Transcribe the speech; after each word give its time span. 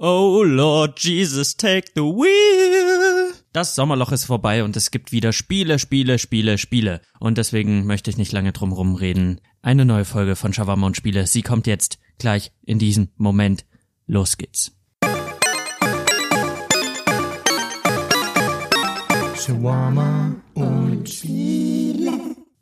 Oh 0.00 0.44
Lord 0.44 1.00
Jesus, 1.00 1.56
take 1.56 1.90
the 1.96 2.02
wheel. 2.02 3.34
Das 3.52 3.74
Sommerloch 3.74 4.12
ist 4.12 4.26
vorbei 4.26 4.62
und 4.62 4.76
es 4.76 4.92
gibt 4.92 5.10
wieder 5.10 5.32
Spiele, 5.32 5.80
Spiele, 5.80 6.20
Spiele, 6.20 6.56
Spiele. 6.56 7.00
Und 7.18 7.36
deswegen 7.36 7.84
möchte 7.84 8.08
ich 8.08 8.16
nicht 8.16 8.30
lange 8.30 8.52
drum 8.52 8.70
rumreden. 8.70 9.40
Eine 9.60 9.84
neue 9.84 10.04
Folge 10.04 10.36
von 10.36 10.52
Shawarma 10.52 10.86
und 10.86 10.96
Spiele. 10.96 11.26
Sie 11.26 11.42
kommt 11.42 11.66
jetzt 11.66 11.98
gleich 12.16 12.52
in 12.64 12.78
diesem 12.78 13.08
Moment. 13.16 13.64
Los 14.06 14.36
geht's. 14.36 14.70
Shawarma 19.34 20.36
und 20.54 21.08
Spiele. 21.08 22.07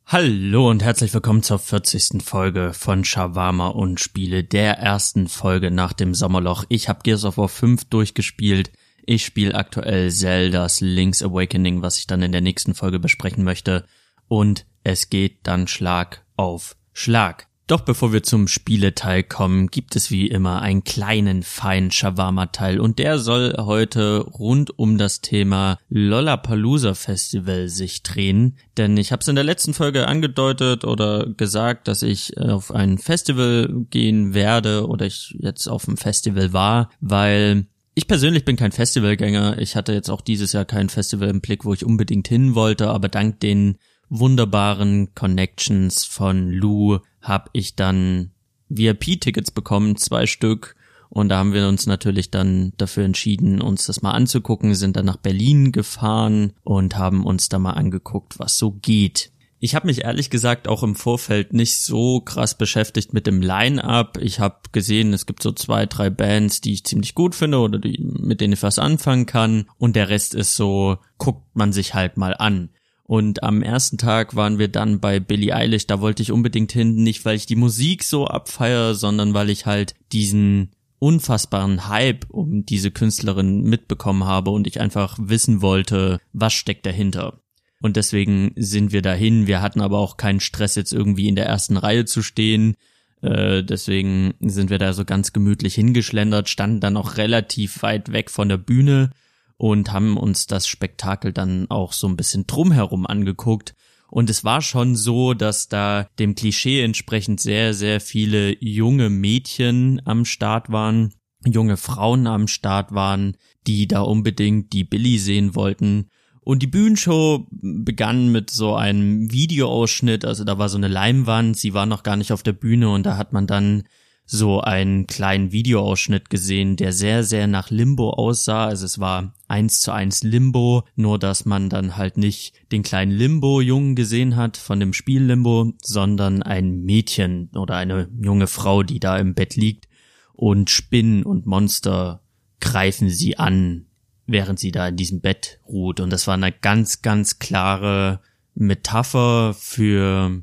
Hallo 0.08 0.70
und 0.70 0.84
herzlich 0.84 1.12
willkommen 1.14 1.42
zur 1.42 1.58
40. 1.58 2.22
Folge 2.22 2.72
von 2.72 3.02
Shawarma 3.02 3.66
und 3.66 3.98
Spiele, 3.98 4.44
der 4.44 4.78
ersten 4.78 5.26
Folge 5.26 5.72
nach 5.72 5.92
dem 5.92 6.14
Sommerloch. 6.14 6.64
Ich 6.68 6.88
habe 6.88 7.00
Gears 7.02 7.24
of 7.24 7.38
War 7.38 7.48
5 7.48 7.86
durchgespielt. 7.86 8.70
Ich 9.04 9.24
spiele 9.24 9.56
aktuell 9.56 10.12
Zelda's 10.12 10.80
Link's 10.80 11.24
Awakening, 11.24 11.82
was 11.82 11.98
ich 11.98 12.06
dann 12.06 12.22
in 12.22 12.30
der 12.30 12.40
nächsten 12.40 12.76
Folge 12.76 13.00
besprechen 13.00 13.42
möchte. 13.42 13.84
Und 14.28 14.64
es 14.84 15.10
geht 15.10 15.38
dann 15.42 15.66
Schlag 15.66 16.24
auf 16.36 16.76
Schlag. 16.92 17.48
Doch 17.68 17.80
bevor 17.80 18.12
wir 18.12 18.22
zum 18.22 18.46
Spieleteil 18.46 19.24
kommen, 19.24 19.66
gibt 19.68 19.96
es 19.96 20.12
wie 20.12 20.28
immer 20.28 20.62
einen 20.62 20.84
kleinen 20.84 21.42
feinen 21.42 21.90
Shawarma-Teil 21.90 22.78
und 22.78 23.00
der 23.00 23.18
soll 23.18 23.54
heute 23.58 24.20
rund 24.20 24.78
um 24.78 24.98
das 24.98 25.20
Thema 25.20 25.78
Lollapalooza 25.88 26.94
Festival 26.94 27.68
sich 27.68 28.04
drehen. 28.04 28.56
Denn 28.76 28.96
ich 28.96 29.10
habe 29.10 29.22
es 29.22 29.26
in 29.26 29.34
der 29.34 29.42
letzten 29.42 29.74
Folge 29.74 30.06
angedeutet 30.06 30.84
oder 30.84 31.26
gesagt, 31.26 31.88
dass 31.88 32.02
ich 32.02 32.38
auf 32.38 32.72
ein 32.72 32.98
Festival 32.98 33.68
gehen 33.90 34.32
werde 34.32 34.86
oder 34.86 35.06
ich 35.06 35.34
jetzt 35.40 35.66
auf 35.66 35.86
dem 35.86 35.96
Festival 35.96 36.52
war, 36.52 36.90
weil 37.00 37.66
ich 37.96 38.06
persönlich 38.06 38.44
bin 38.44 38.54
kein 38.54 38.72
Festivalgänger. 38.72 39.58
Ich 39.58 39.74
hatte 39.74 39.92
jetzt 39.92 40.10
auch 40.10 40.20
dieses 40.20 40.52
Jahr 40.52 40.66
kein 40.66 40.88
Festival 40.88 41.30
im 41.30 41.40
Blick, 41.40 41.64
wo 41.64 41.74
ich 41.74 41.84
unbedingt 41.84 42.28
hin 42.28 42.54
wollte, 42.54 42.90
aber 42.90 43.08
dank 43.08 43.40
den 43.40 43.78
wunderbaren 44.08 45.14
Connections 45.14 46.04
von 46.04 46.50
Lou 46.50 46.98
habe 47.28 47.50
ich 47.52 47.76
dann 47.76 48.30
VIP-Tickets 48.68 49.50
bekommen, 49.50 49.96
zwei 49.96 50.26
Stück. 50.26 50.76
Und 51.08 51.28
da 51.28 51.38
haben 51.38 51.52
wir 51.52 51.68
uns 51.68 51.86
natürlich 51.86 52.30
dann 52.30 52.72
dafür 52.76 53.04
entschieden, 53.04 53.60
uns 53.62 53.86
das 53.86 54.02
mal 54.02 54.10
anzugucken, 54.10 54.74
sind 54.74 54.96
dann 54.96 55.06
nach 55.06 55.16
Berlin 55.16 55.72
gefahren 55.72 56.52
und 56.64 56.96
haben 56.96 57.24
uns 57.24 57.48
da 57.48 57.58
mal 57.58 57.72
angeguckt, 57.72 58.38
was 58.38 58.58
so 58.58 58.72
geht. 58.72 59.30
Ich 59.58 59.74
habe 59.74 59.86
mich 59.86 60.04
ehrlich 60.04 60.28
gesagt 60.28 60.68
auch 60.68 60.82
im 60.82 60.94
Vorfeld 60.94 61.54
nicht 61.54 61.80
so 61.80 62.20
krass 62.20 62.58
beschäftigt 62.58 63.14
mit 63.14 63.26
dem 63.26 63.40
Line-up. 63.40 64.18
Ich 64.20 64.38
habe 64.38 64.56
gesehen, 64.72 65.14
es 65.14 65.24
gibt 65.24 65.42
so 65.42 65.52
zwei, 65.52 65.86
drei 65.86 66.10
Bands, 66.10 66.60
die 66.60 66.74
ich 66.74 66.84
ziemlich 66.84 67.14
gut 67.14 67.34
finde 67.34 67.58
oder 67.58 67.78
die, 67.78 67.98
mit 68.02 68.42
denen 68.42 68.52
ich 68.52 68.62
was 68.62 68.78
anfangen 68.78 69.24
kann. 69.24 69.70
Und 69.78 69.96
der 69.96 70.10
Rest 70.10 70.34
ist 70.34 70.56
so, 70.56 70.98
guckt 71.16 71.56
man 71.56 71.72
sich 71.72 71.94
halt 71.94 72.18
mal 72.18 72.34
an. 72.34 72.68
Und 73.06 73.44
am 73.44 73.62
ersten 73.62 73.98
Tag 73.98 74.34
waren 74.34 74.58
wir 74.58 74.66
dann 74.66 74.98
bei 74.98 75.20
Billie 75.20 75.54
Eilish. 75.54 75.86
Da 75.86 76.00
wollte 76.00 76.22
ich 76.22 76.32
unbedingt 76.32 76.72
hin, 76.72 76.96
nicht 76.96 77.24
weil 77.24 77.36
ich 77.36 77.46
die 77.46 77.54
Musik 77.54 78.02
so 78.02 78.26
abfeiere, 78.26 78.96
sondern 78.96 79.32
weil 79.32 79.48
ich 79.48 79.64
halt 79.64 79.94
diesen 80.10 80.72
unfassbaren 80.98 81.88
Hype 81.88 82.28
um 82.30 82.66
diese 82.66 82.90
Künstlerin 82.90 83.62
mitbekommen 83.62 84.24
habe 84.24 84.50
und 84.50 84.66
ich 84.66 84.80
einfach 84.80 85.18
wissen 85.20 85.62
wollte, 85.62 86.18
was 86.32 86.52
steckt 86.52 86.84
dahinter. 86.84 87.40
Und 87.80 87.94
deswegen 87.96 88.52
sind 88.56 88.90
wir 88.90 89.02
dahin. 89.02 89.46
Wir 89.46 89.62
hatten 89.62 89.80
aber 89.80 89.98
auch 89.98 90.16
keinen 90.16 90.40
Stress, 90.40 90.74
jetzt 90.74 90.92
irgendwie 90.92 91.28
in 91.28 91.36
der 91.36 91.46
ersten 91.46 91.76
Reihe 91.76 92.06
zu 92.06 92.22
stehen. 92.22 92.74
Äh, 93.22 93.62
deswegen 93.62 94.34
sind 94.40 94.68
wir 94.68 94.78
da 94.78 94.92
so 94.92 95.04
ganz 95.04 95.32
gemütlich 95.32 95.76
hingeschlendert, 95.76 96.48
standen 96.48 96.80
dann 96.80 96.96
auch 96.96 97.18
relativ 97.18 97.82
weit 97.82 98.10
weg 98.10 98.30
von 98.30 98.48
der 98.48 98.56
Bühne 98.56 99.10
und 99.56 99.92
haben 99.92 100.16
uns 100.16 100.46
das 100.46 100.66
Spektakel 100.66 101.32
dann 101.32 101.70
auch 101.70 101.92
so 101.92 102.06
ein 102.08 102.16
bisschen 102.16 102.46
drumherum 102.46 103.06
angeguckt. 103.06 103.74
Und 104.08 104.30
es 104.30 104.44
war 104.44 104.62
schon 104.62 104.94
so, 104.94 105.34
dass 105.34 105.68
da 105.68 106.08
dem 106.18 106.34
Klischee 106.34 106.82
entsprechend 106.82 107.40
sehr, 107.40 107.74
sehr 107.74 108.00
viele 108.00 108.56
junge 108.62 109.10
Mädchen 109.10 110.00
am 110.04 110.24
Start 110.24 110.70
waren, 110.70 111.12
junge 111.44 111.76
Frauen 111.76 112.26
am 112.26 112.46
Start 112.46 112.92
waren, 112.92 113.36
die 113.66 113.88
da 113.88 114.02
unbedingt 114.02 114.72
die 114.72 114.84
Billy 114.84 115.18
sehen 115.18 115.54
wollten. 115.54 116.08
Und 116.40 116.62
die 116.62 116.68
Bühnenshow 116.68 117.44
begann 117.50 118.30
mit 118.30 118.50
so 118.50 118.76
einem 118.76 119.32
Videoausschnitt, 119.32 120.24
also 120.24 120.44
da 120.44 120.58
war 120.58 120.68
so 120.68 120.76
eine 120.76 120.86
Leimwand, 120.86 121.56
sie 121.56 121.74
war 121.74 121.86
noch 121.86 122.04
gar 122.04 122.16
nicht 122.16 122.32
auf 122.32 122.44
der 122.44 122.52
Bühne 122.52 122.88
und 122.88 123.04
da 123.04 123.16
hat 123.16 123.32
man 123.32 123.48
dann 123.48 123.82
so 124.26 124.60
einen 124.60 125.06
kleinen 125.06 125.52
Videoausschnitt 125.52 126.30
gesehen, 126.30 126.76
der 126.76 126.92
sehr, 126.92 127.22
sehr 127.22 127.46
nach 127.46 127.70
Limbo 127.70 128.10
aussah. 128.10 128.66
Also 128.66 128.84
es 128.84 128.98
war 128.98 129.32
eins 129.46 129.80
zu 129.80 129.92
eins 129.92 130.24
Limbo, 130.24 130.84
nur 130.96 131.18
dass 131.20 131.44
man 131.44 131.70
dann 131.70 131.96
halt 131.96 132.18
nicht 132.18 132.52
den 132.72 132.82
kleinen 132.82 133.12
Limbo-Jungen 133.12 133.94
gesehen 133.94 134.34
hat 134.34 134.56
von 134.56 134.80
dem 134.80 134.92
Spiel 134.92 135.22
Limbo, 135.22 135.72
sondern 135.80 136.42
ein 136.42 136.82
Mädchen 136.82 137.50
oder 137.54 137.76
eine 137.76 138.08
junge 138.20 138.48
Frau, 138.48 138.82
die 138.82 138.98
da 138.98 139.16
im 139.16 139.34
Bett 139.34 139.54
liegt 139.54 139.86
und 140.32 140.70
Spinnen 140.70 141.22
und 141.22 141.46
Monster 141.46 142.20
greifen 142.60 143.08
sie 143.08 143.38
an, 143.38 143.86
während 144.26 144.58
sie 144.58 144.72
da 144.72 144.88
in 144.88 144.96
diesem 144.96 145.20
Bett 145.20 145.60
ruht. 145.68 146.00
Und 146.00 146.10
das 146.10 146.26
war 146.26 146.34
eine 146.34 146.50
ganz, 146.50 147.00
ganz 147.00 147.38
klare 147.38 148.20
Metapher 148.54 149.54
für 149.54 150.42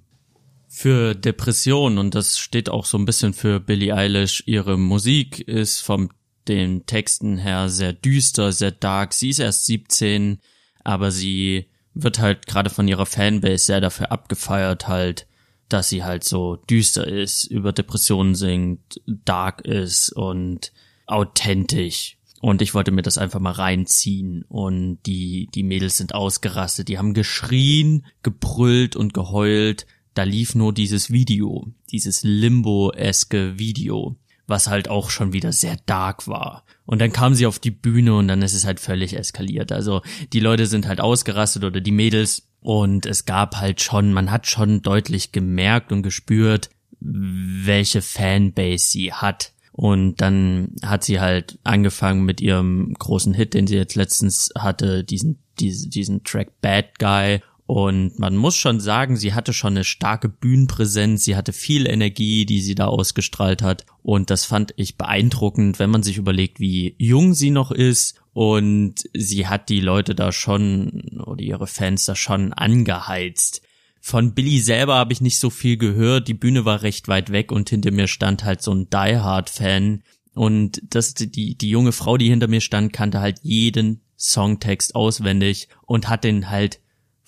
für 0.76 1.14
Depression 1.14 2.00
und 2.00 2.16
das 2.16 2.40
steht 2.40 2.68
auch 2.68 2.86
so 2.86 2.98
ein 2.98 3.06
bisschen 3.06 3.36
für 3.36 3.60
Billie 3.60 3.96
Eilish. 3.96 4.42
Ihre 4.48 4.76
Musik 4.76 5.40
ist 5.40 5.82
vom 5.82 6.10
den 6.48 6.88
Texten 6.88 7.38
her 7.38 7.70
sehr 7.70 7.94
düster, 7.94 8.52
sehr 8.52 8.72
dark. 8.72 9.14
Sie 9.14 9.30
ist 9.30 9.38
erst 9.38 9.68
17, 9.68 10.40
aber 10.84 11.12
sie 11.12 11.70
wird 11.94 12.18
halt 12.18 12.48
gerade 12.48 12.72
von 12.72 12.88
ihrer 12.88 13.06
Fanbase 13.06 13.66
sehr 13.66 13.82
dafür 13.82 14.12
abgefeiert 14.12 14.88
halt, 14.88 15.28
dass 15.70 15.90
sie 15.90 16.04
halt 16.04 16.24
so 16.24 16.56
düster 16.56 17.08
ist, 17.08 17.44
über 17.44 17.72
Depressionen 17.72 18.34
singt, 18.34 19.00
dark 19.06 19.62
ist 19.62 20.10
und 20.10 20.74
authentisch. 21.06 22.18
Und 22.42 22.64
ich 22.64 22.74
wollte 22.74 22.90
mir 22.90 23.04
das 23.04 23.20
einfach 23.20 23.40
mal 23.40 23.52
reinziehen. 23.52 24.44
Und 24.50 25.04
die, 25.06 25.50
die 25.54 25.64
Mädels 25.64 25.98
sind 25.98 26.16
ausgerastet. 26.16 26.88
Die 26.88 26.98
haben 26.98 27.14
geschrien, 27.14 28.08
gebrüllt 28.24 28.96
und 28.96 29.14
geheult 29.14 29.86
da 30.14 30.24
lief 30.24 30.56
nur 30.56 30.74
dieses 30.74 31.12
Video, 31.12 31.68
dieses 31.92 32.24
Limbo-eske 32.24 33.58
Video, 33.58 34.16
was 34.48 34.68
halt 34.68 34.90
auch 34.90 35.10
schon 35.10 35.34
wieder 35.34 35.52
sehr 35.52 35.78
dark 35.86 36.28
war. 36.28 36.66
Und 36.86 37.00
dann 37.00 37.12
kam 37.12 37.34
sie 37.34 37.46
auf 37.46 37.60
die 37.60 37.72
Bühne 37.72 38.16
und 38.16 38.28
dann 38.28 38.42
ist 38.42 38.54
es 38.54 38.66
halt 38.66 38.80
völlig 38.80 39.18
eskaliert. 39.18 39.72
Also 39.72 40.02
die 40.34 40.40
Leute 40.40 40.66
sind 40.66 40.88
halt 40.88 41.02
ausgerastet 41.02 41.64
oder 41.64 41.82
die 41.82 41.92
Mädels 41.92 42.44
und 42.60 43.06
es 43.06 43.26
gab 43.26 43.58
halt 43.58 43.82
schon, 43.82 44.14
man 44.14 44.32
hat 44.32 44.48
schon 44.48 44.82
deutlich 44.82 45.32
gemerkt 45.32 45.92
und 45.92 46.04
gespürt, 46.04 46.70
welche 47.00 48.02
Fanbase 48.02 48.86
sie 48.86 49.14
hat. 49.14 49.54
Und 49.74 50.22
dann 50.22 50.76
hat 50.84 51.04
sie 51.04 51.20
halt 51.20 51.58
angefangen 51.64 52.24
mit 52.24 52.40
ihrem 52.40 52.94
großen 52.94 53.34
Hit, 53.34 53.54
den 53.54 53.68
sie 53.68 53.76
jetzt 53.76 53.96
letztens 53.96 54.52
hatte, 54.58 55.04
diesen, 55.04 55.40
diesen, 55.60 55.90
diesen 55.90 56.24
Track 56.24 56.62
Bad 56.62 57.00
Guy. 57.00 57.42
Und 57.74 58.20
man 58.20 58.38
muss 58.38 58.56
schon 58.56 58.80
sagen, 58.80 59.18
sie 59.18 59.34
hatte 59.34 59.52
schon 59.52 59.74
eine 59.74 59.84
starke 59.84 60.30
Bühnenpräsenz, 60.30 61.24
sie 61.24 61.36
hatte 61.36 61.54
viel 61.54 61.88
Energie, 61.88 62.46
die 62.46 62.62
sie 62.62 62.76
da 62.76 62.86
ausgestrahlt 62.86 63.64
hat. 63.64 63.84
Und 64.04 64.30
das 64.30 64.46
fand 64.46 64.76
ich 64.78 64.96
beeindruckend, 64.96 65.80
wenn 65.80 65.90
man 65.90 66.04
sich 66.04 66.18
überlegt, 66.18 66.60
wie 66.60 66.94
jung 67.00 67.34
sie 67.34 67.50
noch 67.50 67.72
ist. 67.72 68.22
Und 68.32 69.10
sie 69.16 69.48
hat 69.48 69.70
die 69.70 69.80
Leute 69.80 70.14
da 70.14 70.32
schon 70.32 71.20
oder 71.26 71.42
ihre 71.42 71.66
Fans 71.66 72.06
da 72.06 72.16
schon 72.16 72.54
angeheizt. 72.54 73.64
Von 74.00 74.36
Billy 74.36 74.60
selber 74.60 74.94
habe 74.94 75.12
ich 75.12 75.22
nicht 75.22 75.40
so 75.40 75.50
viel 75.50 75.78
gehört. 75.78 76.28
Die 76.28 76.36
Bühne 76.36 76.66
war 76.66 76.84
recht 76.84 77.08
weit 77.08 77.32
weg 77.32 77.52
und 77.52 77.72
hinter 77.72 77.90
mir 77.90 78.06
stand 78.06 78.44
halt 78.44 78.62
so 78.62 78.72
ein 78.72 78.88
Die 78.92 79.18
Hard 79.18 79.50
Fan. 79.50 80.04
Und 80.36 80.80
das, 80.92 81.16
die, 81.16 81.58
die 81.58 81.70
junge 81.70 81.92
Frau, 81.92 82.18
die 82.18 82.30
hinter 82.30 82.48
mir 82.48 82.62
stand, 82.62 82.94
kannte 82.94 83.20
halt 83.20 83.40
jeden 83.42 84.02
Songtext 84.16 84.94
auswendig 84.94 85.70
und 85.88 86.08
hat 86.08 86.24
den 86.24 86.52
halt 86.52 86.80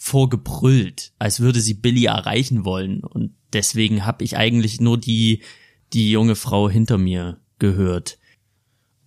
vorgebrüllt, 0.06 1.14
als 1.18 1.40
würde 1.40 1.60
sie 1.60 1.74
Billy 1.74 2.06
erreichen 2.06 2.64
wollen. 2.64 3.04
Und 3.04 3.34
deswegen 3.54 4.06
habe 4.06 4.24
ich 4.24 4.38
eigentlich 4.38 4.80
nur 4.80 5.00
die, 5.00 5.42
die 5.94 6.12
junge 6.12 6.36
Frau 6.36 6.70
hinter 6.70 7.00
mir 7.00 7.40
gehört. 7.58 8.20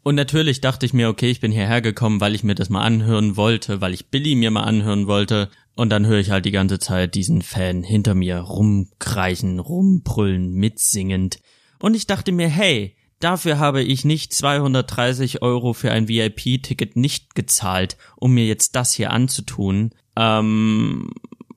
Und 0.03 0.17
natürlich 0.17 0.61
dachte 0.61 0.87
ich 0.87 0.93
mir, 0.93 1.09
okay, 1.09 1.31
ich 1.31 1.39
bin 1.39 1.53
hierher 1.53 1.83
gekommen, 1.83 2.21
weil 2.21 2.35
ich 2.35 2.43
mir 2.43 2.57
das 2.57 2.69
mal 2.69 2.83
anhören 2.83 3.37
wollte, 3.37 3.81
weil 3.81 3.95
ich 3.95 4.09
Billy 4.09 4.35
mir 4.35 4.51
mal 4.51 4.65
anhören 4.65 5.07
wollte. 5.07 5.51
Und 5.77 5.91
dann 5.91 6.05
höre 6.05 6.19
ich 6.19 6.33
halt 6.33 6.47
die 6.47 6.51
ganze 6.51 6.81
Zeit 6.81 7.15
diesen 7.15 7.43
Fan 7.43 7.85
hinter 7.85 8.17
mir 8.17 8.39
rumkreichen, 8.39 9.61
rumbrüllen, 9.61 10.53
mitsingend. 10.53 11.39
Und 11.79 11.95
ich 11.95 12.09
dachte 12.09 12.33
mir, 12.33 12.49
hey, 12.49 12.97
dafür 13.21 13.61
habe 13.61 13.85
ich 13.85 14.05
nicht 14.05 14.33
230 14.33 15.43
Euro 15.43 15.75
für 15.75 15.93
ein 15.93 16.09
VIP-Ticket 16.09 16.97
nicht 16.97 17.37
gezahlt, 17.37 17.97
um 18.17 18.35
mir 18.35 18.47
jetzt 18.47 18.75
das 18.75 18.95
hier 18.95 19.13
anzutun. 19.13 19.93
Ähm, 20.19 21.13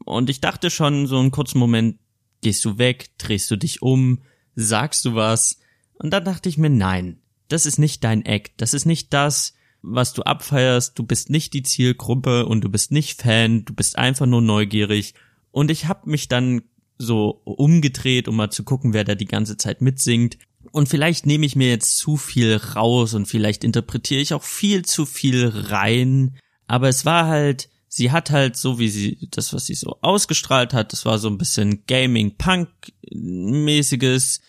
und 0.06 0.30
ich 0.30 0.40
dachte 0.40 0.69
schon 0.69 1.08
so 1.08 1.18
einen 1.18 1.31
kurzen 1.31 1.58
Moment, 1.58 1.98
gehst 2.42 2.63
du 2.63 2.78
weg, 2.78 3.10
drehst 3.18 3.50
du 3.50 3.56
dich 3.56 3.81
um, 3.81 4.19
sagst 4.56 5.04
du 5.06 5.16
was? 5.16 5.60
Und 5.96 6.12
dann 6.12 6.24
dachte 6.24 6.48
ich 6.48 6.58
mir, 6.58 6.69
nein, 6.69 7.19
das 7.48 7.66
ist 7.66 7.80
nicht 7.80 8.04
dein 8.04 8.24
Act, 8.24 8.54
das 8.58 8.74
ist 8.74 8.86
nicht 8.86 9.13
das, 9.13 9.56
was 9.81 10.13
du 10.13 10.22
abfeierst, 10.22 10.98
du 10.98 11.04
bist 11.04 11.31
nicht 11.31 11.54
die 11.54 11.63
Zielgruppe 11.63 12.46
und 12.46 12.62
du 12.62 12.69
bist 12.69 12.92
nicht 12.92 13.19
Fan, 13.19 13.66
du 13.66 13.74
bist 13.74 13.98
einfach 13.98 14.28
nur 14.28 14.42
neugierig. 14.42 15.16
Und 15.50 15.72
ich 15.72 15.88
habe 15.88 16.10
mich 16.10 16.28
dann 16.28 16.62
so 17.00 17.42
umgedreht, 17.46 18.28
um 18.28 18.36
mal 18.36 18.52
zu 18.52 18.63
gucken, 18.63 18.94
wer 18.94 19.04
da 19.04 19.16
die 19.16 19.25
ganze 19.25 19.58
Zeit 19.58 19.81
mitsingt. 19.81 20.38
Und 20.72 20.88
vielleicht 20.88 21.25
nehme 21.25 21.48
ich 21.48 21.56
mir 21.56 21.69
jetzt 21.69 21.98
zu 21.98 22.16
viel 22.16 22.58
raus 22.58 23.16
und 23.16 23.25
vielleicht 23.25 23.63
interpretiere 23.63 24.22
ich 24.22 24.36
auch 24.36 24.44
viel 24.44 24.86
zu 24.86 25.08
viel 25.08 25.48
rein. 25.48 26.38
Aber 26.68 26.90
es 26.90 27.06
war 27.06 27.25
halt, 27.25 27.69
sie 27.93 28.11
hat 28.11 28.31
halt 28.31 28.55
so 28.55 28.79
wie 28.79 28.88
sie, 28.89 29.27
das 29.31 29.51
was 29.53 29.65
sie 29.65 29.75
so 29.75 29.97
ausgestrahlt 30.01 30.73
hat, 30.73 30.93
das 30.93 31.05
war 31.05 31.19
so 31.19 31.27
ein 31.27 31.38
bisschen 31.38 31.85
Gaming-Punk-mäßiges. 31.85 34.39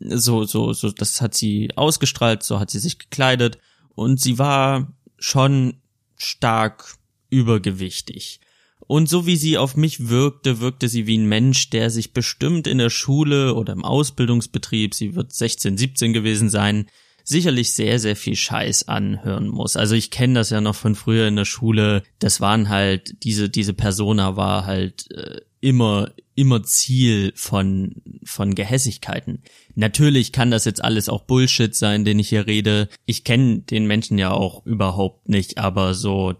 So, 0.00 0.42
so, 0.44 0.72
so, 0.72 0.90
das 0.90 1.20
hat 1.20 1.34
sie 1.34 1.70
ausgestrahlt, 1.76 2.42
so 2.42 2.58
hat 2.58 2.70
sie 2.70 2.80
sich 2.80 2.98
gekleidet 2.98 3.58
und 3.94 4.20
sie 4.20 4.38
war 4.38 4.92
schon 5.16 5.74
stark 6.16 6.96
übergewichtig. 7.30 8.40
Und 8.80 9.08
so 9.08 9.26
wie 9.26 9.36
sie 9.36 9.58
auf 9.58 9.76
mich 9.76 10.08
wirkte, 10.08 10.58
wirkte 10.60 10.88
sie 10.88 11.06
wie 11.06 11.18
ein 11.18 11.26
Mensch, 11.26 11.70
der 11.70 11.90
sich 11.90 12.12
bestimmt 12.12 12.66
in 12.66 12.78
der 12.78 12.90
Schule 12.90 13.54
oder 13.54 13.74
im 13.74 13.84
Ausbildungsbetrieb, 13.84 14.92
sie 14.94 15.14
wird 15.14 15.32
16, 15.32 15.78
17 15.78 16.12
gewesen 16.12 16.50
sein, 16.50 16.88
sicherlich 17.28 17.74
sehr, 17.74 17.98
sehr 17.98 18.16
viel 18.16 18.36
Scheiß 18.36 18.88
anhören 18.88 19.48
muss. 19.48 19.76
Also 19.76 19.94
ich 19.94 20.10
kenne 20.10 20.34
das 20.34 20.48
ja 20.48 20.62
noch 20.62 20.74
von 20.74 20.94
früher 20.94 21.28
in 21.28 21.36
der 21.36 21.44
Schule. 21.44 22.02
Das 22.20 22.40
waren 22.40 22.70
halt, 22.70 23.22
diese, 23.22 23.50
diese 23.50 23.74
Persona 23.74 24.36
war 24.36 24.64
halt 24.64 25.10
äh, 25.10 25.42
immer, 25.60 26.10
immer 26.34 26.62
Ziel 26.62 27.32
von, 27.36 27.96
von 28.24 28.54
Gehässigkeiten. 28.54 29.42
Natürlich 29.74 30.32
kann 30.32 30.50
das 30.50 30.64
jetzt 30.64 30.82
alles 30.82 31.10
auch 31.10 31.24
Bullshit 31.24 31.74
sein, 31.74 32.06
den 32.06 32.18
ich 32.18 32.30
hier 32.30 32.46
rede. 32.46 32.88
Ich 33.04 33.24
kenne 33.24 33.58
den 33.58 33.86
Menschen 33.86 34.16
ja 34.16 34.30
auch 34.30 34.64
überhaupt 34.64 35.28
nicht, 35.28 35.58
aber 35.58 35.92
so 35.92 36.34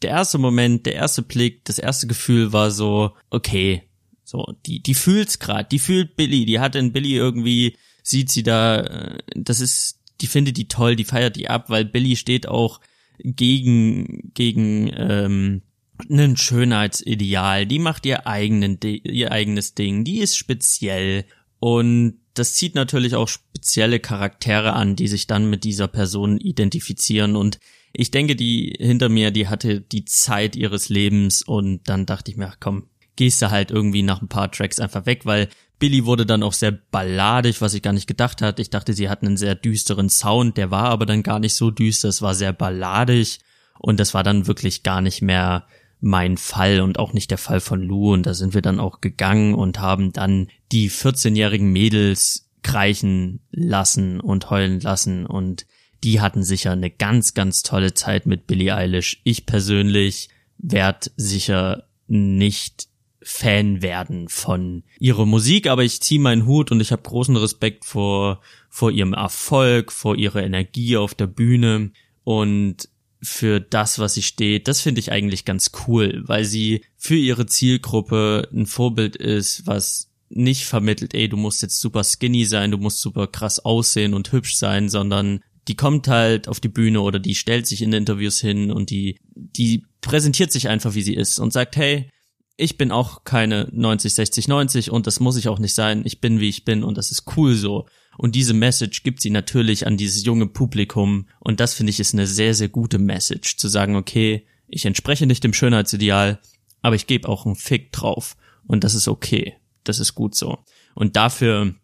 der 0.00 0.10
erste 0.10 0.38
Moment, 0.38 0.86
der 0.86 0.94
erste 0.94 1.20
Blick, 1.20 1.66
das 1.66 1.78
erste 1.78 2.06
Gefühl 2.06 2.54
war 2.54 2.70
so, 2.70 3.12
okay, 3.28 3.82
so, 4.24 4.54
die, 4.64 4.82
die 4.82 4.94
fühlt's 4.94 5.38
grad, 5.38 5.70
die 5.70 5.78
fühlt 5.78 6.16
Billy, 6.16 6.46
die 6.46 6.60
hat 6.60 6.76
in 6.76 6.92
Billy 6.92 7.14
irgendwie, 7.14 7.76
sieht 8.02 8.30
sie 8.30 8.42
da, 8.42 8.80
äh, 8.80 9.18
das 9.34 9.60
ist, 9.60 9.99
die 10.20 10.26
findet 10.26 10.56
die 10.56 10.68
toll, 10.68 10.96
die 10.96 11.04
feiert 11.04 11.36
die 11.36 11.48
ab, 11.48 11.70
weil 11.70 11.84
Billy 11.84 12.16
steht 12.16 12.48
auch 12.48 12.80
gegen, 13.22 14.32
gegen, 14.34 14.90
ähm, 14.94 15.62
ein 16.08 16.36
Schönheitsideal, 16.36 17.66
die 17.66 17.78
macht 17.78 18.06
ihr 18.06 18.26
eigenen, 18.26 18.78
ihr 18.82 19.32
eigenes 19.32 19.74
Ding, 19.74 20.04
die 20.04 20.20
ist 20.20 20.36
speziell. 20.36 21.24
Und 21.58 22.20
das 22.34 22.54
zieht 22.54 22.74
natürlich 22.74 23.14
auch 23.14 23.28
spezielle 23.28 24.00
Charaktere 24.00 24.72
an, 24.72 24.96
die 24.96 25.08
sich 25.08 25.26
dann 25.26 25.50
mit 25.50 25.64
dieser 25.64 25.88
Person 25.88 26.38
identifizieren. 26.38 27.36
Und 27.36 27.58
ich 27.92 28.10
denke, 28.10 28.36
die 28.36 28.74
hinter 28.78 29.08
mir, 29.08 29.30
die 29.30 29.48
hatte 29.48 29.80
die 29.80 30.04
Zeit 30.04 30.56
ihres 30.56 30.88
Lebens. 30.88 31.42
Und 31.42 31.88
dann 31.88 32.06
dachte 32.06 32.30
ich 32.30 32.36
mir, 32.36 32.48
ach 32.48 32.58
komm, 32.60 32.86
gehst 33.16 33.42
du 33.42 33.50
halt 33.50 33.70
irgendwie 33.70 34.02
nach 34.02 34.22
ein 34.22 34.28
paar 34.28 34.50
Tracks 34.50 34.78
einfach 34.78 35.06
weg, 35.06 35.26
weil 35.26 35.48
Billy 35.80 36.04
wurde 36.04 36.26
dann 36.26 36.44
auch 36.44 36.52
sehr 36.52 36.70
balladig, 36.70 37.60
was 37.60 37.74
ich 37.74 37.82
gar 37.82 37.94
nicht 37.94 38.06
gedacht 38.06 38.42
hatte. 38.42 38.62
Ich 38.62 38.70
dachte, 38.70 38.92
sie 38.92 39.08
hatten 39.08 39.26
einen 39.26 39.36
sehr 39.36 39.56
düsteren 39.56 40.08
Sound, 40.08 40.56
der 40.56 40.70
war 40.70 40.84
aber 40.84 41.06
dann 41.06 41.24
gar 41.24 41.40
nicht 41.40 41.54
so 41.54 41.72
düster, 41.72 42.08
es 42.08 42.22
war 42.22 42.34
sehr 42.34 42.52
balladig 42.52 43.40
und 43.80 43.98
das 43.98 44.14
war 44.14 44.22
dann 44.22 44.46
wirklich 44.46 44.84
gar 44.84 45.00
nicht 45.00 45.22
mehr 45.22 45.66
mein 46.00 46.36
Fall 46.36 46.80
und 46.80 46.98
auch 46.98 47.12
nicht 47.12 47.30
der 47.30 47.38
Fall 47.38 47.60
von 47.60 47.82
Lou 47.82 48.12
und 48.12 48.24
da 48.24 48.34
sind 48.34 48.54
wir 48.54 48.62
dann 48.62 48.78
auch 48.78 49.00
gegangen 49.00 49.54
und 49.54 49.80
haben 49.80 50.12
dann 50.12 50.48
die 50.70 50.90
14-jährigen 50.90 51.72
Mädels 51.72 52.48
kreichen 52.62 53.40
lassen 53.50 54.20
und 54.20 54.50
heulen 54.50 54.80
lassen 54.80 55.26
und 55.26 55.66
die 56.04 56.20
hatten 56.20 56.42
sicher 56.42 56.72
eine 56.72 56.90
ganz, 56.90 57.34
ganz 57.34 57.62
tolle 57.62 57.94
Zeit 57.94 58.26
mit 58.26 58.46
Billie 58.46 58.74
Eilish. 58.74 59.20
Ich 59.24 59.46
persönlich 59.46 60.28
werd 60.58 61.10
sicher 61.16 61.84
nicht 62.06 62.89
Fan 63.30 63.80
werden 63.80 64.28
von 64.28 64.82
ihrer 64.98 65.24
Musik, 65.24 65.68
aber 65.68 65.84
ich 65.84 66.02
ziehe 66.02 66.20
meinen 66.20 66.46
Hut 66.46 66.72
und 66.72 66.80
ich 66.80 66.90
habe 66.90 67.02
großen 67.02 67.36
Respekt 67.36 67.84
vor, 67.84 68.40
vor 68.68 68.90
ihrem 68.90 69.14
Erfolg, 69.14 69.92
vor 69.92 70.16
ihrer 70.16 70.42
Energie 70.42 70.96
auf 70.96 71.14
der 71.14 71.28
Bühne. 71.28 71.92
Und 72.24 72.88
für 73.22 73.60
das, 73.60 74.00
was 74.00 74.14
sie 74.14 74.22
steht, 74.22 74.66
das 74.66 74.80
finde 74.80 74.98
ich 74.98 75.12
eigentlich 75.12 75.44
ganz 75.44 75.70
cool, 75.86 76.22
weil 76.26 76.44
sie 76.44 76.82
für 76.96 77.14
ihre 77.14 77.46
Zielgruppe 77.46 78.48
ein 78.52 78.66
Vorbild 78.66 79.14
ist, 79.14 79.64
was 79.66 80.10
nicht 80.28 80.64
vermittelt, 80.64 81.14
ey, 81.14 81.28
du 81.28 81.36
musst 81.36 81.62
jetzt 81.62 81.80
super 81.80 82.02
skinny 82.02 82.44
sein, 82.44 82.72
du 82.72 82.78
musst 82.78 83.00
super 83.00 83.28
krass 83.28 83.60
aussehen 83.60 84.12
und 84.12 84.32
hübsch 84.32 84.56
sein, 84.56 84.88
sondern 84.88 85.40
die 85.68 85.76
kommt 85.76 86.08
halt 86.08 86.48
auf 86.48 86.58
die 86.58 86.68
Bühne 86.68 87.00
oder 87.00 87.20
die 87.20 87.36
stellt 87.36 87.68
sich 87.68 87.80
in 87.80 87.92
Interviews 87.92 88.40
hin 88.40 88.72
und 88.72 88.90
die, 88.90 89.20
die 89.34 89.84
präsentiert 90.00 90.50
sich 90.50 90.68
einfach, 90.68 90.94
wie 90.94 91.02
sie 91.02 91.14
ist 91.14 91.38
und 91.38 91.52
sagt, 91.52 91.76
hey, 91.76 92.10
ich 92.60 92.76
bin 92.76 92.92
auch 92.92 93.24
keine 93.24 93.68
90, 93.72 94.12
60, 94.12 94.48
90 94.48 94.90
und 94.90 95.06
das 95.06 95.18
muss 95.18 95.36
ich 95.36 95.48
auch 95.48 95.58
nicht 95.58 95.74
sein. 95.74 96.02
Ich 96.04 96.20
bin, 96.20 96.40
wie 96.40 96.48
ich 96.48 96.64
bin 96.64 96.84
und 96.84 96.98
das 96.98 97.10
ist 97.10 97.24
cool 97.36 97.54
so. 97.54 97.86
Und 98.18 98.34
diese 98.34 98.52
Message 98.52 99.02
gibt 99.02 99.22
sie 99.22 99.30
natürlich 99.30 99.86
an 99.86 99.96
dieses 99.96 100.24
junge 100.24 100.46
Publikum. 100.46 101.26
Und 101.38 101.58
das 101.58 101.72
finde 101.72 101.90
ich 101.90 102.00
ist 102.00 102.12
eine 102.12 102.26
sehr, 102.26 102.54
sehr 102.54 102.68
gute 102.68 102.98
Message. 102.98 103.56
Zu 103.56 103.68
sagen, 103.68 103.96
okay, 103.96 104.46
ich 104.68 104.84
entspreche 104.84 105.26
nicht 105.26 105.42
dem 105.42 105.54
Schönheitsideal, 105.54 106.38
aber 106.82 106.96
ich 106.96 107.06
gebe 107.06 107.28
auch 107.28 107.46
einen 107.46 107.56
Fick 107.56 107.92
drauf. 107.92 108.36
Und 108.66 108.84
das 108.84 108.94
ist 108.94 109.08
okay. 109.08 109.54
Das 109.84 109.98
ist 109.98 110.14
gut 110.14 110.34
so. 110.34 110.58
Und 110.94 111.16
dafür 111.16 111.74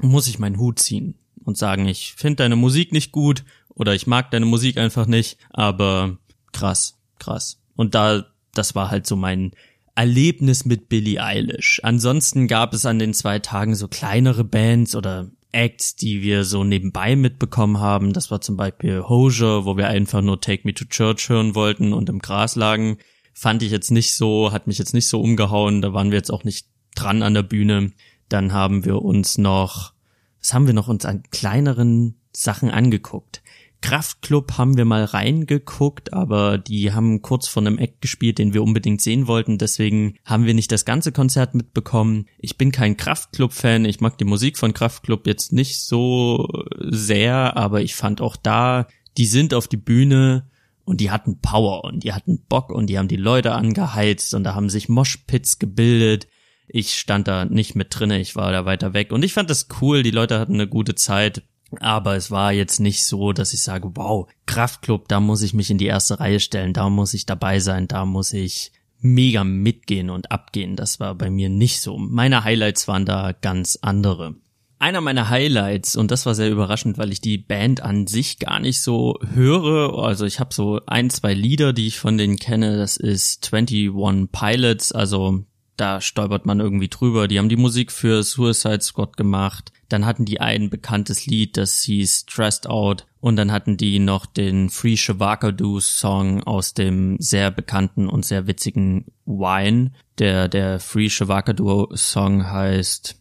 muss 0.00 0.28
ich 0.28 0.38
meinen 0.38 0.58
Hut 0.58 0.78
ziehen 0.78 1.14
und 1.42 1.56
sagen, 1.56 1.88
ich 1.88 2.12
finde 2.12 2.36
deine 2.36 2.56
Musik 2.56 2.92
nicht 2.92 3.12
gut 3.12 3.44
oder 3.70 3.94
ich 3.94 4.06
mag 4.06 4.30
deine 4.30 4.46
Musik 4.46 4.76
einfach 4.76 5.06
nicht, 5.06 5.38
aber 5.50 6.18
krass, 6.52 6.98
krass. 7.18 7.62
Und 7.76 7.94
da, 7.94 8.26
das 8.52 8.74
war 8.74 8.90
halt 8.90 9.06
so 9.06 9.16
mein 9.16 9.52
Erlebnis 9.98 10.64
mit 10.64 10.88
Billie 10.88 11.20
Eilish. 11.20 11.80
Ansonsten 11.82 12.46
gab 12.46 12.72
es 12.72 12.86
an 12.86 13.00
den 13.00 13.14
zwei 13.14 13.40
Tagen 13.40 13.74
so 13.74 13.88
kleinere 13.88 14.44
Bands 14.44 14.94
oder 14.94 15.28
Acts, 15.50 15.96
die 15.96 16.22
wir 16.22 16.44
so 16.44 16.62
nebenbei 16.62 17.16
mitbekommen 17.16 17.80
haben. 17.80 18.12
Das 18.12 18.30
war 18.30 18.40
zum 18.40 18.56
Beispiel 18.56 19.02
Hosier, 19.02 19.64
wo 19.64 19.76
wir 19.76 19.88
einfach 19.88 20.22
nur 20.22 20.40
Take 20.40 20.62
Me 20.62 20.72
to 20.72 20.84
Church 20.84 21.28
hören 21.28 21.56
wollten 21.56 21.92
und 21.92 22.08
im 22.08 22.20
Gras 22.20 22.54
lagen. 22.54 22.98
Fand 23.34 23.64
ich 23.64 23.72
jetzt 23.72 23.90
nicht 23.90 24.14
so, 24.14 24.52
hat 24.52 24.68
mich 24.68 24.78
jetzt 24.78 24.94
nicht 24.94 25.08
so 25.08 25.20
umgehauen. 25.20 25.82
Da 25.82 25.92
waren 25.92 26.12
wir 26.12 26.18
jetzt 26.18 26.30
auch 26.30 26.44
nicht 26.44 26.68
dran 26.94 27.24
an 27.24 27.34
der 27.34 27.42
Bühne. 27.42 27.90
Dann 28.28 28.52
haben 28.52 28.84
wir 28.84 29.02
uns 29.02 29.36
noch, 29.36 29.94
was 30.38 30.54
haben 30.54 30.68
wir 30.68 30.74
noch 30.74 30.86
uns 30.86 31.06
an 31.06 31.24
kleineren 31.32 32.20
Sachen 32.32 32.70
angeguckt? 32.70 33.42
Kraftclub 33.80 34.58
haben 34.58 34.76
wir 34.76 34.84
mal 34.84 35.04
reingeguckt, 35.04 36.12
aber 36.12 36.58
die 36.58 36.92
haben 36.92 37.22
kurz 37.22 37.48
vor 37.48 37.62
einem 37.62 37.78
Act 37.78 38.00
gespielt, 38.00 38.38
den 38.38 38.52
wir 38.52 38.62
unbedingt 38.62 39.00
sehen 39.00 39.26
wollten. 39.26 39.56
Deswegen 39.56 40.16
haben 40.24 40.46
wir 40.46 40.54
nicht 40.54 40.72
das 40.72 40.84
ganze 40.84 41.12
Konzert 41.12 41.54
mitbekommen. 41.54 42.26
Ich 42.38 42.58
bin 42.58 42.72
kein 42.72 42.96
Kraftclub-Fan. 42.96 43.84
Ich 43.84 44.00
mag 44.00 44.18
die 44.18 44.24
Musik 44.24 44.58
von 44.58 44.74
Kraftclub 44.74 45.26
jetzt 45.26 45.52
nicht 45.52 45.80
so 45.80 46.48
sehr, 46.80 47.56
aber 47.56 47.80
ich 47.80 47.94
fand 47.94 48.20
auch 48.20 48.36
da, 48.36 48.88
die 49.16 49.26
sind 49.26 49.54
auf 49.54 49.68
die 49.68 49.76
Bühne 49.76 50.48
und 50.84 51.00
die 51.00 51.10
hatten 51.10 51.40
Power 51.40 51.84
und 51.84 52.02
die 52.02 52.14
hatten 52.14 52.44
Bock 52.48 52.70
und 52.70 52.86
die 52.86 52.98
haben 52.98 53.08
die 53.08 53.16
Leute 53.16 53.52
angeheizt 53.52 54.34
und 54.34 54.44
da 54.44 54.54
haben 54.54 54.70
sich 54.70 54.88
Moshpits 54.88 55.58
gebildet. 55.58 56.28
Ich 56.66 56.98
stand 56.98 57.28
da 57.28 57.44
nicht 57.44 57.74
mit 57.74 57.88
drinne, 57.90 58.20
ich 58.20 58.36
war 58.36 58.52
da 58.52 58.64
weiter 58.64 58.92
weg 58.92 59.12
und 59.12 59.22
ich 59.22 59.34
fand 59.34 59.50
das 59.50 59.68
cool. 59.80 60.02
Die 60.02 60.10
Leute 60.10 60.38
hatten 60.38 60.54
eine 60.54 60.66
gute 60.66 60.94
Zeit. 60.94 61.42
Aber 61.80 62.16
es 62.16 62.30
war 62.30 62.52
jetzt 62.52 62.80
nicht 62.80 63.04
so, 63.04 63.32
dass 63.32 63.52
ich 63.52 63.62
sage, 63.62 63.90
wow, 63.94 64.28
Kraftclub, 64.46 65.08
da 65.08 65.20
muss 65.20 65.42
ich 65.42 65.54
mich 65.54 65.70
in 65.70 65.78
die 65.78 65.86
erste 65.86 66.18
Reihe 66.18 66.40
stellen, 66.40 66.72
da 66.72 66.88
muss 66.88 67.14
ich 67.14 67.26
dabei 67.26 67.60
sein, 67.60 67.88
da 67.88 68.06
muss 68.06 68.32
ich 68.32 68.72
mega 69.00 69.44
mitgehen 69.44 70.10
und 70.10 70.32
abgehen. 70.32 70.76
Das 70.76 70.98
war 71.00 71.14
bei 71.14 71.30
mir 71.30 71.48
nicht 71.48 71.80
so. 71.80 71.98
Meine 71.98 72.44
Highlights 72.44 72.88
waren 72.88 73.06
da 73.06 73.32
ganz 73.32 73.78
andere. 73.82 74.34
Einer 74.80 75.00
meiner 75.00 75.28
Highlights, 75.28 75.96
und 75.96 76.12
das 76.12 76.24
war 76.24 76.36
sehr 76.36 76.50
überraschend, 76.50 76.98
weil 76.98 77.10
ich 77.10 77.20
die 77.20 77.36
Band 77.36 77.82
an 77.82 78.06
sich 78.06 78.38
gar 78.38 78.60
nicht 78.60 78.80
so 78.80 79.18
höre. 79.34 79.98
Also 80.04 80.24
ich 80.24 80.38
habe 80.38 80.54
so 80.54 80.80
ein, 80.86 81.10
zwei 81.10 81.34
Lieder, 81.34 81.72
die 81.72 81.88
ich 81.88 81.98
von 81.98 82.16
denen 82.16 82.36
kenne. 82.36 82.76
Das 82.76 82.96
ist 82.96 83.52
21 83.52 84.30
Pilots, 84.30 84.92
also 84.92 85.44
da 85.78 86.00
stolpert 86.00 86.44
man 86.44 86.60
irgendwie 86.60 86.88
drüber. 86.88 87.28
Die 87.28 87.38
haben 87.38 87.48
die 87.48 87.56
Musik 87.56 87.92
für 87.92 88.22
Suicide 88.22 88.80
Squad 88.80 89.16
gemacht. 89.16 89.72
Dann 89.88 90.04
hatten 90.04 90.24
die 90.24 90.40
ein 90.40 90.70
bekanntes 90.70 91.26
Lied, 91.26 91.56
das 91.56 91.82
hieß 91.82 92.24
Stressed 92.28 92.66
Out. 92.66 93.06
Und 93.20 93.36
dann 93.36 93.52
hatten 93.52 93.76
die 93.76 93.98
noch 93.98 94.26
den 94.26 94.70
Free 94.70 94.96
Shavakadu 94.96 95.80
Song 95.80 96.42
aus 96.42 96.74
dem 96.74 97.16
sehr 97.20 97.50
bekannten 97.50 98.08
und 98.08 98.26
sehr 98.26 98.46
witzigen 98.46 99.06
Wine. 99.24 99.92
Der, 100.18 100.48
der 100.48 100.80
Free 100.80 101.08
Shavakadu 101.08 101.94
Song 101.94 102.50
heißt 102.50 103.16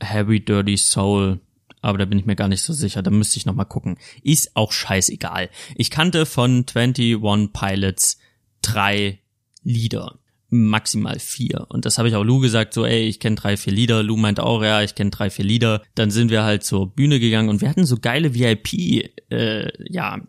Heavy 0.00 0.44
Dirty 0.44 0.76
Soul. 0.76 1.40
Aber 1.82 1.98
da 1.98 2.04
bin 2.04 2.18
ich 2.18 2.26
mir 2.26 2.36
gar 2.36 2.48
nicht 2.48 2.62
so 2.62 2.72
sicher. 2.72 3.02
Da 3.02 3.10
müsste 3.10 3.36
ich 3.36 3.46
nochmal 3.46 3.66
gucken. 3.66 3.98
Ist 4.22 4.56
auch 4.56 4.72
scheißegal. 4.72 5.50
Ich 5.74 5.90
kannte 5.90 6.26
von 6.26 6.64
21 6.74 7.52
Pilots 7.52 8.18
drei 8.62 9.18
Lieder. 9.62 10.21
Maximal 10.52 11.18
vier. 11.18 11.66
Und 11.70 11.86
das 11.86 11.96
habe 11.96 12.08
ich 12.08 12.14
auch 12.14 12.24
Lou 12.24 12.38
gesagt, 12.38 12.74
so, 12.74 12.84
ey, 12.84 13.08
ich 13.08 13.20
kenne 13.20 13.36
drei, 13.36 13.56
vier 13.56 13.72
Lieder. 13.72 14.02
Lou 14.02 14.18
meint 14.18 14.38
auch, 14.38 14.62
ja, 14.62 14.82
ich 14.82 14.94
kenne 14.94 15.10
drei, 15.10 15.30
vier 15.30 15.46
Lieder. 15.46 15.82
Dann 15.94 16.10
sind 16.10 16.30
wir 16.30 16.44
halt 16.44 16.62
zur 16.62 16.94
Bühne 16.94 17.18
gegangen 17.18 17.48
und 17.48 17.62
wir 17.62 17.70
hatten 17.70 17.86
so 17.86 17.96
geile 17.96 18.34
VIP, 18.34 19.10
äh, 19.30 19.72
ja, 19.90 20.20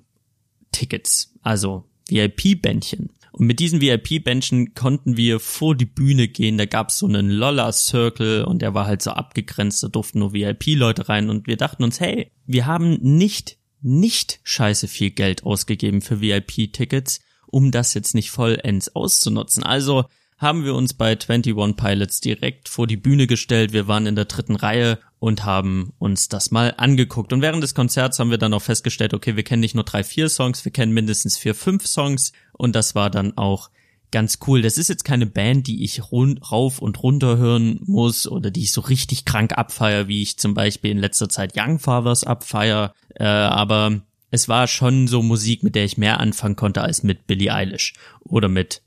Tickets, 0.71 1.33
also 1.41 1.83
VIP-Bändchen. 2.09 3.09
Und 3.33 3.47
mit 3.47 3.59
diesen 3.59 3.81
VIP-Bändchen 3.81 4.75
konnten 4.75 5.17
wir 5.17 5.41
vor 5.41 5.75
die 5.75 5.85
Bühne 5.85 6.29
gehen. 6.29 6.57
Da 6.57 6.65
gab's 6.65 6.99
so 6.99 7.07
einen 7.07 7.29
Lolla-Circle 7.29 8.45
und 8.45 8.61
der 8.61 8.73
war 8.73 8.85
halt 8.85 9.01
so 9.01 9.11
abgegrenzt. 9.11 9.83
Da 9.83 9.89
durften 9.89 10.19
nur 10.19 10.33
VIP-Leute 10.33 11.09
rein. 11.09 11.29
Und 11.29 11.47
wir 11.47 11.57
dachten 11.57 11.83
uns, 11.83 11.99
hey, 11.99 12.31
wir 12.45 12.65
haben 12.65 12.97
nicht, 13.01 13.57
nicht 13.81 14.39
scheiße 14.43 14.87
viel 14.87 15.11
Geld 15.11 15.43
ausgegeben 15.43 16.01
für 16.01 16.21
VIP-Tickets 16.21 17.21
um 17.53 17.71
das 17.71 17.93
jetzt 17.93 18.15
nicht 18.15 18.31
vollends 18.31 18.95
auszunutzen. 18.95 19.63
Also 19.63 20.05
haben 20.39 20.65
wir 20.65 20.73
uns 20.73 20.93
bei 20.93 21.11
21 21.11 21.55
Pilots 21.77 22.19
direkt 22.19 22.67
vor 22.67 22.87
die 22.87 22.97
Bühne 22.97 23.27
gestellt. 23.27 23.71
Wir 23.71 23.87
waren 23.87 24.07
in 24.07 24.15
der 24.15 24.25
dritten 24.25 24.55
Reihe 24.55 24.97
und 25.19 25.45
haben 25.45 25.93
uns 25.99 26.27
das 26.27 26.51
mal 26.51 26.73
angeguckt. 26.75 27.31
Und 27.31 27.41
während 27.41 27.63
des 27.63 27.75
Konzerts 27.75 28.19
haben 28.19 28.31
wir 28.31 28.39
dann 28.39 28.53
auch 28.53 28.61
festgestellt, 28.61 29.13
okay, 29.13 29.35
wir 29.35 29.43
kennen 29.43 29.61
nicht 29.61 29.75
nur 29.75 29.85
drei, 29.85 30.03
vier 30.03 30.27
Songs, 30.29 30.65
wir 30.65 30.71
kennen 30.71 30.93
mindestens 30.93 31.37
vier, 31.37 31.53
fünf 31.53 31.85
Songs. 31.85 32.33
Und 32.53 32.75
das 32.75 32.95
war 32.95 33.11
dann 33.11 33.37
auch 33.37 33.69
ganz 34.11 34.39
cool. 34.47 34.63
Das 34.63 34.77
ist 34.77 34.89
jetzt 34.89 35.05
keine 35.05 35.27
Band, 35.27 35.67
die 35.67 35.83
ich 35.83 36.01
rauf 36.11 36.79
und 36.79 37.03
runter 37.03 37.37
hören 37.37 37.79
muss 37.85 38.27
oder 38.27 38.49
die 38.51 38.63
ich 38.63 38.73
so 38.73 38.81
richtig 38.81 39.25
krank 39.25 39.57
abfeier, 39.57 40.07
wie 40.07 40.23
ich 40.23 40.39
zum 40.39 40.55
Beispiel 40.55 40.91
in 40.91 40.97
letzter 40.97 41.29
Zeit 41.29 41.53
Young 41.55 41.79
Fathers 41.79 42.23
abfeier. 42.23 42.93
Äh, 43.15 43.25
aber 43.25 44.01
es 44.33 44.49
war 44.49 44.65
schon 44.65 45.07
so 45.07 45.21
Musik, 45.21 45.61
mit 45.61 45.75
der 45.75 45.85
ich 45.85 45.99
mehr 45.99 46.19
anfangen 46.19 46.55
konnte 46.55 46.81
als 46.81 47.03
mit 47.03 47.27
Billie 47.27 47.53
Eilish 47.53 47.93
oder 48.21 48.49
mit 48.49 48.81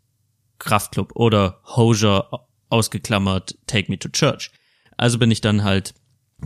Kraftklub 0.59 1.15
oder 1.15 1.61
Hosier 1.77 2.29
ausgeklammert 2.69 3.57
Take 3.69 3.89
Me 3.89 3.97
to 3.97 4.09
Church. 4.09 4.51
Also 4.97 5.21
bin 5.21 5.31
ich 5.31 5.41
dann 5.41 5.63
halt 5.63 5.95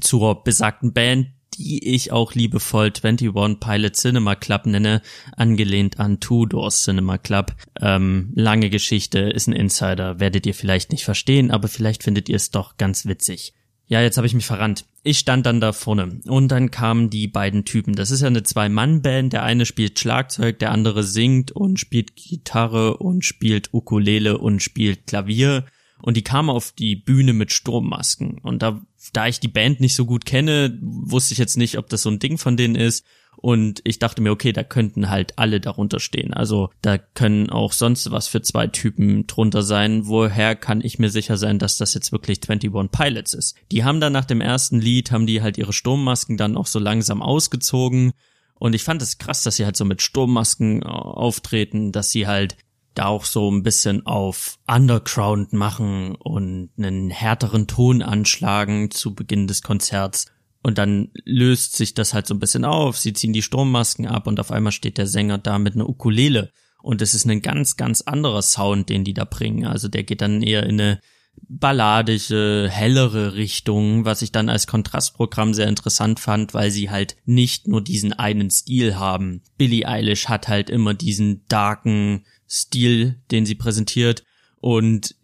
zur 0.02 0.44
besagten 0.44 0.92
Band, 0.92 1.28
die 1.54 1.94
ich 1.94 2.12
auch 2.12 2.34
liebevoll 2.34 2.92
21 2.92 3.58
Pilot 3.58 3.96
Cinema 3.96 4.34
Club 4.34 4.66
nenne, 4.66 5.00
angelehnt 5.34 5.98
an 5.98 6.20
Two 6.20 6.44
Doors 6.44 6.82
Cinema 6.82 7.16
Club. 7.16 7.54
Ähm, 7.80 8.32
lange 8.34 8.68
Geschichte, 8.68 9.20
ist 9.20 9.46
ein 9.46 9.54
Insider, 9.54 10.20
werdet 10.20 10.44
ihr 10.44 10.54
vielleicht 10.54 10.92
nicht 10.92 11.04
verstehen, 11.04 11.50
aber 11.50 11.68
vielleicht 11.68 12.02
findet 12.02 12.28
ihr 12.28 12.36
es 12.36 12.50
doch 12.50 12.76
ganz 12.76 13.06
witzig. 13.06 13.54
Ja, 13.90 14.00
jetzt 14.00 14.16
habe 14.18 14.26
ich 14.28 14.34
mich 14.34 14.46
verrannt. 14.46 14.84
Ich 15.02 15.18
stand 15.18 15.46
dann 15.46 15.60
da 15.60 15.72
vorne 15.72 16.20
und 16.26 16.46
dann 16.48 16.70
kamen 16.70 17.10
die 17.10 17.26
beiden 17.26 17.64
Typen. 17.64 17.96
Das 17.96 18.12
ist 18.12 18.20
ja 18.20 18.28
eine 18.28 18.44
Zwei-Mann-Band. 18.44 19.32
Der 19.32 19.42
eine 19.42 19.66
spielt 19.66 19.98
Schlagzeug, 19.98 20.60
der 20.60 20.70
andere 20.70 21.02
singt 21.02 21.50
und 21.50 21.80
spielt 21.80 22.14
Gitarre 22.14 22.98
und 22.98 23.24
spielt 23.24 23.74
Ukulele 23.74 24.38
und 24.38 24.62
spielt 24.62 25.08
Klavier. 25.08 25.64
Und 26.00 26.16
die 26.16 26.22
kamen 26.22 26.50
auf 26.50 26.70
die 26.70 26.94
Bühne 26.94 27.32
mit 27.32 27.50
Sturmmasken. 27.50 28.38
Und 28.38 28.62
da, 28.62 28.80
da 29.12 29.26
ich 29.26 29.40
die 29.40 29.48
Band 29.48 29.80
nicht 29.80 29.96
so 29.96 30.06
gut 30.06 30.24
kenne, 30.24 30.78
wusste 30.80 31.32
ich 31.32 31.38
jetzt 31.38 31.56
nicht, 31.56 31.76
ob 31.76 31.88
das 31.88 32.02
so 32.02 32.10
ein 32.10 32.20
Ding 32.20 32.38
von 32.38 32.56
denen 32.56 32.76
ist. 32.76 33.04
Und 33.42 33.80
ich 33.84 33.98
dachte 33.98 34.20
mir, 34.20 34.32
okay, 34.32 34.52
da 34.52 34.62
könnten 34.62 35.08
halt 35.08 35.38
alle 35.38 35.60
darunter 35.60 35.98
stehen. 35.98 36.34
Also 36.34 36.68
da 36.82 36.98
können 36.98 37.48
auch 37.48 37.72
sonst 37.72 38.10
was 38.10 38.28
für 38.28 38.42
zwei 38.42 38.66
Typen 38.66 39.26
drunter 39.26 39.62
sein. 39.62 40.06
Woher 40.06 40.54
kann 40.54 40.82
ich 40.82 40.98
mir 40.98 41.08
sicher 41.08 41.38
sein, 41.38 41.58
dass 41.58 41.78
das 41.78 41.94
jetzt 41.94 42.12
wirklich 42.12 42.40
21 42.46 42.90
Pilots 42.90 43.32
ist? 43.32 43.56
Die 43.72 43.82
haben 43.82 44.00
dann 44.00 44.12
nach 44.12 44.26
dem 44.26 44.42
ersten 44.42 44.78
Lied, 44.78 45.10
haben 45.10 45.26
die 45.26 45.40
halt 45.40 45.56
ihre 45.56 45.72
Sturmmasken 45.72 46.36
dann 46.36 46.58
auch 46.58 46.66
so 46.66 46.78
langsam 46.78 47.22
ausgezogen. 47.22 48.12
Und 48.58 48.74
ich 48.74 48.84
fand 48.84 49.00
es 49.00 49.16
krass, 49.16 49.42
dass 49.42 49.56
sie 49.56 49.64
halt 49.64 49.76
so 49.76 49.86
mit 49.86 50.02
Sturmmasken 50.02 50.82
äh, 50.82 50.84
auftreten, 50.84 51.92
dass 51.92 52.10
sie 52.10 52.26
halt 52.26 52.58
da 52.94 53.06
auch 53.06 53.24
so 53.24 53.50
ein 53.50 53.62
bisschen 53.62 54.04
auf 54.04 54.58
Underground 54.66 55.54
machen 55.54 56.14
und 56.14 56.70
einen 56.76 57.08
härteren 57.08 57.66
Ton 57.66 58.02
anschlagen 58.02 58.90
zu 58.90 59.14
Beginn 59.14 59.46
des 59.46 59.62
Konzerts. 59.62 60.26
Und 60.62 60.78
dann 60.78 61.08
löst 61.24 61.76
sich 61.76 61.94
das 61.94 62.12
halt 62.12 62.26
so 62.26 62.34
ein 62.34 62.40
bisschen 62.40 62.64
auf. 62.64 62.98
Sie 62.98 63.12
ziehen 63.12 63.32
die 63.32 63.42
Sturmmasken 63.42 64.06
ab 64.06 64.26
und 64.26 64.38
auf 64.40 64.50
einmal 64.50 64.72
steht 64.72 64.98
der 64.98 65.06
Sänger 65.06 65.38
da 65.38 65.58
mit 65.58 65.74
einer 65.74 65.88
Ukulele. 65.88 66.52
Und 66.82 67.02
es 67.02 67.14
ist 67.14 67.26
ein 67.26 67.42
ganz, 67.42 67.76
ganz 67.76 68.02
anderer 68.02 68.42
Sound, 68.42 68.88
den 68.88 69.04
die 69.04 69.14
da 69.14 69.24
bringen. 69.24 69.66
Also 69.66 69.88
der 69.88 70.02
geht 70.02 70.20
dann 70.20 70.42
eher 70.42 70.64
in 70.64 70.80
eine 70.80 71.00
balladische, 71.48 72.68
hellere 72.70 73.34
Richtung, 73.34 74.04
was 74.04 74.22
ich 74.22 74.32
dann 74.32 74.48
als 74.48 74.66
Kontrastprogramm 74.66 75.54
sehr 75.54 75.68
interessant 75.68 76.20
fand, 76.20 76.54
weil 76.54 76.70
sie 76.70 76.90
halt 76.90 77.16
nicht 77.24 77.66
nur 77.66 77.82
diesen 77.82 78.12
einen 78.12 78.50
Stil 78.50 78.96
haben. 78.96 79.42
Billie 79.56 79.86
Eilish 79.86 80.28
hat 80.28 80.48
halt 80.48 80.70
immer 80.70 80.94
diesen 80.94 81.46
darken 81.48 82.24
Stil, 82.48 83.20
den 83.30 83.46
sie 83.46 83.54
präsentiert 83.54 84.24
und 84.60 85.14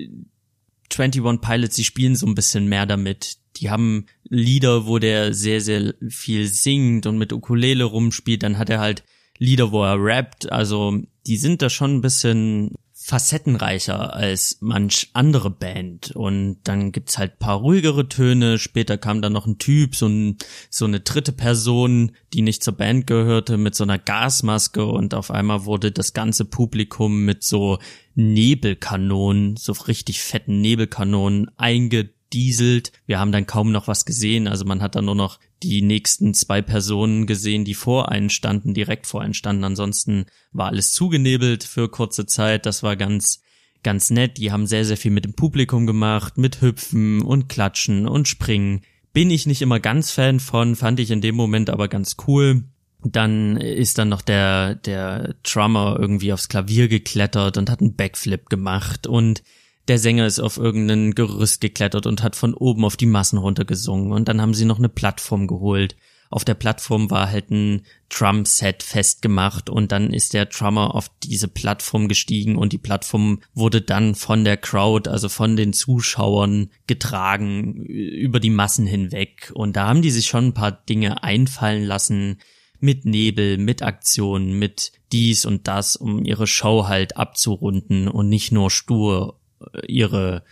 21 0.98 1.40
Pilots, 1.40 1.76
sie 1.76 1.84
spielen 1.84 2.16
so 2.16 2.26
ein 2.26 2.34
bisschen 2.34 2.68
mehr 2.68 2.86
damit 2.86 3.38
die 3.56 3.70
haben 3.70 4.06
Lieder, 4.28 4.86
wo 4.86 4.98
der 4.98 5.32
sehr, 5.34 5.60
sehr 5.60 5.94
viel 6.08 6.46
singt 6.46 7.06
und 7.06 7.18
mit 7.18 7.32
Ukulele 7.32 7.84
rumspielt. 7.84 8.42
Dann 8.42 8.58
hat 8.58 8.70
er 8.70 8.80
halt 8.80 9.04
Lieder, 9.38 9.72
wo 9.72 9.84
er 9.84 9.96
rappt. 9.98 10.50
Also 10.50 11.00
die 11.26 11.36
sind 11.36 11.62
da 11.62 11.70
schon 11.70 11.96
ein 11.96 12.00
bisschen 12.00 12.74
facettenreicher 13.06 14.14
als 14.14 14.58
manch 14.58 15.10
andere 15.12 15.48
Band. 15.48 16.10
Und 16.10 16.58
dann 16.64 16.90
gibt's 16.90 17.18
halt 17.18 17.38
paar 17.38 17.58
ruhigere 17.58 18.08
Töne. 18.08 18.58
Später 18.58 18.98
kam 18.98 19.22
dann 19.22 19.32
noch 19.32 19.46
ein 19.46 19.58
Typ, 19.58 19.94
so, 19.94 20.08
ein, 20.08 20.38
so 20.70 20.86
eine 20.86 20.98
dritte 20.98 21.30
Person, 21.30 22.16
die 22.32 22.42
nicht 22.42 22.64
zur 22.64 22.76
Band 22.76 23.06
gehörte, 23.06 23.58
mit 23.58 23.76
so 23.76 23.84
einer 23.84 24.00
Gasmaske. 24.00 24.84
Und 24.84 25.14
auf 25.14 25.30
einmal 25.30 25.66
wurde 25.66 25.92
das 25.92 26.14
ganze 26.14 26.46
Publikum 26.46 27.24
mit 27.24 27.44
so 27.44 27.78
Nebelkanonen, 28.16 29.56
so 29.56 29.70
richtig 29.70 30.20
fetten 30.20 30.60
Nebelkanonen 30.60 31.48
einge 31.56 32.10
gedieselt. 32.30 32.92
Wir 33.06 33.18
haben 33.18 33.32
dann 33.32 33.46
kaum 33.46 33.72
noch 33.72 33.88
was 33.88 34.04
gesehen. 34.04 34.48
Also 34.48 34.64
man 34.64 34.82
hat 34.82 34.94
dann 34.94 35.04
nur 35.04 35.14
noch 35.14 35.38
die 35.62 35.82
nächsten 35.82 36.34
zwei 36.34 36.60
Personen 36.60 37.26
gesehen, 37.26 37.64
die 37.64 37.74
vor 37.74 38.10
einen 38.10 38.30
standen, 38.30 38.74
direkt 38.74 39.06
vor 39.06 39.22
einen 39.22 39.34
standen. 39.34 39.64
Ansonsten 39.64 40.26
war 40.52 40.66
alles 40.66 40.92
zugenebelt 40.92 41.64
für 41.64 41.88
kurze 41.88 42.26
Zeit. 42.26 42.66
Das 42.66 42.82
war 42.82 42.96
ganz, 42.96 43.42
ganz 43.82 44.10
nett. 44.10 44.38
Die 44.38 44.52
haben 44.52 44.66
sehr, 44.66 44.84
sehr 44.84 44.96
viel 44.96 45.12
mit 45.12 45.24
dem 45.24 45.34
Publikum 45.34 45.86
gemacht, 45.86 46.36
mit 46.36 46.60
Hüpfen 46.60 47.22
und 47.22 47.48
Klatschen 47.48 48.06
und 48.06 48.28
Springen. 48.28 48.82
Bin 49.12 49.30
ich 49.30 49.46
nicht 49.46 49.62
immer 49.62 49.80
ganz 49.80 50.10
Fan 50.10 50.40
von, 50.40 50.76
fand 50.76 51.00
ich 51.00 51.10
in 51.10 51.20
dem 51.20 51.36
Moment 51.36 51.70
aber 51.70 51.88
ganz 51.88 52.16
cool. 52.26 52.64
Dann 53.02 53.56
ist 53.56 53.98
dann 53.98 54.08
noch 54.08 54.20
der, 54.20 54.74
der 54.74 55.36
Drummer 55.42 55.96
irgendwie 55.98 56.32
aufs 56.32 56.48
Klavier 56.48 56.88
geklettert 56.88 57.56
und 57.56 57.70
hat 57.70 57.80
einen 57.80 57.94
Backflip 57.94 58.50
gemacht 58.50 59.06
und 59.06 59.42
der 59.88 59.98
Sänger 59.98 60.26
ist 60.26 60.40
auf 60.40 60.56
irgendein 60.56 61.14
Gerüst 61.14 61.60
geklettert 61.60 62.06
und 62.06 62.22
hat 62.22 62.36
von 62.36 62.54
oben 62.54 62.84
auf 62.84 62.96
die 62.96 63.06
Massen 63.06 63.38
runtergesungen 63.38 64.12
und 64.12 64.28
dann 64.28 64.40
haben 64.40 64.54
sie 64.54 64.64
noch 64.64 64.78
eine 64.78 64.88
Plattform 64.88 65.46
geholt. 65.46 65.96
Auf 66.28 66.44
der 66.44 66.54
Plattform 66.54 67.08
war 67.08 67.30
halt 67.30 67.50
ein 67.52 67.82
Drum-Set 68.08 68.82
festgemacht 68.82 69.70
und 69.70 69.92
dann 69.92 70.12
ist 70.12 70.34
der 70.34 70.46
Drummer 70.46 70.94
auf 70.96 71.08
diese 71.22 71.46
Plattform 71.46 72.08
gestiegen 72.08 72.56
und 72.56 72.72
die 72.72 72.78
Plattform 72.78 73.42
wurde 73.54 73.80
dann 73.80 74.16
von 74.16 74.44
der 74.44 74.56
Crowd, 74.56 75.08
also 75.08 75.28
von 75.28 75.54
den 75.54 75.72
Zuschauern 75.72 76.70
getragen 76.88 77.74
über 77.76 78.40
die 78.40 78.50
Massen 78.50 78.86
hinweg 78.86 79.52
und 79.54 79.76
da 79.76 79.86
haben 79.86 80.02
die 80.02 80.10
sich 80.10 80.26
schon 80.26 80.46
ein 80.46 80.54
paar 80.54 80.72
Dinge 80.72 81.22
einfallen 81.22 81.84
lassen, 81.84 82.38
mit 82.78 83.06
Nebel, 83.06 83.56
mit 83.56 83.82
Aktionen, 83.82 84.58
mit 84.58 84.92
dies 85.12 85.46
und 85.46 85.66
das, 85.66 85.96
um 85.96 86.24
ihre 86.24 86.46
Show 86.46 86.86
halt 86.86 87.16
abzurunden 87.16 88.08
und 88.08 88.28
nicht 88.28 88.52
nur 88.52 88.70
stur 88.70 89.40
ihre 89.86 90.44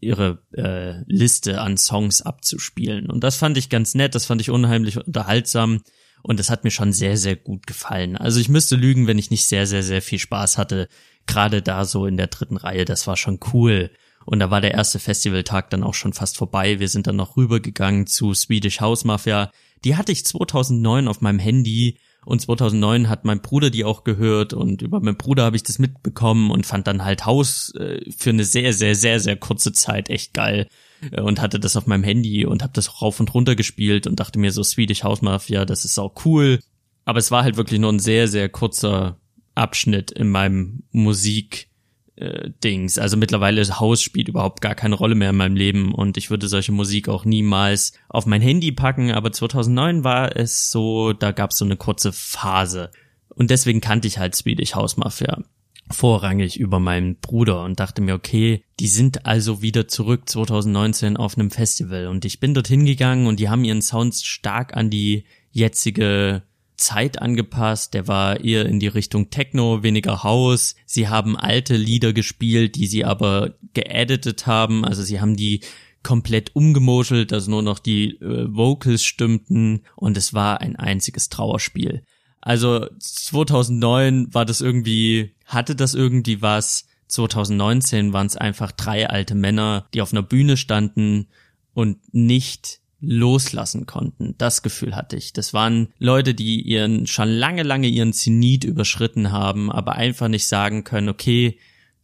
ihre 0.00 0.42
äh, 0.52 1.02
Liste 1.06 1.62
an 1.62 1.78
Songs 1.78 2.20
abzuspielen. 2.20 3.10
Und 3.10 3.24
das 3.24 3.36
fand 3.36 3.56
ich 3.56 3.70
ganz 3.70 3.94
nett, 3.94 4.14
das 4.14 4.26
fand 4.26 4.40
ich 4.42 4.50
unheimlich 4.50 4.98
unterhaltsam 4.98 5.80
und 6.22 6.38
das 6.38 6.50
hat 6.50 6.64
mir 6.64 6.70
schon 6.70 6.92
sehr, 6.92 7.16
sehr 7.16 7.36
gut 7.36 7.66
gefallen. 7.66 8.16
Also 8.16 8.40
ich 8.40 8.48
müsste 8.48 8.76
lügen, 8.76 9.06
wenn 9.06 9.18
ich 9.18 9.30
nicht 9.30 9.46
sehr, 9.46 9.66
sehr, 9.66 9.82
sehr 9.82 10.00
viel 10.00 10.18
Spaß 10.18 10.56
hatte. 10.56 10.88
Gerade 11.26 11.60
da 11.60 11.84
so 11.84 12.06
in 12.06 12.16
der 12.16 12.28
dritten 12.28 12.56
Reihe, 12.56 12.84
das 12.84 13.06
war 13.06 13.16
schon 13.16 13.40
cool. 13.52 13.90
Und 14.24 14.38
da 14.38 14.50
war 14.50 14.62
der 14.62 14.72
erste 14.72 14.98
Festivaltag 14.98 15.68
dann 15.68 15.82
auch 15.82 15.92
schon 15.92 16.14
fast 16.14 16.38
vorbei. 16.38 16.80
Wir 16.80 16.88
sind 16.88 17.06
dann 17.06 17.16
noch 17.16 17.36
rübergegangen 17.36 18.06
zu 18.06 18.32
Swedish 18.32 18.80
House 18.80 19.04
Mafia. 19.04 19.50
Die 19.84 19.96
hatte 19.96 20.12
ich 20.12 20.24
2009 20.24 21.08
auf 21.08 21.20
meinem 21.20 21.38
Handy 21.38 21.98
und 22.24 22.40
2009 22.40 23.08
hat 23.08 23.24
mein 23.24 23.40
Bruder 23.40 23.70
die 23.70 23.84
auch 23.84 24.04
gehört 24.04 24.52
und 24.52 24.82
über 24.82 25.00
meinen 25.00 25.16
Bruder 25.16 25.44
habe 25.44 25.56
ich 25.56 25.62
das 25.62 25.78
mitbekommen 25.78 26.50
und 26.50 26.66
fand 26.66 26.86
dann 26.86 27.04
halt 27.04 27.26
Haus 27.26 27.74
äh, 27.74 28.00
für 28.16 28.30
eine 28.30 28.44
sehr, 28.44 28.72
sehr, 28.72 28.94
sehr, 28.94 29.20
sehr 29.20 29.36
kurze 29.36 29.72
Zeit 29.72 30.10
echt 30.10 30.34
geil 30.34 30.68
äh, 31.10 31.20
und 31.20 31.40
hatte 31.40 31.60
das 31.60 31.76
auf 31.76 31.86
meinem 31.86 32.04
Handy 32.04 32.46
und 32.46 32.62
habe 32.62 32.72
das 32.72 33.02
rauf 33.02 33.20
und 33.20 33.32
runter 33.34 33.56
gespielt 33.56 34.06
und 34.06 34.20
dachte 34.20 34.38
mir 34.38 34.52
so 34.52 34.62
Swedish 34.62 35.04
House 35.04 35.22
Mafia, 35.22 35.64
das 35.64 35.84
ist 35.84 35.98
auch 35.98 36.14
cool. 36.24 36.60
Aber 37.04 37.18
es 37.18 37.30
war 37.30 37.42
halt 37.42 37.56
wirklich 37.56 37.80
nur 37.80 37.92
ein 37.92 37.98
sehr, 37.98 38.28
sehr 38.28 38.48
kurzer 38.48 39.18
Abschnitt 39.54 40.10
in 40.10 40.30
meinem 40.30 40.84
Musik 40.90 41.68
äh, 42.16 42.50
Dings. 42.62 42.98
Also 42.98 43.16
mittlerweile 43.16 43.64
Haus 43.80 44.02
spielt 44.02 44.28
überhaupt 44.28 44.60
gar 44.60 44.74
keine 44.74 44.94
Rolle 44.94 45.14
mehr 45.14 45.30
in 45.30 45.36
meinem 45.36 45.56
Leben 45.56 45.94
und 45.94 46.16
ich 46.16 46.30
würde 46.30 46.48
solche 46.48 46.72
Musik 46.72 47.08
auch 47.08 47.24
niemals 47.24 47.92
auf 48.08 48.26
mein 48.26 48.42
Handy 48.42 48.72
packen, 48.72 49.10
aber 49.10 49.32
2009 49.32 50.04
war 50.04 50.36
es 50.36 50.70
so, 50.70 51.12
da 51.12 51.32
gab 51.32 51.50
es 51.50 51.58
so 51.58 51.64
eine 51.64 51.76
kurze 51.76 52.12
Phase 52.12 52.90
und 53.28 53.50
deswegen 53.50 53.80
kannte 53.80 54.08
ich 54.08 54.18
halt 54.18 54.34
Swedish 54.34 54.74
House 54.74 54.96
Mafia. 54.96 55.42
vorrangig 55.90 56.58
über 56.58 56.80
meinen 56.80 57.16
Bruder 57.16 57.62
und 57.62 57.78
dachte 57.78 58.00
mir, 58.00 58.14
okay, 58.14 58.64
die 58.80 58.88
sind 58.88 59.26
also 59.26 59.60
wieder 59.60 59.86
zurück 59.86 60.28
2019 60.28 61.18
auf 61.18 61.36
einem 61.36 61.50
Festival 61.50 62.06
und 62.06 62.24
ich 62.24 62.40
bin 62.40 62.54
dorthin 62.54 62.86
gegangen 62.86 63.26
und 63.26 63.38
die 63.38 63.50
haben 63.50 63.64
ihren 63.64 63.82
Sound 63.82 64.14
stark 64.14 64.74
an 64.74 64.88
die 64.88 65.24
jetzige 65.50 66.42
Zeit 66.76 67.22
angepasst, 67.22 67.94
der 67.94 68.08
war 68.08 68.40
eher 68.40 68.66
in 68.66 68.80
die 68.80 68.88
Richtung 68.88 69.30
Techno, 69.30 69.82
weniger 69.82 70.22
House. 70.22 70.74
Sie 70.86 71.08
haben 71.08 71.36
alte 71.36 71.76
Lieder 71.76 72.12
gespielt, 72.12 72.74
die 72.74 72.86
sie 72.86 73.04
aber 73.04 73.54
geeditet 73.74 74.46
haben, 74.46 74.84
also 74.84 75.02
sie 75.02 75.20
haben 75.20 75.36
die 75.36 75.60
komplett 76.02 76.54
umgemoschelt, 76.54 77.32
dass 77.32 77.48
nur 77.48 77.62
noch 77.62 77.78
die 77.78 78.20
äh, 78.20 78.46
Vocals 78.54 79.04
stimmten 79.04 79.82
und 79.96 80.16
es 80.16 80.34
war 80.34 80.60
ein 80.60 80.76
einziges 80.76 81.30
Trauerspiel. 81.30 82.02
Also 82.40 82.86
2009 82.98 84.34
war 84.34 84.44
das 84.44 84.60
irgendwie, 84.60 85.34
hatte 85.46 85.74
das 85.74 85.94
irgendwie 85.94 86.42
was. 86.42 86.86
2019 87.08 88.12
waren 88.12 88.26
es 88.26 88.36
einfach 88.36 88.70
drei 88.70 89.08
alte 89.08 89.34
Männer, 89.34 89.86
die 89.94 90.02
auf 90.02 90.12
einer 90.12 90.22
Bühne 90.22 90.56
standen 90.56 91.28
und 91.72 91.98
nicht 92.12 92.80
loslassen 93.06 93.86
konnten. 93.86 94.34
Das 94.38 94.62
Gefühl 94.62 94.96
hatte 94.96 95.16
ich. 95.16 95.32
Das 95.32 95.54
waren 95.54 95.88
Leute, 95.98 96.34
die 96.34 96.60
ihren 96.60 97.06
schon 97.06 97.28
lange, 97.28 97.62
lange 97.62 97.88
ihren 97.88 98.12
Zenit 98.12 98.64
überschritten 98.64 99.32
haben, 99.32 99.70
aber 99.70 99.94
einfach 99.94 100.28
nicht 100.28 100.46
sagen 100.46 100.84
können, 100.84 101.08
okay, 101.08 101.58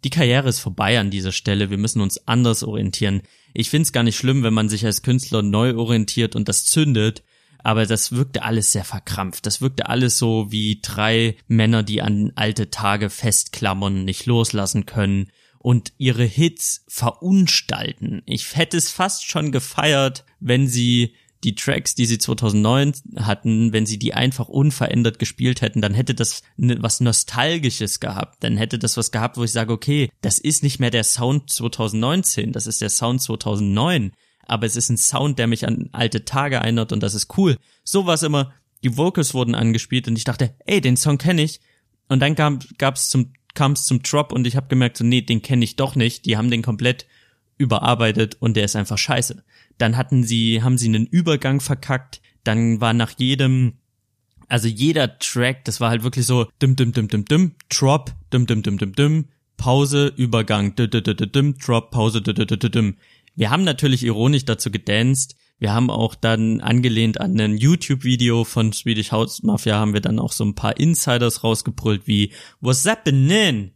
die 0.05 0.11
Karriere 0.11 0.49
ist 0.49 0.61
vorbei 0.61 0.99
an 0.99 1.11
dieser 1.11 1.33
Stelle, 1.33 1.71
wir 1.71 1.79
müssen 1.79 2.01
uns 2.01 2.27
anders 2.27 2.63
orientieren. 2.63 3.23
Ich 3.53 3.69
find's 3.69 3.93
gar 3.93 4.03
nicht 4.03 4.17
schlimm, 4.17 4.43
wenn 4.43 4.55
man 4.55 4.69
sich 4.69 4.87
als 4.87 5.03
Künstler 5.03 5.43
neu 5.43 5.77
orientiert 5.77 6.37
und 6.37 6.49
das 6.49 6.65
zündet, 6.65 7.23
aber 7.63 7.85
das 7.85 8.13
wirkte 8.13 8.43
alles 8.43 8.73
sehr 8.73 8.85
verkrampft. 8.85 9.45
Das 9.45 9.61
wirkte 9.61 9.89
alles 9.89 10.17
so 10.17 10.51
wie 10.51 10.81
drei 10.81 11.37
Männer, 11.49 11.83
die 11.83 12.01
an 12.01 12.33
alte 12.35 12.71
Tage 12.71 13.11
festklammern, 13.11 14.05
nicht 14.05 14.25
loslassen 14.25 14.87
können 14.87 15.31
und 15.63 15.93
ihre 15.99 16.25
Hits 16.25 16.85
verunstalten. 16.89 18.23
Ich 18.25 18.57
hätte 18.57 18.79
es 18.79 18.91
fast 18.91 19.29
schon 19.29 19.53
gefeiert, 19.53 20.25
wenn 20.41 20.67
sie 20.67 21.15
die 21.45 21.55
Tracks, 21.55 21.95
die 21.95 22.07
sie 22.07 22.19
2009 22.19 22.93
hatten, 23.17 23.73
wenn 23.73 23.87
sie 23.87 23.99
die 23.99 24.15
einfach 24.15 24.49
unverändert 24.49 25.19
gespielt 25.19 25.63
hätten, 25.63 25.81
dann 25.81 25.95
hätte 25.95 26.15
das 26.15 26.43
was 26.57 27.01
Nostalgisches 27.01 28.01
gehabt. 28.01 28.43
Dann 28.43 28.57
hätte 28.57 28.79
das 28.79 28.97
was 28.97 29.11
gehabt, 29.11 29.37
wo 29.37 29.45
ich 29.45 29.53
sage, 29.53 29.73
okay, 29.73 30.11
das 30.23 30.39
ist 30.39 30.63
nicht 30.63 30.81
mehr 30.81 30.91
der 30.91 31.05
Sound 31.05 31.51
2019, 31.51 32.53
das 32.53 32.67
ist 32.67 32.81
der 32.81 32.91
Sound 32.91 33.23
2009. 33.23 34.13
Aber 34.47 34.67
es 34.67 34.77
ist 34.77 34.89
ein 34.89 34.99
Sound, 34.99 35.39
der 35.39 35.47
mich 35.47 35.67
an 35.67 35.89
alte 35.93 36.25
Tage 36.25 36.57
erinnert 36.57 36.93
und 36.93 37.03
das 37.03 37.15
ist 37.15 37.37
cool. 37.39 37.57
So 37.85 38.07
war 38.07 38.15
es 38.15 38.23
immer. 38.23 38.53
Die 38.83 38.97
Vocals 38.97 39.35
wurden 39.35 39.55
angespielt 39.55 40.09
und 40.09 40.17
ich 40.17 40.25
dachte, 40.25 40.55
ey, 40.67 40.81
den 40.81 40.97
Song 40.97 41.19
kenne 41.19 41.43
ich. 41.43 41.61
Und 42.09 42.21
dann 42.21 42.35
gab 42.35 42.97
es 42.97 43.09
zum 43.09 43.33
kam 43.61 43.73
es 43.73 43.85
zum 43.85 44.03
Drop 44.03 44.33
und 44.33 44.47
ich 44.47 44.57
habe 44.57 44.69
gemerkt, 44.69 44.97
so, 44.97 45.05
nee, 45.05 45.21
den 45.21 45.43
kenne 45.43 45.63
ich 45.67 45.77
doch 45.77 45.95
nicht. 45.95 46.25
Die 46.25 46.39
haben 46.39 46.51
den 46.51 46.63
komplett 46.63 47.05
überarbeitet 47.59 48.39
und 48.41 48.57
der 48.57 48.65
ist 48.65 48.75
einfach 48.75 48.97
scheiße. 48.97 49.45
Dann 49.77 49.99
hatten 49.99 50.25
sie, 50.25 50.63
haben 50.63 50.79
sie 50.79 50.89
einen 50.89 51.05
Übergang 51.05 51.61
verkackt. 51.61 52.23
Dann 52.43 52.81
war 52.81 52.95
nach 52.95 53.13
jedem, 53.19 53.75
also 54.49 54.67
jeder 54.67 55.19
Track, 55.19 55.67
das 55.67 55.79
war 55.79 55.91
halt 55.91 56.05
wirklich 56.05 56.25
so, 56.25 56.47
dim, 56.63 56.75
dim, 56.75 56.93
dim, 56.93 57.09
dim, 57.09 57.27
dim, 57.27 57.53
Drop, 57.69 58.15
dim, 58.33 58.47
dim, 58.47 58.63
dim, 58.63 58.79
dim, 58.79 58.95
dim, 58.95 59.29
Pause, 59.59 60.11
Übergang, 60.17 60.75
dim, 60.75 60.89
dim, 60.89 61.03
dim, 61.03 61.31
dim, 61.31 61.59
Drop, 61.59 61.91
Pause, 61.91 62.23
dim, 62.23 62.35
dim, 62.35 62.47
dim, 62.47 62.71
dim. 62.71 62.97
Wir 63.37 63.51
haben 63.51 63.65
natürlich 63.65 64.03
ironisch 64.05 64.47
dazu 64.47 64.71
gedanced, 64.71 65.37
wir 65.61 65.73
haben 65.73 65.91
auch 65.91 66.15
dann 66.15 66.61
angelehnt 66.61 67.21
an 67.21 67.39
ein 67.39 67.57
YouTube-Video 67.57 68.45
von 68.45 68.73
Swedish 68.73 69.13
House 69.13 69.43
Mafia 69.43 69.77
haben 69.77 69.93
wir 69.93 70.01
dann 70.01 70.19
auch 70.19 70.33
so 70.33 70.45
ein 70.45 70.55
paar 70.55 70.81
Insiders 70.81 71.45
rausgebrüllt 71.45 72.07
wie 72.07 72.33
What's 72.61 72.87
happening? 72.87 73.73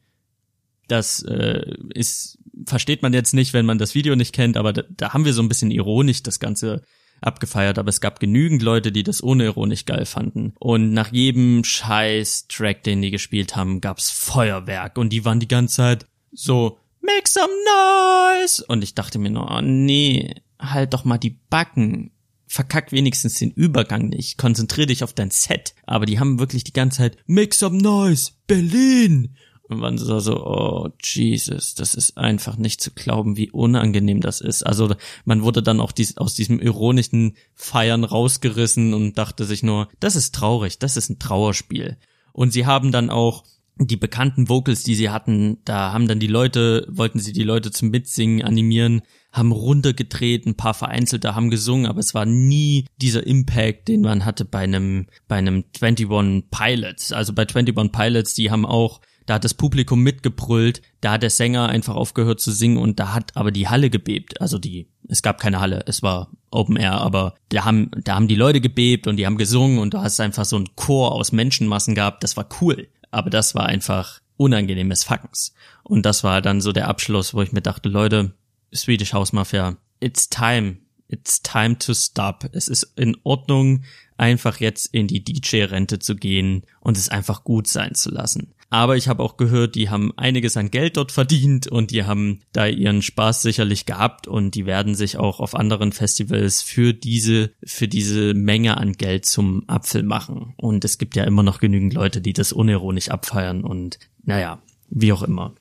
Das 0.89 1.23
äh, 1.23 1.77
ist 1.95 2.39
versteht 2.67 3.03
man 3.03 3.13
jetzt 3.13 3.35
nicht, 3.35 3.53
wenn 3.53 3.67
man 3.67 3.79
das 3.79 3.95
Video 3.95 4.17
nicht 4.17 4.33
kennt, 4.33 4.57
aber 4.57 4.73
da, 4.73 4.83
da 4.97 5.13
haben 5.13 5.25
wir 5.25 5.35
so 5.35 5.43
ein 5.43 5.49
bisschen 5.49 5.71
ironisch 5.71 6.23
das 6.23 6.41
Ganze 6.41 6.83
abgefeiert, 7.21 7.79
aber 7.79 7.89
es 7.89 8.01
gab 8.01 8.21
genügend 8.21 8.63
Leute, 8.63 8.93
die 8.93 9.03
das 9.03 9.23
ohne 9.23 9.45
ironisch 9.45 9.85
geil 9.85 10.07
fanden. 10.07 10.55
Und 10.59 10.93
nach 10.93 11.13
jedem 11.13 11.65
scheiß 11.65 12.49
Track, 12.49 12.83
den 12.83 13.03
die 13.03 13.11
gespielt 13.11 13.57
haben, 13.57 13.81
gab's 13.81 14.11
Feuerwerk 14.11 14.99
und 14.99 15.11
die 15.11 15.25
waren 15.25 15.41
die 15.41 15.49
ganze 15.49 15.77
Zeit 15.77 16.07
so 16.33 16.79
Make 17.05 17.29
some 17.29 17.53
noise! 17.67 18.65
Und 18.67 18.83
ich 18.83 18.95
dachte 18.95 19.19
mir 19.19 19.31
nur, 19.31 19.51
oh 19.51 19.61
nee, 19.61 20.35
halt 20.59 20.95
doch 20.95 21.05
mal 21.05 21.19
die 21.19 21.39
Backen. 21.51 22.11
Verkack 22.47 22.93
wenigstens 22.93 23.35
den 23.35 23.51
Übergang 23.51 24.09
nicht. 24.09 24.39
Konzentrier 24.39 24.87
dich 24.87 25.05
auf 25.05 25.13
dein 25.13 25.31
Set. 25.31 25.75
Aber 25.85 26.07
die 26.07 26.19
haben 26.19 26.39
wirklich 26.39 26.65
die 26.65 26.73
ganze 26.73 26.99
Zeit 26.99 27.19
Make 27.27 27.55
some 27.55 27.79
noise, 27.79 28.33
Berlin. 28.47 29.37
Und 29.69 29.81
man 29.81 29.99
so, 29.99 30.21
so, 30.21 30.45
oh 30.47 30.89
Jesus, 31.03 31.75
das 31.75 31.95
ist 31.95 32.17
einfach 32.17 32.57
nicht 32.57 32.81
zu 32.81 32.91
glauben, 32.91 33.37
wie 33.37 33.51
unangenehm 33.51 34.21
das 34.21 34.41
ist. 34.41 34.63
Also 34.63 34.95
man 35.25 35.43
wurde 35.43 35.63
dann 35.63 35.81
auch 35.81 35.93
dies, 35.93 36.17
aus 36.17 36.35
diesem 36.35 36.61
ironischen 36.61 37.37
Feiern 37.55 38.05
rausgerissen 38.05 38.95
und 38.95 39.19
dachte 39.19 39.45
sich 39.45 39.63
nur, 39.63 39.89
das 40.01 40.17
ist 40.17 40.35
traurig, 40.35 40.79
das 40.79 40.97
ist 40.97 41.11
ein 41.11 41.19
Trauerspiel. 41.19 41.97
Und 42.33 42.53
sie 42.53 42.67
haben 42.67 42.93
dann 42.93 43.11
auch 43.11 43.45
die 43.77 43.97
bekannten 43.97 44.49
Vocals, 44.49 44.85
die 44.85 44.95
sie 44.95 45.11
hatten, 45.11 45.59
da 45.65 45.93
haben 45.93 46.07
dann 46.07 46.21
die 46.21 46.29
Leute, 46.29 46.87
wollten 46.89 47.19
sie 47.19 47.33
die 47.33 47.43
Leute 47.43 47.73
zum 47.73 47.91
Mitsingen 47.91 48.43
animieren, 48.43 49.03
haben 49.33 49.51
runtergedreht, 49.51 50.47
ein 50.47 50.57
paar 50.57 50.75
vereinzelte 50.75 51.35
haben 51.35 51.51
gesungen, 51.51 51.87
aber 51.87 51.99
es 51.99 52.15
war 52.15 52.25
nie 52.25 52.87
dieser 52.99 53.27
Impact, 53.27 53.89
den 53.89 54.03
man 54.03 54.25
hatte 54.25 54.45
bei 54.45 54.61
einem, 54.61 55.07
bei 55.27 55.37
einem 55.37 55.65
21 55.81 56.51
Pilots. 56.51 57.13
Also 57.13 57.33
bei 57.33 57.43
21 57.43 57.91
Pilots, 57.91 58.35
die 58.35 58.53
haben 58.53 58.65
auch, 58.65 59.01
da 59.27 59.35
hat 59.35 59.45
das 59.45 59.55
Publikum 59.55 60.03
mitgebrüllt, 60.03 60.83
da 61.01 61.13
hat 61.13 61.25
der 61.25 61.31
Sänger 61.31 61.69
einfach 61.69 61.97
aufgehört 61.97 62.41
zu 62.41 62.53
singen 62.53 62.77
und 62.77 63.01
da 63.01 63.13
hat 63.13 63.37
aber 63.37 63.51
die 63.51 63.67
Halle 63.67 63.91
gebebt. 63.91 64.41
Also 64.41 64.59
die, 64.59 64.89
es 65.09 65.23
gab 65.23 65.41
keine 65.41 65.59
Halle, 65.59 65.83
es 65.87 66.03
war 66.03 66.31
Open 66.53 66.77
Air, 66.77 67.01
aber 67.01 67.35
da 67.49 67.65
haben, 67.65 67.91
da 68.05 68.15
haben 68.15 68.29
die 68.29 68.37
Leute 68.37 68.61
gebebt 68.61 69.09
und 69.09 69.17
die 69.17 69.27
haben 69.27 69.37
gesungen 69.37 69.79
und 69.79 69.95
du 69.95 69.99
hast 69.99 70.21
einfach 70.21 70.45
so 70.45 70.55
einen 70.55 70.77
Chor 70.77 71.11
aus 71.11 71.33
Menschenmassen 71.33 71.97
gehabt, 71.97 72.23
das 72.23 72.37
war 72.37 72.49
cool. 72.61 72.87
Aber 73.15 73.31
das 73.31 73.55
war 73.55 73.67
einfach 73.67 74.21
unangenehmes 74.37 75.05
Fackens. 75.05 75.55
Und 75.85 76.05
das 76.05 76.25
war 76.25 76.43
dann 76.43 76.61
so 76.61 76.73
der 76.73 76.89
Abschluss, 76.89 77.33
wo 77.33 77.43
ich 77.43 77.53
mir 77.53 77.63
dachte, 77.63 77.89
Leute, 77.89 78.35
Swedish 78.75 79.13
House 79.13 79.33
Mafia, 79.33 79.77
it's 80.01 80.29
time. 80.29 80.79
It's 81.07 81.43
time 81.43 81.79
to 81.79 81.95
stop. 81.95 82.49
Es 82.53 82.67
ist 82.67 82.93
in 82.97 83.17
Ordnung, 83.23 83.85
einfach 84.17 84.59
jetzt 84.59 84.87
in 84.87 85.07
die 85.07 85.23
DJ-Rente 85.23 85.99
zu 85.99 86.17
gehen 86.17 86.63
und 86.81 86.97
es 86.97 87.09
einfach 87.09 87.45
gut 87.45 87.69
sein 87.69 87.95
zu 87.95 88.11
lassen. 88.11 88.55
Aber 88.75 88.97
ich 88.97 89.07
habe 89.07 89.23
auch 89.23 89.37
gehört, 89.37 89.77
die 89.77 89.89
haben 89.89 90.13
einiges 90.19 90.57
an 90.57 90.69
Geld 90.69 90.97
dort 90.97 91.13
verdient 91.13 91.69
und 91.69 91.93
die 91.93 92.03
haben 92.03 92.41
da 92.51 92.67
ihren 92.67 93.03
Spaß 93.03 93.41
sicherlich 93.41 93.87
gehabt 93.87 94.27
und 94.27 94.57
die 94.57 94.67
werden 94.67 94.97
sich 94.97 95.17
auch 95.17 95.39
auf 95.39 95.55
anderen 95.55 95.93
Festivals 95.93 96.61
für 96.61 96.93
diese, 96.93 97.53
für 97.65 97.87
diese 97.87 98.35
Menge 98.35 98.77
an 98.77 98.95
Geld 98.95 99.27
zum 99.27 99.63
Apfel 99.69 100.03
machen. 100.03 100.55
Und 100.57 100.85
es 100.85 100.99
gibt 100.99 101.15
ja 101.15 101.23
immer 101.23 101.45
noch 101.45 101.61
genügend 101.61 101.95
Leute, 101.95 102.21
die 102.21 102.33
das 102.33 102.53
unironisch 102.53 103.11
abfeiern 103.11 103.63
und 103.63 104.01
naja, 104.25 104.61
wie 104.91 105.13
auch 105.13 105.23
immer. 105.23 105.55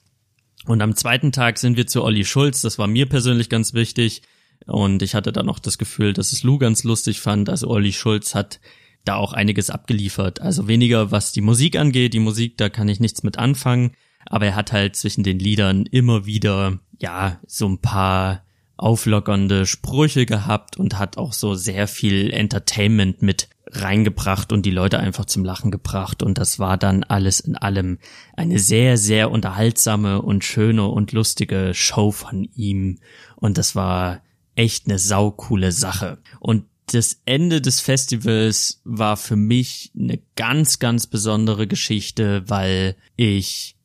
Und 0.65 0.81
am 0.81 0.95
zweiten 0.95 1.31
Tag 1.31 1.59
sind 1.59 1.77
wir 1.77 1.85
zu 1.85 2.03
Olli 2.03 2.25
Schulz. 2.25 2.61
Das 2.61 2.79
war 2.79 2.87
mir 2.87 3.07
persönlich 3.07 3.47
ganz 3.47 3.75
wichtig. 3.75 4.23
Und 4.65 5.03
ich 5.03 5.13
hatte 5.13 5.31
dann 5.31 5.49
auch 5.49 5.59
das 5.59 5.77
Gefühl, 5.77 6.13
dass 6.13 6.31
es 6.31 6.41
Lou 6.41 6.57
ganz 6.57 6.83
lustig 6.83 7.19
fand. 7.19 7.47
Also 7.47 7.67
Olli 7.67 7.93
Schulz 7.93 8.33
hat 8.33 8.59
da 9.05 9.15
auch 9.15 9.33
einiges 9.33 9.69
abgeliefert. 9.69 10.41
Also 10.41 10.67
weniger 10.67 11.11
was 11.11 11.31
die 11.31 11.41
Musik 11.41 11.77
angeht. 11.77 12.13
Die 12.13 12.19
Musik, 12.19 12.57
da 12.57 12.69
kann 12.69 12.89
ich 12.89 12.99
nichts 12.99 13.23
mit 13.23 13.37
anfangen. 13.37 13.91
Aber 14.25 14.45
er 14.45 14.55
hat 14.55 14.71
halt 14.71 14.95
zwischen 14.95 15.23
den 15.23 15.39
Liedern 15.39 15.85
immer 15.85 16.25
wieder, 16.25 16.79
ja, 16.99 17.39
so 17.45 17.67
ein 17.67 17.79
paar 17.79 18.43
auflockernde 18.77 19.65
Sprüche 19.65 20.25
gehabt 20.25 20.77
und 20.77 20.97
hat 20.97 21.17
auch 21.17 21.33
so 21.33 21.55
sehr 21.55 21.87
viel 21.87 22.31
Entertainment 22.31 23.21
mit 23.21 23.49
reingebracht 23.67 24.51
und 24.51 24.65
die 24.65 24.71
Leute 24.71 24.99
einfach 24.99 25.25
zum 25.25 25.43
Lachen 25.43 25.71
gebracht 25.71 26.21
und 26.21 26.37
das 26.37 26.59
war 26.59 26.77
dann 26.77 27.03
alles 27.03 27.39
in 27.39 27.55
allem 27.55 27.97
eine 28.35 28.59
sehr, 28.59 28.97
sehr 28.97 29.31
unterhaltsame 29.31 30.21
und 30.21 30.43
schöne 30.43 30.87
und 30.87 31.11
lustige 31.11 31.73
Show 31.73 32.11
von 32.11 32.43
ihm 32.55 32.99
und 33.35 33.57
das 33.57 33.75
war 33.75 34.21
echt 34.55 34.87
eine 34.87 34.99
saukoole 34.99 35.71
Sache. 35.71 36.19
Und 36.39 36.65
das 36.93 37.21
Ende 37.25 37.59
des 37.59 37.79
Festivals 37.79 38.81
war 38.83 39.17
für 39.17 39.35
mich 39.35 39.91
eine 39.97 40.19
ganz, 40.35 40.77
ganz 40.77 41.07
besondere 41.07 41.65
Geschichte, 41.65 42.43
weil 42.47 42.95
ich 43.15 43.75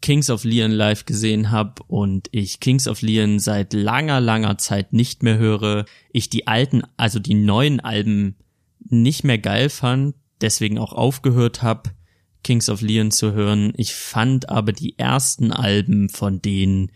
Kings 0.00 0.30
of 0.30 0.44
Leon 0.44 0.70
live 0.70 1.06
gesehen 1.06 1.50
habe 1.50 1.82
und 1.88 2.28
ich 2.30 2.60
Kings 2.60 2.86
of 2.86 3.02
Leon 3.02 3.40
seit 3.40 3.72
langer, 3.72 4.20
langer 4.20 4.58
Zeit 4.58 4.92
nicht 4.92 5.24
mehr 5.24 5.38
höre. 5.38 5.86
Ich 6.12 6.30
die 6.30 6.46
alten, 6.46 6.82
also 6.96 7.18
die 7.18 7.34
neuen 7.34 7.80
Alben 7.80 8.36
nicht 8.78 9.24
mehr 9.24 9.38
geil 9.38 9.68
fand, 9.68 10.14
deswegen 10.40 10.78
auch 10.78 10.92
aufgehört 10.92 11.62
habe, 11.62 11.90
Kings 12.44 12.68
of 12.68 12.80
Leon 12.80 13.10
zu 13.10 13.32
hören. 13.32 13.72
Ich 13.76 13.92
fand 13.92 14.48
aber 14.50 14.72
die 14.72 14.96
ersten 15.00 15.50
Alben 15.50 16.10
von 16.10 16.40
denen 16.40 16.92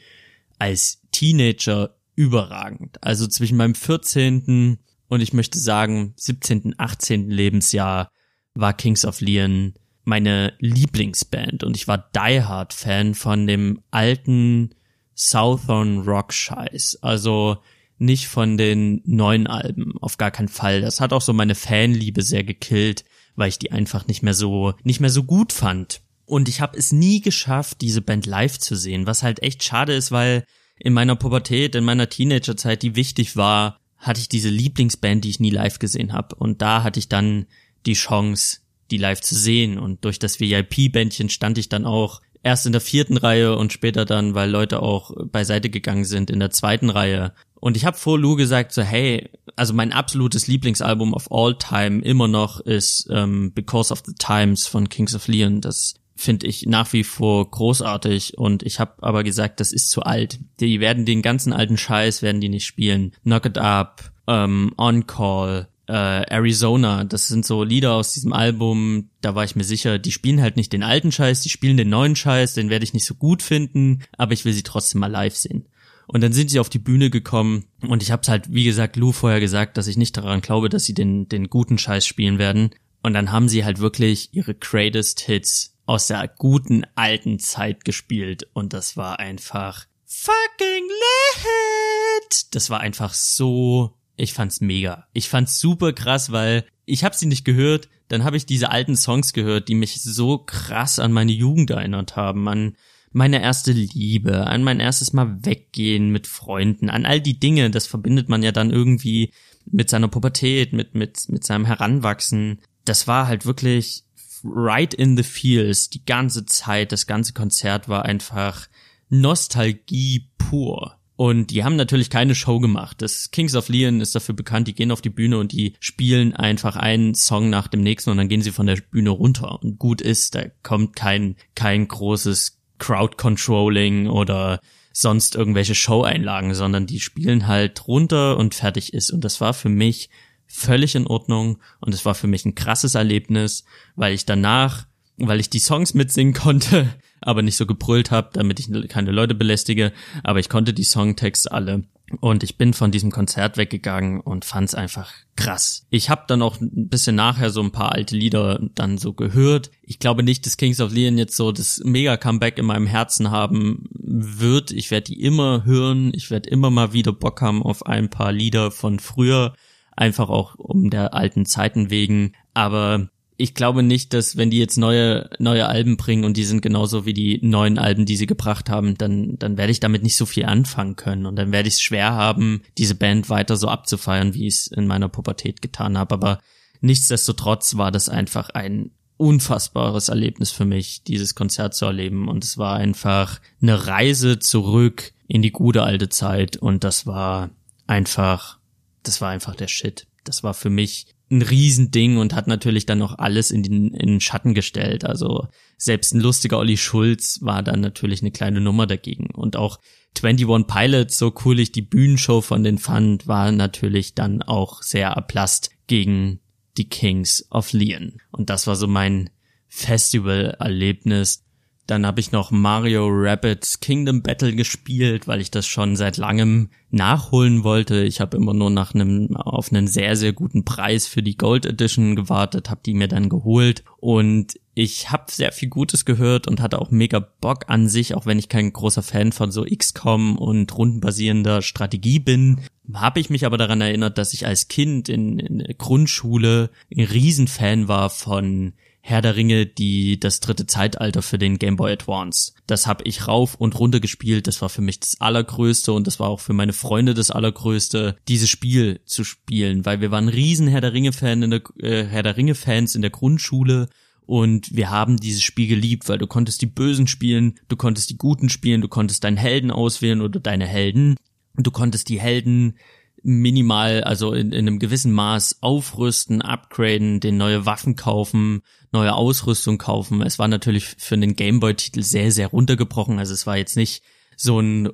als 0.61 1.03
Teenager 1.11 1.97
überragend. 2.15 3.03
Also 3.03 3.27
zwischen 3.27 3.57
meinem 3.57 3.75
14. 3.75 4.79
und 5.11 5.21
ich 5.21 5.33
möchte 5.33 5.59
sagen 5.59 6.15
17., 6.17 6.77
18. 6.79 7.29
Lebensjahr 7.29 8.11
war 8.55 8.73
Kings 8.73 9.05
of 9.05 9.21
Leon 9.21 9.75
meine 10.05 10.55
Lieblingsband 10.61 11.65
und 11.65 11.77
ich 11.77 11.89
war 11.89 12.11
Die 12.15 12.43
Hard 12.43 12.73
Fan 12.73 13.15
von 13.15 13.47
dem 13.47 13.83
alten 13.91 14.71
Southern 15.17 15.99
Rock 15.99 16.33
Scheiß. 16.33 17.01
Also 17.03 17.59
nicht 17.99 18.29
von 18.29 18.57
den 18.57 19.03
neuen 19.05 19.49
Alben, 19.49 19.99
auf 20.01 20.17
gar 20.17 20.31
keinen 20.31 20.49
Fall. 20.49 20.81
Das 20.81 21.01
hat 21.01 21.13
auch 21.13 21.23
so 21.23 21.33
meine 21.33 21.57
Fanliebe 21.57 22.23
sehr 22.23 22.45
gekillt, 22.45 23.05
weil 23.35 23.49
ich 23.49 23.59
die 23.59 23.73
einfach 23.73 24.07
nicht 24.07 24.23
mehr 24.23 24.35
so 24.35 24.75
nicht 24.85 25.01
mehr 25.01 25.11
so 25.11 25.25
gut 25.25 25.53
fand. 25.53 26.03
Und 26.25 26.49
ich 26.49 26.61
habe 26.61 26.79
es 26.79 26.93
nie 26.93 27.21
geschafft, 27.21 27.81
diese 27.81 28.01
Band 28.01 28.27
live 28.27 28.59
zu 28.59 28.77
sehen, 28.77 29.07
was 29.07 29.25
halt 29.25 29.43
echt 29.43 29.65
schade 29.65 29.93
ist, 29.93 30.13
weil 30.13 30.45
in 30.77 30.93
meiner 30.93 31.17
Pubertät, 31.17 31.75
in 31.75 31.85
meiner 31.85 32.09
Teenagerzeit, 32.09 32.83
die 32.83 32.95
wichtig 32.95 33.37
war, 33.37 33.80
hatte 34.01 34.21
ich 34.21 34.29
diese 34.29 34.49
Lieblingsband, 34.49 35.25
die 35.25 35.31
ich 35.31 35.41
nie 35.41 35.51
live 35.51 35.79
gesehen 35.79 36.13
habe. 36.13 36.35
Und 36.35 36.63
da 36.63 36.83
hatte 36.83 36.99
ich 36.99 37.09
dann 37.09 37.47
die 37.87 37.93
Chance, 37.93 38.59
die 38.91 38.99
live 38.99 39.21
zu 39.21 39.35
sehen. 39.35 39.79
Und 39.79 40.05
durch 40.05 40.19
das 40.19 40.41
VIP-Bändchen 40.41 41.29
stand 41.29 41.59
ich 41.59 41.69
dann 41.69 41.85
auch 41.85 42.21
erst 42.43 42.67
in 42.67 42.73
der 42.73 42.81
vierten 42.81 43.19
Reihe 43.19 43.55
und 43.57 43.73
später 43.73 44.07
dann, 44.07 44.35
weil 44.35 44.51
Leute 44.51 44.83
auch 44.83 45.13
beiseite 45.27 45.69
gegangen 45.69 46.05
sind, 46.05 46.31
in 46.31 46.41
der 46.41 46.51
zweiten 46.51 46.89
Reihe. 46.89 47.35
Und 47.55 47.77
ich 47.77 47.85
habe 47.85 47.99
vor 47.99 48.19
Lou 48.19 48.37
gesagt, 48.37 48.73
so 48.73 48.83
hey, 48.83 49.29
also 49.55 49.75
mein 49.75 49.93
absolutes 49.93 50.47
Lieblingsalbum 50.47 51.13
of 51.13 51.31
all 51.31 51.55
time 51.57 52.03
immer 52.03 52.27
noch 52.27 52.61
ist 52.61 53.07
ähm, 53.11 53.53
Because 53.53 53.93
of 53.93 54.03
the 54.07 54.15
Times 54.15 54.67
von 54.67 54.89
Kings 54.89 55.15
of 55.15 55.29
Leon. 55.29 55.61
Das 55.61 55.95
finde 56.21 56.47
ich 56.47 56.67
nach 56.67 56.93
wie 56.93 57.05
vor 57.05 57.51
großartig 57.51 58.37
und 58.37 58.63
ich 58.63 58.79
habe 58.79 58.95
aber 59.03 59.25
gesagt, 59.25 59.59
das 59.61 59.73
ist 59.73 59.91
zu 59.91 60.03
alt. 60.03 60.39
Die 60.61 60.81
werden 60.81 61.07
den 61.07 61.23
ganzen 61.23 61.53
alten 61.53 61.77
Scheiß 61.77 62.23
werden 62.23 62.41
die 62.41 62.49
nicht 62.49 62.67
spielen. 62.67 63.13
Knock 63.23 63.47
It 63.47 63.59
Up, 63.59 64.13
ähm, 64.27 64.73
On 64.77 65.07
Call, 65.07 65.69
äh, 65.89 65.93
Arizona, 65.93 67.05
das 67.05 67.27
sind 67.29 67.47
so 67.47 67.65
Lieder 67.65 67.95
aus 67.95 68.13
diesem 68.13 68.33
Album, 68.33 69.11
da 69.23 69.35
war 69.35 69.45
ich 69.45 69.57
mir 69.57 69.65
sicher, 69.65 69.99
die 69.99 70.13
spielen 70.13 70.43
halt 70.43 70.57
nicht 70.57 70.73
den 70.73 70.83
alten 70.83 71.11
Scheiß, 71.11 71.41
die 71.41 71.49
spielen 71.49 71.77
den 71.77 71.89
neuen 71.89 72.17
Scheiß, 72.17 72.55
den 72.55 72.71
werde 72.71 72.85
ich 72.85 72.93
nicht 72.93 73.07
so 73.07 73.15
gut 73.15 73.43
finden, 73.43 74.03
aber 74.17 74.33
ich 74.33 74.45
will 74.45 74.53
sie 74.53 74.63
trotzdem 74.63 75.01
mal 75.01 75.11
live 75.11 75.35
sehen. 75.35 75.67
Und 76.07 76.23
dann 76.23 76.33
sind 76.33 76.51
sie 76.51 76.61
auf 76.61 76.69
die 76.69 76.79
Bühne 76.79 77.09
gekommen 77.09 77.65
und 77.81 78.03
ich 78.03 78.11
hab's 78.11 78.29
halt, 78.29 78.53
wie 78.53 78.65
gesagt, 78.65 78.97
Lou 78.97 79.13
vorher 79.13 79.41
gesagt, 79.41 79.79
dass 79.79 79.87
ich 79.87 79.97
nicht 79.97 80.17
daran 80.17 80.43
glaube, 80.43 80.69
dass 80.69 80.85
sie 80.85 80.95
den, 80.95 81.29
den 81.29 81.49
guten 81.49 81.79
Scheiß 81.79 82.07
spielen 82.07 82.39
werden. 82.39 82.71
Und 83.03 83.15
dann 83.15 83.33
haben 83.33 83.49
sie 83.49 83.65
halt 83.65 83.79
wirklich 83.79 84.29
ihre 84.33 84.55
greatest 84.55 85.21
Hits 85.21 85.79
aus 85.91 86.07
der 86.07 86.29
guten 86.29 86.85
alten 86.95 87.41
Zeit 87.41 87.85
gespielt 87.85 88.47
und 88.53 88.75
das 88.75 88.97
war 88.97 89.19
einfach 89.19 89.87
fucking 90.07 90.85
lit. 90.87 92.55
Das 92.55 92.71
war 92.71 92.79
einfach 92.79 93.13
so, 93.13 93.97
ich 94.15 94.33
fand's 94.33 94.61
mega. 94.61 95.09
Ich 95.15 95.29
fand's 95.29 95.59
super 95.59 95.93
krass, 95.93 96.31
weil 96.31 96.65
ich 96.85 97.03
habe 97.03 97.17
sie 97.17 97.27
nicht 97.27 97.45
gehört, 97.45 97.89
dann 98.07 98.23
habe 98.23 98.37
ich 98.37 98.47
diese 98.47 98.71
alten 98.71 98.95
Songs 98.95 99.33
gehört, 99.33 99.67
die 99.67 99.75
mich 99.75 100.01
so 100.01 100.39
krass 100.39 101.01
an 101.01 101.11
meine 101.11 101.33
Jugend 101.33 101.71
erinnert 101.71 102.15
haben, 102.15 102.49
an 102.49 102.77
meine 103.11 103.43
erste 103.43 103.73
Liebe, 103.73 104.47
an 104.47 104.63
mein 104.63 104.79
erstes 104.79 105.13
Mal 105.13 105.45
weggehen 105.45 106.11
mit 106.11 106.29
Freunden, 106.29 106.89
an 106.89 107.05
all 107.05 107.21
die 107.21 107.41
Dinge, 107.41 107.69
das 107.69 107.89
verbindet 107.89 108.29
man 108.29 108.45
ja 108.45 108.53
dann 108.53 108.71
irgendwie 108.71 109.33
mit 109.67 109.91
seiner 109.91 110.07
Pubertät, 110.07 110.73
mit 110.73 110.95
mit 110.95 111.29
mit 111.31 111.43
seinem 111.43 111.65
Heranwachsen. 111.65 112.61
Das 112.85 113.09
war 113.09 113.27
halt 113.27 113.45
wirklich 113.45 114.05
right 114.45 114.93
in 114.95 115.17
the 115.17 115.23
feels 115.23 115.91
die 115.91 116.05
ganze 116.05 116.47
Zeit. 116.47 116.93
Das 116.93 117.07
ganze 117.07 117.33
Konzert 117.33 117.89
war 117.89 118.05
einfach 118.05 118.69
Nostalgie 119.09 120.29
pur. 120.39 120.97
Und 121.17 121.49
die 121.51 121.65
haben 121.65 121.77
natürlich 121.77 122.09
keine 122.09 122.35
Show 122.35 122.61
gemacht. 122.61 123.03
Das 123.03 123.31
Kings 123.31 123.55
of 123.55 123.69
Leon 123.69 124.01
ist 124.01 124.15
dafür 124.15 124.35
bekannt, 124.35 124.69
die 124.69 124.75
gehen 124.75 124.91
auf 124.91 125.03
die 125.03 125.11
Bühne 125.11 125.37
und 125.37 125.53
die 125.53 125.75
spielen 125.79 126.35
einfach 126.35 126.77
einen 126.77 127.15
Song 127.15 127.51
nach 127.51 127.69
dem 127.69 127.83
nächsten 127.83 128.09
und 128.09 128.17
dann 128.17 128.31
gehen 128.31 128.41
sie 128.41 128.53
von 128.53 128.67
der 128.67 128.77
Bühne 128.77 129.11
runter. 129.11 129.63
Und 129.63 129.79
gut 129.79 130.01
ist, 130.01 130.35
da 130.35 130.45
kommt 130.63 130.97
kein, 130.97 131.37
kein 131.55 131.87
großes 131.87 132.59
Crowd 132.79 133.19
Controlling 133.19 134.09
oder 134.09 134.61
sonst 134.95 135.37
irgendwelche 135.37 135.75
Show-Einlagen, 135.75 136.55
sondern 136.55 136.87
die 136.87 137.01
spielen 137.01 137.47
halt 137.47 137.87
runter 137.87 138.39
und 138.39 138.55
fertig 138.55 138.95
ist. 138.95 139.11
Und 139.11 139.23
das 139.23 139.43
war 139.43 139.53
für 139.53 139.69
mich 139.69 140.09
völlig 140.51 140.95
in 140.95 141.07
Ordnung 141.07 141.59
und 141.81 141.95
es 141.95 142.05
war 142.05 142.15
für 142.15 142.27
mich 142.27 142.45
ein 142.45 142.55
krasses 142.55 142.95
Erlebnis, 142.95 143.65
weil 143.95 144.13
ich 144.13 144.27
danach, 144.27 144.87
weil 145.17 145.41
ich 145.41 145.49
die 145.49 145.61
Songs 145.61 145.95
mitsingen 145.95 146.35
konnte, 146.35 146.89
aber 147.21 147.43
nicht 147.43 147.57
so 147.57 147.67
gebrüllt 147.67 148.11
habe, 148.11 148.31
damit 148.33 148.59
ich 148.59 148.69
keine 148.89 149.13
Leute 149.13 149.35
belästige, 149.35 149.93
aber 150.25 150.41
ich 150.41 150.49
konnte 150.49 150.73
die 150.75 150.85
Songtexte 150.85 151.53
alle 151.53 151.85
und 152.19 152.43
ich 152.43 152.59
bin 152.59 152.75
von 152.75 152.91
diesem 152.91 153.13
Konzert 153.13 153.57
weggegangen 153.57 154.21
und 154.21 154.45
fand's 154.45 154.75
einfach 154.75 155.13
krass. 155.37 155.87
Ich 155.91 156.11
habe 156.11 156.25
dann 156.27 156.43
auch 156.43 156.61
ein 156.61 156.89
bisschen 156.89 157.15
nachher 157.15 157.51
so 157.51 157.63
ein 157.63 157.71
paar 157.71 157.93
alte 157.93 158.17
Lieder 158.17 158.61
dann 158.75 158.99
so 158.99 159.13
gehört. 159.13 159.71
Ich 159.83 160.01
glaube 160.01 160.25
nicht, 160.25 160.45
dass 160.45 160.57
Kings 160.57 160.81
of 160.81 160.93
Leon 160.93 161.19
jetzt 161.19 161.37
so 161.37 161.53
das 161.53 161.81
mega 161.85 162.17
Comeback 162.17 162.59
in 162.59 162.67
meinem 162.67 162.89
Herzen 162.89 163.31
haben 163.31 163.89
wird. 163.93 164.73
Ich 164.73 164.91
werde 164.91 165.13
die 165.13 165.21
immer 165.21 165.65
hören. 165.65 166.11
Ich 166.13 166.31
werde 166.31 166.51
immer 166.51 166.71
mal 166.71 166.93
wieder 166.93 167.13
Bock 167.13 167.41
haben 167.41 167.63
auf 167.63 167.87
ein 167.87 168.11
paar 168.11 168.33
Lieder 168.33 168.73
von 168.73 168.99
früher 168.99 169.55
einfach 170.01 170.29
auch 170.29 170.55
um 170.57 170.91
der 170.91 171.15
alten 171.15 171.47
Zeiten 171.47 171.91
wegen. 171.91 172.33
Aber 172.55 173.09
ich 173.37 173.55
glaube 173.55 173.83
nicht, 173.83 174.13
dass 174.13 174.37
wenn 174.37 174.51
die 174.51 174.59
jetzt 174.59 174.77
neue 174.77 175.31
neue 175.39 175.67
Alben 175.67 175.97
bringen 175.97 176.25
und 176.25 176.37
die 176.37 176.45
sind 176.45 176.63
genauso 176.63 177.07
wie 177.07 177.15
die 177.15 177.39
neuen 177.43 177.79
Alben, 177.79 178.07
die 178.07 178.17
sie 178.17 178.27
gebracht 178.27 178.69
haben, 178.69 178.97
dann 178.99 179.39
dann 179.39 179.57
werde 179.57 179.73
ich 179.73 179.81
damit 179.81 180.03
nicht 180.03 180.17
so 180.17 180.27
viel 180.27 180.45
anfangen 180.47 180.97
können 180.97 181.27
und 181.27 181.37
dann 181.37 181.53
werde 181.53 181.69
ich 181.69 181.75
es 181.75 181.83
schwer 181.83 182.13
haben, 182.13 182.63
diese 182.77 182.95
Band 182.95 183.31
weiter 183.31 183.57
so 183.57 183.69
abzufeiern, 183.69 184.35
wie 184.35 184.47
ich 184.47 184.55
es 184.55 184.67
in 184.67 184.87
meiner 184.87 185.09
Pubertät 185.09 185.63
getan 185.63 185.97
habe. 185.97 186.15
Aber 186.15 186.41
nichtsdestotrotz 186.81 187.77
war 187.77 187.91
das 187.91 188.09
einfach 188.09 188.51
ein 188.51 188.91
unfassbares 189.17 190.09
Erlebnis 190.09 190.51
für 190.51 190.65
mich, 190.65 191.03
dieses 191.05 191.35
Konzert 191.35 191.75
zu 191.75 191.85
erleben 191.85 192.29
und 192.29 192.43
es 192.43 192.57
war 192.57 192.77
einfach 192.77 193.39
eine 193.61 193.87
Reise 193.87 194.39
zurück 194.39 195.13
in 195.29 195.43
die 195.43 195.53
gute 195.53 195.83
alte 195.83 196.09
Zeit 196.09 196.57
und 196.57 196.85
das 196.85 197.07
war 197.07 197.51
einfach 197.87 198.60
das 199.03 199.21
war 199.21 199.31
einfach 199.31 199.55
der 199.55 199.69
Shit. 199.69 200.07
Das 200.25 200.43
war 200.43 200.55
für 200.55 200.71
mich 200.71 201.15
ein 201.31 201.43
Riesending 201.43 202.19
und 202.19 202.35
hat 202.35 202.49
natürlich 202.49 202.87
dann 202.87 202.99
noch 202.99 203.19
alles 203.19 203.51
in 203.51 203.63
den, 203.63 203.95
in 203.95 204.09
den 204.09 204.21
Schatten 204.21 204.53
gestellt. 204.53 205.05
Also 205.05 205.47
selbst 205.77 206.13
ein 206.13 206.21
lustiger 206.21 206.59
Olli 206.59 206.77
Schulz 206.77 207.39
war 207.43 207.63
dann 207.63 207.81
natürlich 207.81 208.21
eine 208.21 208.33
kleine 208.33 208.61
Nummer 208.61 208.87
dagegen. 208.87 209.31
Und 209.31 209.57
auch 209.57 209.79
21 210.21 210.67
Pilots, 210.67 211.19
so 211.19 211.33
cool 211.45 211.61
ich 211.61 211.71
die 211.71 211.83
Bühnenshow 211.83 212.41
von 212.41 212.65
den 212.65 212.79
fand, 212.79 213.29
war 213.29 213.53
natürlich 213.53 214.15
dann 214.15 214.43
auch 214.43 214.83
sehr 214.83 215.11
erblasst 215.11 215.71
gegen 215.87 216.41
die 216.77 216.89
Kings 216.89 217.47
of 217.51 217.73
Leon. 217.73 218.21
Und 218.33 218.51
das 218.51 218.67
war 218.67 218.75
so 218.75 218.89
mein 218.89 219.31
Festival-Erlebnis. 219.69 221.45
Dann 221.91 222.07
habe 222.07 222.21
ich 222.21 222.31
noch 222.31 222.53
Mario 222.53 223.09
Rabbits 223.11 223.81
Kingdom 223.81 224.23
Battle 224.23 224.55
gespielt, 224.55 225.27
weil 225.27 225.41
ich 225.41 225.51
das 225.51 225.67
schon 225.67 225.97
seit 225.97 226.19
langem 226.19 226.69
nachholen 226.93 227.65
wollte. 227.65 228.05
Ich 228.05 228.21
habe 228.21 228.37
immer 228.37 228.55
nur 228.55 228.71
nach 228.71 228.95
einem 228.95 229.37
auf 229.37 229.73
einen 229.73 229.89
sehr 229.89 230.15
sehr 230.15 230.33
guten 230.33 230.65
Preis 230.65 231.09
für 231.09 231.21
die 231.21 231.37
Gold 231.37 231.67
Edition 231.67 232.15
gewartet, 232.15 232.71
habe 232.71 232.83
die 232.87 232.95
mir 232.95 233.09
dann 233.09 233.29
geholt 233.29 233.83
und 233.99 234.55
ich 234.75 235.11
habe 235.11 235.25
sehr 235.33 235.51
viel 235.51 235.69
Gutes 235.69 236.05
gehört 236.05 236.47
und 236.47 236.61
hatte 236.61 236.81
auch 236.81 236.93
mega 236.93 237.19
Bock 237.19 237.65
an 237.67 237.89
sich, 237.89 238.15
auch 238.15 238.25
wenn 238.25 238.39
ich 238.39 238.49
kein 238.49 238.73
großer 238.73 239.03
Fan 239.03 239.33
von 239.33 239.51
so 239.51 239.65
XCOM 239.65 240.39
und 240.39 240.73
rundenbasierender 240.77 241.61
Strategie 241.61 242.21
bin, 242.21 242.61
habe 242.95 243.19
ich 243.19 243.31
mich 243.31 243.45
aber 243.45 243.59
daran 243.59 243.81
erinnert, 243.81 244.17
dass 244.17 244.33
ich 244.33 244.47
als 244.47 244.69
Kind 244.69 245.09
in, 245.09 245.41
in 245.41 245.77
Grundschule 245.77 246.71
ein 246.97 247.05
Riesenfan 247.05 247.89
war 247.89 248.11
von 248.11 248.75
Herr 249.11 249.23
der 249.23 249.37
Ringe, 249.37 249.67
die 249.67 250.19
das 250.21 250.41
dritte 250.41 250.67
Zeitalter 250.67 251.23
für 251.23 251.39
den 251.39 251.59
Game 251.59 251.77
Boy 251.77 251.93
Advance. 251.93 252.53
Das 252.67 252.87
habe 252.87 253.05
ich 253.05 253.27
rauf 253.27 253.55
und 253.57 253.79
runter 253.79 254.01
gespielt. 254.01 254.47
Das 254.47 254.63
war 254.63 254.69
für 254.69 254.83
mich 254.83 255.01
das 255.01 255.21
allergrößte 255.21 255.93
und 255.93 256.07
das 256.07 256.21
war 256.21 256.29
auch 256.29 256.41
für 256.41 256.53
meine 256.53 256.73
Freunde 256.73 257.15
das 257.15 257.31
allergrößte, 257.31 258.17
dieses 258.29 258.49
Spiel 258.49 259.01
zu 259.05 259.25
spielen, 259.25 259.85
weil 259.85 260.01
wir 260.01 260.11
waren 260.11 260.29
riesen 260.29 260.69
Herr 260.69 260.81
der 260.81 260.93
Ringe 260.93 261.13
Fan 261.13 261.43
in 261.43 261.51
der 261.51 261.63
äh, 261.79 262.05
Herr 262.05 262.23
der 262.23 262.37
Ringe 262.37 262.55
Fans 262.55 262.95
in 262.95 263.03
der 263.03 263.11
Grundschule 263.11 263.89
und 264.31 264.77
wir 264.77 264.91
haben 264.91 265.17
dieses 265.17 265.43
Spiel 265.43 265.67
geliebt, 265.67 266.09
weil 266.09 266.19
du 266.19 266.29
konntest 266.29 266.63
die 266.63 266.67
Bösen 266.67 267.09
spielen, 267.09 267.59
du 267.67 267.75
konntest 267.75 268.11
die 268.11 268.17
Guten 268.17 268.49
spielen, 268.49 268.81
du 268.81 268.87
konntest 268.87 269.25
deinen 269.25 269.37
Helden 269.37 269.73
auswählen 269.73 270.21
oder 270.21 270.39
deine 270.39 270.67
Helden. 270.67 271.17
Du 271.57 271.73
konntest 271.73 272.09
die 272.09 272.21
Helden 272.21 272.77
minimal, 273.23 274.03
also 274.05 274.33
in, 274.33 274.53
in 274.53 274.67
einem 274.67 274.79
gewissen 274.79 275.13
Maß 275.13 275.59
aufrüsten, 275.61 276.43
upgraden, 276.43 277.21
den 277.21 277.37
neue 277.37 277.67
Waffen 277.67 277.97
kaufen, 277.97 278.63
neue 278.93 279.15
Ausrüstung 279.15 279.79
kaufen. 279.79 280.23
Es 280.23 280.39
war 280.39 280.49
natürlich 280.49 280.87
für 280.99 281.15
einen 281.15 281.37
Gameboy-Titel 281.37 282.03
sehr, 282.03 282.33
sehr 282.33 282.49
runtergebrochen. 282.49 283.19
Also 283.19 283.35
es 283.35 283.47
war 283.47 283.57
jetzt 283.57 283.77
nicht 283.77 284.03
so 284.43 284.59
ein 284.59 284.87
äh, 284.87 284.91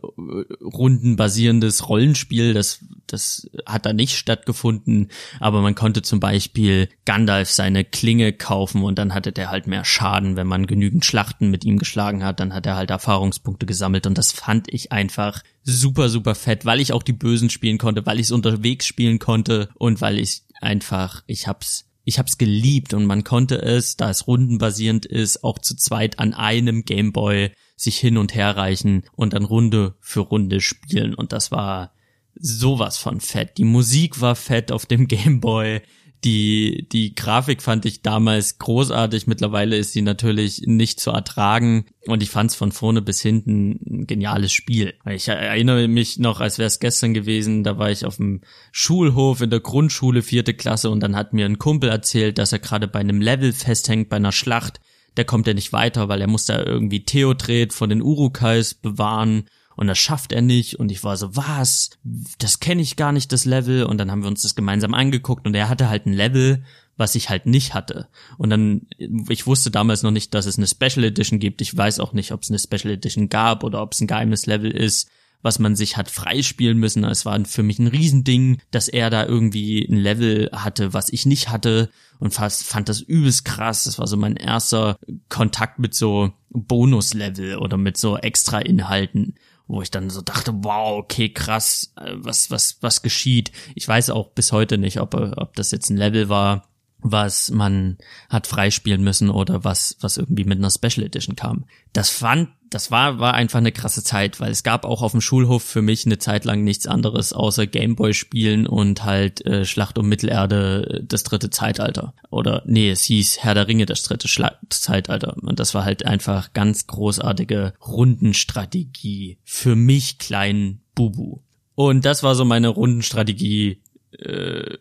rundenbasierendes 0.64 1.88
Rollenspiel, 1.88 2.52
das, 2.52 2.80
das 3.06 3.48
hat 3.64 3.86
da 3.86 3.92
nicht 3.92 4.16
stattgefunden, 4.16 5.08
aber 5.38 5.62
man 5.62 5.76
konnte 5.76 6.02
zum 6.02 6.18
Beispiel 6.18 6.88
Gandalf 7.04 7.50
seine 7.50 7.84
Klinge 7.84 8.32
kaufen 8.32 8.82
und 8.82 8.98
dann 8.98 9.14
hatte 9.14 9.30
der 9.30 9.50
halt 9.50 9.68
mehr 9.68 9.84
Schaden, 9.84 10.34
wenn 10.34 10.48
man 10.48 10.66
genügend 10.66 11.04
Schlachten 11.04 11.48
mit 11.48 11.64
ihm 11.64 11.78
geschlagen 11.78 12.24
hat, 12.24 12.40
dann 12.40 12.54
hat 12.54 12.66
er 12.66 12.74
halt 12.74 12.90
Erfahrungspunkte 12.90 13.66
gesammelt 13.66 14.08
und 14.08 14.18
das 14.18 14.32
fand 14.32 14.66
ich 14.72 14.90
einfach 14.90 15.44
super, 15.62 16.08
super 16.08 16.34
fett, 16.34 16.64
weil 16.64 16.80
ich 16.80 16.92
auch 16.92 17.04
die 17.04 17.12
Bösen 17.12 17.48
spielen 17.48 17.78
konnte, 17.78 18.04
weil 18.04 18.18
ich 18.18 18.26
es 18.26 18.32
unterwegs 18.32 18.84
spielen 18.84 19.20
konnte 19.20 19.68
und 19.76 20.00
weil 20.00 20.18
ich 20.18 20.42
einfach, 20.60 21.22
ich 21.28 21.46
hab's 21.46 21.84
ich 22.08 22.18
habe 22.18 22.28
es 22.28 22.38
geliebt 22.38 22.94
und 22.94 23.04
man 23.04 23.24
konnte 23.24 23.60
es, 23.60 23.96
da 23.96 24.10
es 24.10 24.28
rundenbasierend 24.28 25.06
ist, 25.06 25.42
auch 25.42 25.58
zu 25.58 25.76
zweit 25.76 26.20
an 26.20 26.34
einem 26.34 26.84
Gameboy 26.84 27.50
sich 27.76 27.98
hin 27.98 28.16
und 28.16 28.34
her 28.34 28.56
reichen 28.56 29.04
und 29.14 29.34
dann 29.34 29.44
Runde 29.44 29.94
für 30.00 30.20
Runde 30.20 30.60
spielen 30.60 31.14
und 31.14 31.32
das 31.32 31.50
war 31.52 31.92
sowas 32.38 32.98
von 32.98 33.20
fett. 33.20 33.58
Die 33.58 33.64
Musik 33.64 34.20
war 34.20 34.36
fett 34.36 34.72
auf 34.72 34.86
dem 34.86 35.08
Gameboy. 35.08 35.80
Die, 36.24 36.88
die 36.90 37.14
Grafik 37.14 37.62
fand 37.62 37.84
ich 37.84 38.02
damals 38.02 38.58
großartig. 38.58 39.26
Mittlerweile 39.26 39.76
ist 39.76 39.92
sie 39.92 40.02
natürlich 40.02 40.62
nicht 40.64 40.98
zu 40.98 41.10
ertragen. 41.10 41.86
Und 42.06 42.22
ich 42.22 42.30
fand 42.30 42.50
es 42.50 42.56
von 42.56 42.72
vorne 42.72 43.02
bis 43.02 43.20
hinten 43.20 43.78
ein 43.86 44.06
geniales 44.06 44.50
Spiel. 44.50 44.94
Ich 45.08 45.28
erinnere 45.28 45.88
mich 45.88 46.18
noch, 46.18 46.40
als 46.40 46.58
wäre 46.58 46.66
es 46.66 46.80
gestern 46.80 47.14
gewesen, 47.14 47.64
da 47.64 47.78
war 47.78 47.90
ich 47.90 48.06
auf 48.06 48.16
dem 48.16 48.40
Schulhof 48.72 49.40
in 49.42 49.50
der 49.50 49.60
Grundschule, 49.60 50.22
vierte 50.22 50.54
Klasse, 50.54 50.90
und 50.90 51.00
dann 51.00 51.14
hat 51.14 51.32
mir 51.32 51.44
ein 51.44 51.58
Kumpel 51.58 51.90
erzählt, 51.90 52.38
dass 52.38 52.52
er 52.52 52.60
gerade 52.60 52.88
bei 52.88 53.00
einem 53.00 53.20
Level 53.20 53.52
festhängt, 53.52 54.08
bei 54.08 54.16
einer 54.16 54.32
Schlacht. 54.32 54.80
Der 55.16 55.24
kommt 55.24 55.46
ja 55.46 55.54
nicht 55.54 55.72
weiter, 55.72 56.08
weil 56.08 56.20
er 56.20 56.28
muss 56.28 56.44
da 56.46 56.62
irgendwie 56.62 57.04
Theodred 57.04 57.72
von 57.72 57.88
den 57.90 58.02
Urukais 58.02 58.74
bewahren 58.74 59.46
und 59.76 59.86
das 59.88 59.98
schafft 59.98 60.32
er 60.32 60.42
nicht 60.42 60.78
und 60.78 60.90
ich 60.90 61.04
war 61.04 61.16
so, 61.16 61.36
was? 61.36 61.90
Das 62.38 62.60
kenne 62.60 62.82
ich 62.82 62.96
gar 62.96 63.12
nicht, 63.12 63.30
das 63.32 63.44
Level 63.44 63.84
und 63.84 63.98
dann 63.98 64.10
haben 64.10 64.22
wir 64.22 64.28
uns 64.28 64.42
das 64.42 64.54
gemeinsam 64.54 64.94
angeguckt 64.94 65.46
und 65.46 65.54
er 65.54 65.68
hatte 65.68 65.88
halt 65.88 66.06
ein 66.06 66.14
Level, 66.14 66.64
was 66.96 67.14
ich 67.14 67.28
halt 67.28 67.44
nicht 67.44 67.74
hatte. 67.74 68.08
Und 68.38 68.48
dann, 68.48 68.86
ich 69.28 69.46
wusste 69.46 69.70
damals 69.70 70.02
noch 70.02 70.10
nicht, 70.10 70.32
dass 70.32 70.46
es 70.46 70.56
eine 70.56 70.66
Special 70.66 71.04
Edition 71.04 71.38
gibt. 71.38 71.60
Ich 71.60 71.76
weiß 71.76 72.00
auch 72.00 72.14
nicht, 72.14 72.32
ob 72.32 72.42
es 72.42 72.48
eine 72.48 72.58
Special 72.58 72.94
Edition 72.94 73.28
gab 73.28 73.64
oder 73.64 73.82
ob 73.82 73.92
es 73.92 74.00
ein 74.00 74.06
geheimes 74.06 74.46
Level 74.46 74.70
ist, 74.70 75.10
was 75.42 75.58
man 75.58 75.76
sich 75.76 75.96
hat 75.96 76.10
freispielen 76.10 76.78
müssen. 76.78 77.04
Es 77.04 77.24
war 77.24 77.42
für 77.44 77.62
mich 77.62 77.78
ein 77.78 77.86
Riesending, 77.86 78.60
dass 78.70 78.88
er 78.88 79.10
da 79.10 79.24
irgendwie 79.24 79.84
ein 79.84 79.98
Level 79.98 80.50
hatte, 80.52 80.92
was 80.92 81.08
ich 81.08 81.26
nicht 81.26 81.48
hatte 81.50 81.90
und 82.18 82.34
fast 82.34 82.64
fand 82.64 82.88
das 82.88 83.00
übelst 83.00 83.44
krass. 83.44 83.84
Das 83.84 83.98
war 83.98 84.06
so 84.06 84.16
mein 84.16 84.36
erster 84.36 84.98
Kontakt 85.28 85.78
mit 85.78 85.94
so 85.94 86.32
Bonus-Level 86.50 87.58
oder 87.58 87.76
mit 87.76 87.96
so 87.96 88.16
extra 88.16 88.58
Inhalten 88.58 89.34
wo 89.68 89.82
ich 89.82 89.90
dann 89.90 90.10
so 90.10 90.22
dachte, 90.22 90.52
wow, 90.62 90.98
okay, 90.98 91.28
krass, 91.28 91.92
äh, 91.96 92.12
was, 92.14 92.50
was, 92.50 92.78
was 92.82 93.02
geschieht. 93.02 93.52
Ich 93.74 93.86
weiß 93.86 94.10
auch 94.10 94.30
bis 94.30 94.52
heute 94.52 94.78
nicht, 94.78 95.00
ob, 95.00 95.14
ob 95.14 95.56
das 95.56 95.70
jetzt 95.70 95.90
ein 95.90 95.96
Level 95.96 96.28
war, 96.28 96.68
was 96.98 97.50
man 97.50 97.98
hat 98.28 98.46
freispielen 98.46 99.02
müssen 99.02 99.30
oder 99.30 99.64
was, 99.64 99.96
was 100.00 100.16
irgendwie 100.16 100.44
mit 100.44 100.58
einer 100.58 100.70
Special 100.70 101.04
Edition 101.04 101.36
kam. 101.36 101.64
Das 101.92 102.10
fand, 102.10 102.50
das 102.70 102.90
war, 102.90 103.18
war 103.18 103.34
einfach 103.34 103.58
eine 103.58 103.72
krasse 103.72 104.02
Zeit, 104.02 104.40
weil 104.40 104.50
es 104.50 104.62
gab 104.62 104.84
auch 104.84 105.02
auf 105.02 105.12
dem 105.12 105.20
Schulhof 105.20 105.62
für 105.62 105.82
mich 105.82 106.06
eine 106.06 106.18
Zeit 106.18 106.44
lang 106.44 106.64
nichts 106.64 106.86
anderes 106.86 107.32
außer 107.32 107.66
Gameboy 107.66 108.14
spielen 108.14 108.66
und 108.66 109.04
halt 109.04 109.44
äh, 109.46 109.64
Schlacht 109.64 109.98
um 109.98 110.08
Mittelerde, 110.08 111.00
äh, 111.00 111.04
das 111.04 111.22
dritte 111.22 111.50
Zeitalter. 111.50 112.14
Oder, 112.30 112.62
nee, 112.66 112.90
es 112.90 113.02
hieß 113.02 113.38
Herr 113.40 113.54
der 113.54 113.68
Ringe, 113.68 113.86
das 113.86 114.02
dritte 114.02 114.28
Schla 114.28 114.58
Zeitalter. 114.70 115.36
Und 115.42 115.60
das 115.60 115.74
war 115.74 115.84
halt 115.84 116.06
einfach 116.06 116.52
ganz 116.52 116.86
großartige 116.86 117.74
Rundenstrategie 117.86 119.38
für 119.44 119.76
mich 119.76 120.18
kleinen 120.18 120.82
Bubu. 120.94 121.40
Und 121.74 122.04
das 122.04 122.22
war 122.22 122.34
so 122.34 122.44
meine 122.44 122.68
Rundenstrategie 122.68 123.82
äh, 124.12 124.78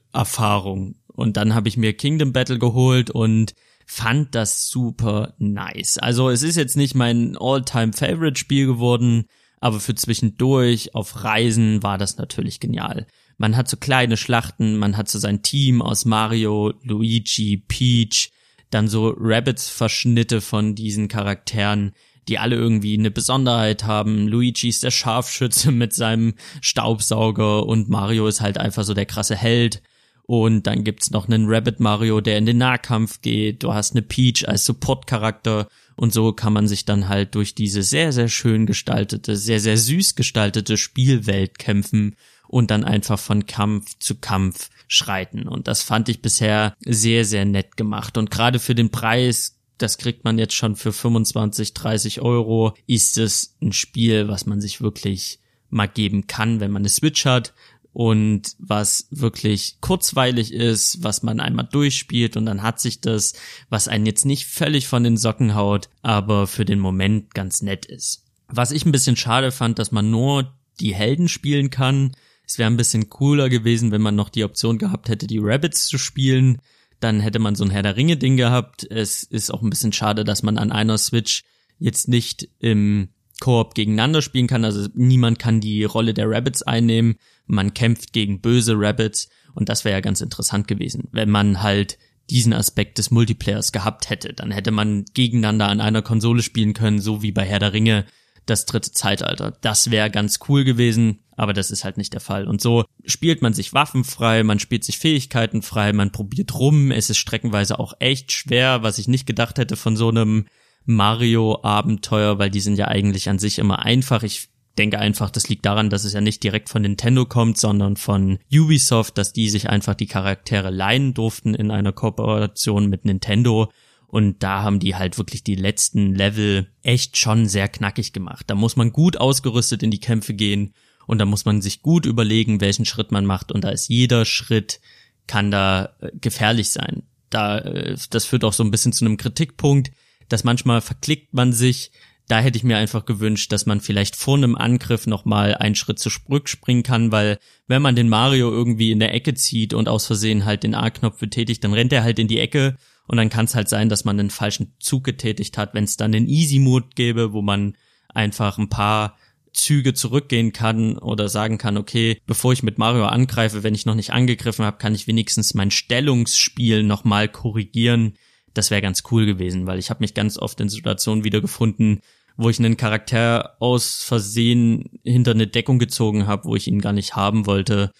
und 1.08 1.38
dann 1.38 1.56
habe 1.56 1.67
ich 1.67 1.78
mir 1.78 1.93
Kingdom 1.93 2.34
Battle 2.34 2.60
geholt 2.60 3.10
und 3.10 3.54
fand 3.86 4.36
das 4.36 4.67
super 4.67 5.36
nice. 5.38 5.98
Also 5.98 6.30
es 6.30 6.43
ist 6.43 6.56
jetzt 6.56 6.76
nicht 6.76 6.95
mein 6.95 7.38
All-Time-Favorite-Spiel 7.39 8.65
geworden, 8.65 9.26
aber 9.60 9.80
für 9.80 9.95
zwischendurch 9.95 10.95
auf 10.95 11.24
Reisen 11.24 11.84
war 11.84 11.98
das 11.98 12.17
natürlich 12.17 12.60
genial. 12.60 13.08
Man 13.38 13.56
hat 13.58 13.69
so 13.69 13.78
kleine 13.78 14.17
Schlachten, 14.17 14.78
man 14.78 14.98
hat 14.98 15.10
so 15.10 15.19
sein 15.19 15.41
Team 15.41 15.82
aus 15.82 16.06
Mario, 16.06 16.74
Luigi, 16.84 17.58
Peach, 17.58 18.32
dann 18.69 18.88
so 18.88 19.13
Rabbits-Verschnitte 19.17 20.41
von 20.41 20.76
diesen 20.76 21.08
Charakteren, 21.08 21.93
die 22.28 22.39
alle 22.39 22.56
irgendwie 22.56 22.98
eine 22.98 23.12
Besonderheit 23.12 23.84
haben. 23.84 24.28
Luigi 24.28 24.69
ist 24.69 24.84
der 24.84 24.91
Scharfschütze 24.91 25.71
mit 25.74 25.93
seinem 25.93 26.34
Staubsauger 26.62 27.65
und 27.65 27.89
Mario 27.89 28.28
ist 28.28 28.41
halt 28.41 28.58
einfach 28.58 28.84
so 28.84 28.93
der 28.93 29.06
krasse 29.06 29.36
Held. 29.36 29.82
Und 30.28 30.66
dann 30.66 30.84
gibt's 30.84 31.12
noch 31.12 31.28
einen 31.28 31.46
Rabbit 31.48 31.80
Mario, 31.80 32.20
der 32.20 32.38
in 32.40 32.48
den 32.48 32.58
Nahkampf 32.58 33.22
geht. 33.22 33.62
Du 33.62 33.74
hast 33.74 33.92
eine 33.92 34.02
Peach 34.02 34.48
als 34.48 34.66
Support-Charakter. 34.66 35.68
Und 35.96 36.14
so 36.14 36.34
kann 36.34 36.52
man 36.52 36.68
sich 36.68 36.84
dann 36.84 37.08
halt 37.08 37.36
durch 37.36 37.54
diese 37.54 37.84
sehr, 37.84 38.12
sehr 38.12 38.28
schön 38.28 38.66
gestaltete, 38.66 39.38
sehr, 39.38 39.60
sehr 39.60 39.78
süß 39.78 40.16
gestaltete 40.16 40.78
Spielwelt 40.78 41.60
kämpfen 41.60 42.16
und 42.48 42.72
dann 42.72 42.84
einfach 42.84 43.20
von 43.20 43.46
Kampf 43.46 43.98
zu 44.00 44.16
Kampf 44.16 44.70
schreiten. 44.88 45.48
Und 45.48 45.68
das 45.68 45.84
fand 45.84 46.10
ich 46.10 46.22
bisher 46.22 46.76
sehr, 46.80 47.24
sehr 47.24 47.46
nett 47.46 47.78
gemacht. 47.78 48.18
Und 48.18 48.32
gerade 48.32 48.60
für 48.60 48.76
den 48.76 48.90
Preis, 48.90 49.60
das 49.78 49.98
kriegt 49.98 50.24
man 50.24 50.40
jetzt 50.40 50.56
schon 50.56 50.76
für 50.76 50.92
25, 50.92 51.74
30 51.74 52.22
Euro, 52.22 52.74
ist 52.88 53.18
es 53.20 53.56
ein 53.62 53.74
Spiel, 53.74 54.28
was 54.28 54.48
man 54.48 54.60
sich 54.60 54.82
wirklich 54.82 55.40
mal 55.70 55.88
geben 55.88 56.28
kann, 56.28 56.60
wenn 56.60 56.72
man 56.72 56.82
eine 56.82 56.90
Switch 56.90 57.26
hat 57.26 57.54
und 57.96 58.58
was 58.60 59.08
wirklich 59.10 59.78
kurzweilig 59.80 60.52
ist, 60.52 61.02
was 61.02 61.24
man 61.24 61.40
einmal 61.40 61.70
durchspielt 61.72 62.36
und 62.36 62.46
dann 62.46 62.62
hat 62.62 62.82
sich 62.82 63.00
das, 63.00 63.36
was 63.70 63.88
einen 63.88 64.06
jetzt 64.06 64.26
nicht 64.26 64.48
völlig 64.48 64.90
von 64.90 65.06
den 65.06 65.16
Socken 65.16 65.56
haut, 65.56 65.88
aber 66.02 66.46
für 66.46 66.66
den 66.66 66.80
Moment 66.80 67.34
ganz 67.34 67.62
nett 67.62 67.86
ist. 67.86 68.26
Was 68.50 68.72
ich 68.72 68.86
ein 68.86 68.92
bisschen 68.92 69.16
schade 69.16 69.50
fand, 69.54 69.80
dass 69.80 69.94
man 69.94 70.12
nur 70.12 70.54
die 70.82 70.94
Helden 70.94 71.30
spielen 71.30 71.70
kann. 71.70 72.12
Es 72.46 72.58
wäre 72.58 72.70
ein 72.70 72.76
bisschen 72.76 73.10
cooler 73.10 73.48
gewesen, 73.48 73.94
wenn 73.94 74.02
man 74.02 74.16
noch 74.16 74.28
die 74.28 74.44
Option 74.44 74.78
gehabt 74.78 75.08
hätte, 75.08 75.26
die 75.26 75.40
Rabbits 75.40 75.88
zu 75.88 75.98
spielen. 75.98 76.62
Dann 77.00 77.22
hätte 77.22 77.40
man 77.40 77.56
so 77.56 77.64
ein 77.64 77.70
Herr 77.70 77.84
der 77.84 77.96
Ringe 77.96 78.18
Ding 78.18 78.36
gehabt. 78.36 78.86
Es 78.92 79.24
ist 79.24 79.54
auch 79.54 79.62
ein 79.62 79.70
bisschen 79.70 79.94
schade, 79.94 80.26
dass 80.26 80.44
man 80.44 80.58
an 80.58 80.74
einer 80.74 80.98
Switch 80.98 81.46
jetzt 81.80 82.10
nicht 82.10 82.50
im 82.60 83.08
Koop 83.39 83.76
gegeneinander 83.76 84.21
spielen 84.21 84.48
kann. 84.48 84.65
Also 84.65 84.88
niemand 84.93 85.39
kann 85.39 85.62
die 85.62 85.84
Rolle 85.84 86.13
der 86.13 86.30
Rabbits 86.30 86.63
einnehmen 86.63 87.15
man 87.48 87.74
kämpft 87.74 88.13
gegen 88.13 88.41
böse 88.41 88.74
Rabbits 88.76 89.30
und 89.54 89.69
das 89.69 89.86
wäre 89.86 89.95
ja 89.95 90.02
ganz 90.02 90.21
interessant 90.21 90.67
gewesen, 90.67 91.08
wenn 91.12 91.30
man 91.30 91.62
halt 91.62 91.98
diesen 92.30 92.54
Aspekt 92.54 92.98
des 92.98 93.12
Multiplayers 93.12 93.71
gehabt 93.71 94.10
hätte. 94.10 94.34
Dann 94.34 94.52
hätte 94.52 94.71
man 94.71 95.06
gegeneinander 95.13 95.67
an 95.67 95.80
einer 95.80 96.02
Konsole 96.02 96.41
spielen 96.41 96.74
können, 96.74 97.00
so 97.00 97.21
wie 97.21 97.32
bei 97.32 97.45
Herr 97.45 97.60
der 97.60 97.74
Ringe 97.74 98.06
das 98.48 98.65
dritte 98.65 98.91
Zeitalter. 98.91 99.58
Das 99.62 99.91
wäre 99.91 100.10
ganz 100.10 100.39
cool 100.48 100.63
gewesen, 100.63 101.19
aber 101.36 101.54
das 101.54 101.71
ist 101.71 101.84
halt 101.84 101.98
nicht 101.98 102.13
der 102.13 102.21
Fall. 102.21 102.48
Und 102.48 102.62
so 102.62 102.86
spielt 103.06 103.41
man 103.41 103.54
sich 103.54 103.74
Waffen 103.74 104.04
frei, 104.04 104.43
man 104.43 104.60
spielt 104.60 104.84
sich 104.84 104.98
Fähigkeiten 104.98 105.62
frei, 105.62 105.93
man 105.93 106.12
probiert 106.12 106.56
rum. 106.56 106.91
Es 106.91 107.10
ist 107.10 107.17
streckenweise 107.17 107.80
auch 107.80 107.93
echt 108.00 108.32
schwer, 108.32 108.82
was 108.82 108.98
ich 108.98 109.08
nicht 109.08 109.28
gedacht 109.28 109.58
hätte 109.58 109.76
von 109.76 109.95
so 109.95 110.10
einem 110.10 110.48
Mario-Abenteuer, 110.86 112.39
weil 112.39 112.50
die 112.50 112.60
sind 112.60 112.78
ja 112.78 112.88
eigentlich 112.88 113.30
an 113.30 113.39
sich 113.39 113.60
immer 113.60 113.80
einfach. 113.80 114.24
Ich 114.24 114.50
denke 114.78 115.00
einfach, 115.00 115.30
das 115.30 115.50
liegt 115.50 115.65
daran, 115.65 115.89
dass 115.89 116.04
es 116.04 116.13
ja 116.13 116.21
nicht 116.21 116.43
direkt 116.43 116.69
von 116.69 116.82
Nintendo 116.82 117.26
kommt, 117.26 117.58
sondern 117.58 117.98
von 117.98 118.39
Ubisoft, 118.54 119.17
dass 119.17 119.34
die 119.34 119.50
sich 119.50 119.69
einfach 119.69 119.95
die 119.95 120.08
Charaktere 120.08 120.69
leihen 120.69 121.13
durften 121.13 121.56
in 121.56 121.71
einer 121.71 121.93
Kooperation 121.93 122.88
mit 122.89 123.06
Nintendo. 123.06 123.71
Und 124.08 124.43
da 124.43 124.62
haben 124.62 124.80
die 124.80 124.95
halt 124.95 125.17
wirklich 125.17 125.43
die 125.43 125.56
letzten 125.56 126.13
Level 126.13 126.67
echt 126.84 127.17
schon 127.17 127.48
sehr 127.48 127.67
knackig 127.67 128.13
gemacht. 128.13 128.45
Da 128.48 128.56
muss 128.56 128.76
man 128.76 128.91
gut 128.91 129.17
ausgerüstet 129.17 129.84
in 129.84 129.91
die 129.91 130.00
Kämpfe 130.00 130.34
gehen 130.34 130.74
und 131.08 131.19
da 131.19 131.26
muss 131.26 131.45
man 131.45 131.62
sich 131.62 131.82
gut 131.82 132.06
überlegen, 132.06 132.62
welchen 132.62 132.86
Schritt 132.86 133.12
man 133.12 133.26
macht. 133.26 133.52
Und 133.52 133.63
da 133.63 133.69
ist 133.69 133.89
jeder 133.89 134.26
Schritt 134.26 134.80
kann 135.28 135.52
da 135.52 135.95
äh, 136.02 136.12
gefährlich 136.19 136.71
sein. 136.71 137.04
Da, 137.30 137.60
äh, 137.60 137.98
das 138.10 138.26
führt 138.26 138.43
auch 138.43 138.54
so 138.54 138.63
ein 138.63 138.71
bisschen 138.71 138.93
zu 138.93 139.06
einem 139.06 139.17
Kritikpunkt, 139.17 139.91
dass 140.30 140.44
manchmal 140.44 140.82
verklickt 140.82 141.34
man 141.34 141.54
sich, 141.54 141.92
da 142.28 142.40
hätte 142.40 142.58
ich 142.58 142.64
mir 142.64 142.78
einfach 142.78 143.06
gewünscht, 143.06 143.52
dass 143.52 143.66
man 143.66 143.82
vielleicht 143.82 144.16
vor 144.16 144.36
einem 144.36 144.56
Angriff 144.56 145.06
nochmal 145.06 145.56
einen 145.56 145.76
Schritt 145.76 146.00
zurückspringen 146.00 146.84
kann, 146.84 147.12
weil 147.12 147.38
wenn 147.68 147.82
man 147.82 147.96
den 147.96 148.10
Mario 148.10 148.50
irgendwie 148.52 148.92
in 148.92 149.00
der 149.00 149.14
Ecke 149.14 149.36
zieht 149.36 149.74
und 149.74 149.88
aus 149.88 150.08
Versehen 150.08 150.46
halt 150.46 150.64
den 150.64 150.76
A-Knopf 150.76 151.20
betätigt, 151.20 151.64
dann 151.64 151.74
rennt 151.74 151.94
er 151.94 152.04
halt 152.04 152.18
in 152.18 152.28
die 152.28 152.40
Ecke 152.40 152.78
und 153.08 153.18
dann 153.18 153.30
kann 153.30 153.46
es 153.46 153.54
halt 153.54 153.70
sein, 153.70 153.90
dass 153.90 154.06
man 154.06 154.20
einen 154.20 154.32
falschen 154.32 154.74
Zug 154.80 155.04
getätigt 155.04 155.58
hat. 155.58 155.76
Wenn 155.76 155.84
es 155.84 155.98
dann 155.98 156.12
den 156.12 156.28
Easy-Mode 156.28 156.88
gäbe, 156.96 157.34
wo 157.34 157.44
man 157.44 157.78
einfach 158.10 158.58
ein 158.58 158.70
paar 158.70 159.16
Züge 159.54 159.94
zurückgehen 159.94 160.52
kann 160.52 160.98
oder 160.98 161.30
sagen 161.30 161.58
kann, 161.58 161.78
okay, 161.78 162.20
bevor 162.26 162.54
ich 162.54 162.64
mit 162.64 162.78
Mario 162.80 163.06
angreife, 163.06 163.64
wenn 163.64 163.76
ich 163.76 163.86
noch 163.86 163.96
nicht 163.96 164.12
angegriffen 164.12 164.66
habe, 164.66 164.78
kann 164.78 164.96
ich 164.96 165.08
wenigstens 165.08 165.54
mein 165.54 165.72
Stellungsspiel 165.72 166.84
nochmal 166.84 167.30
korrigieren 167.30 168.16
das 168.56 168.72
wäre 168.72 168.82
ganz 168.82 169.04
cool 169.12 169.26
gewesen, 169.26 169.68
weil 169.68 169.78
ich 169.78 169.89
habe 169.89 170.02
mich 170.02 170.13
ganz 170.13 170.38
oft 170.38 170.60
in 170.60 170.70
Situationen 170.70 171.24
wiedergefunden, 171.24 172.00
wo 172.38 172.50
ich 172.50 172.60
einen 172.60 172.78
Charakter 172.78 173.56
aus 173.60 174.04
Versehen 174.04 175.00
hinter 175.04 175.32
eine 175.32 175.48
Deckung 175.48 175.78
gezogen 175.78 176.26
habe, 176.26 176.46
wo 176.46 176.56
ich 176.56 176.68
ihn 176.68 176.82
gar 176.82 176.94
nicht 176.94 177.15
haben 177.15 177.46
wollte. 177.46 177.91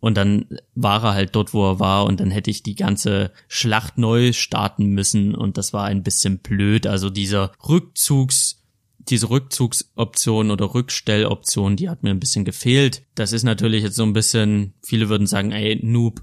Und 0.00 0.16
dann 0.16 0.46
war 0.74 1.02
er 1.02 1.14
halt 1.14 1.34
dort, 1.34 1.54
wo 1.54 1.64
er 1.70 1.80
war, 1.80 2.04
und 2.04 2.20
dann 2.20 2.30
hätte 2.30 2.50
ich 2.50 2.62
die 2.62 2.74
ganze 2.74 3.32
Schlacht 3.48 3.98
neu 3.98 4.32
starten 4.32 4.88
müssen. 4.88 5.34
Und 5.34 5.56
das 5.56 5.72
war 5.72 5.84
ein 5.84 6.02
bisschen 6.02 6.38
blöd. 6.38 6.86
Also 6.86 7.08
dieser 7.08 7.52
Rückzugs, 7.66 8.62
diese 8.98 9.30
Rückzugsoption 9.30 10.50
oder 10.50 10.74
Rückstelloption, 10.74 11.76
die 11.76 11.88
hat 11.88 12.02
mir 12.02 12.10
ein 12.10 12.20
bisschen 12.20 12.44
gefehlt. 12.44 13.02
Das 13.14 13.32
ist 13.32 13.44
natürlich 13.44 13.82
jetzt 13.82 13.96
so 13.96 14.02
ein 14.02 14.12
bisschen, 14.12 14.74
viele 14.82 15.08
würden 15.08 15.26
sagen, 15.26 15.52
ey, 15.52 15.80
Noob, 15.82 16.22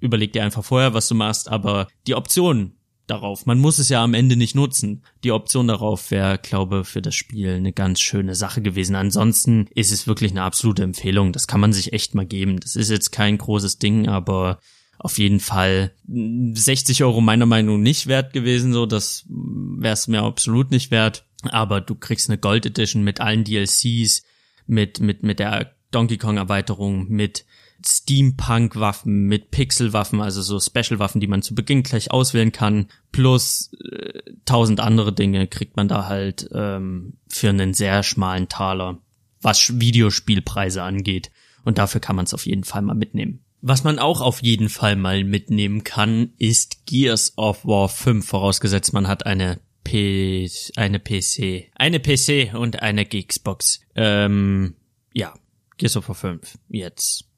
überleg 0.00 0.32
dir 0.32 0.42
einfach 0.42 0.64
vorher, 0.64 0.94
was 0.94 1.08
du 1.08 1.14
machst, 1.14 1.48
aber 1.48 1.88
die 2.06 2.14
Option 2.14 2.74
darauf, 3.06 3.46
man 3.46 3.58
muss 3.58 3.78
es 3.78 3.88
ja 3.88 4.02
am 4.02 4.14
Ende 4.14 4.36
nicht 4.36 4.54
nutzen. 4.54 5.02
Die 5.24 5.32
Option 5.32 5.68
darauf 5.68 6.10
wäre, 6.10 6.38
glaube 6.38 6.84
für 6.84 7.02
das 7.02 7.14
Spiel 7.14 7.50
eine 7.50 7.72
ganz 7.72 8.00
schöne 8.00 8.34
Sache 8.34 8.62
gewesen. 8.62 8.96
Ansonsten 8.96 9.68
ist 9.74 9.92
es 9.92 10.06
wirklich 10.06 10.30
eine 10.30 10.42
absolute 10.42 10.82
Empfehlung. 10.82 11.32
Das 11.32 11.46
kann 11.46 11.60
man 11.60 11.72
sich 11.72 11.92
echt 11.92 12.14
mal 12.14 12.26
geben. 12.26 12.60
Das 12.60 12.76
ist 12.76 12.90
jetzt 12.90 13.10
kein 13.10 13.38
großes 13.38 13.78
Ding, 13.78 14.08
aber 14.08 14.60
auf 14.98 15.18
jeden 15.18 15.40
Fall 15.40 15.92
60 16.06 17.02
Euro 17.02 17.20
meiner 17.20 17.46
Meinung 17.46 17.82
nicht 17.82 18.06
wert 18.06 18.32
gewesen, 18.32 18.72
so 18.72 18.86
das 18.86 19.24
wäre 19.28 19.94
es 19.94 20.06
mir 20.06 20.22
absolut 20.22 20.70
nicht 20.70 20.90
wert. 20.90 21.26
Aber 21.50 21.80
du 21.80 21.96
kriegst 21.96 22.30
eine 22.30 22.38
Gold 22.38 22.66
Edition 22.66 23.02
mit 23.02 23.20
allen 23.20 23.42
DLCs, 23.42 24.22
mit 24.66 25.00
mit 25.00 25.24
mit 25.24 25.40
der 25.40 25.74
Donkey 25.90 26.18
Kong 26.18 26.36
Erweiterung, 26.36 27.08
mit 27.08 27.44
Steampunk-Waffen, 27.86 29.26
mit 29.26 29.50
Pixel-Waffen, 29.50 30.20
also 30.20 30.42
so 30.42 30.60
Special-Waffen, 30.60 31.20
die 31.20 31.26
man 31.26 31.42
zu 31.42 31.54
Beginn 31.54 31.82
gleich 31.82 32.10
auswählen 32.10 32.52
kann, 32.52 32.88
plus 33.10 33.72
äh, 33.84 34.20
tausend 34.44 34.80
andere 34.80 35.12
Dinge 35.12 35.46
kriegt 35.46 35.76
man 35.76 35.88
da 35.88 36.06
halt 36.06 36.48
ähm, 36.52 37.14
für 37.28 37.50
einen 37.50 37.74
sehr 37.74 38.02
schmalen 38.02 38.48
Taler, 38.48 38.98
was 39.40 39.80
Videospielpreise 39.80 40.82
angeht. 40.82 41.30
Und 41.64 41.78
dafür 41.78 42.00
kann 42.00 42.16
man 42.16 42.24
es 42.24 42.34
auf 42.34 42.46
jeden 42.46 42.64
Fall 42.64 42.82
mal 42.82 42.94
mitnehmen. 42.94 43.44
Was 43.60 43.84
man 43.84 44.00
auch 44.00 44.20
auf 44.20 44.42
jeden 44.42 44.68
Fall 44.68 44.96
mal 44.96 45.22
mitnehmen 45.22 45.84
kann, 45.84 46.32
ist 46.38 46.84
Gears 46.86 47.38
of 47.38 47.64
War 47.64 47.88
5, 47.88 48.26
vorausgesetzt 48.26 48.92
man 48.92 49.06
hat 49.06 49.24
eine 49.24 49.60
P 49.84 50.50
eine 50.76 50.98
PC, 50.98 51.70
eine 51.74 52.00
PC 52.00 52.54
und 52.54 52.82
eine 52.82 53.06
Xbox. 53.06 53.80
Ähm, 53.94 54.74
ja, 55.12 55.34
Gears 55.76 55.96
of 55.96 56.08
War 56.08 56.14
5 56.14 56.58
jetzt. 56.68 57.31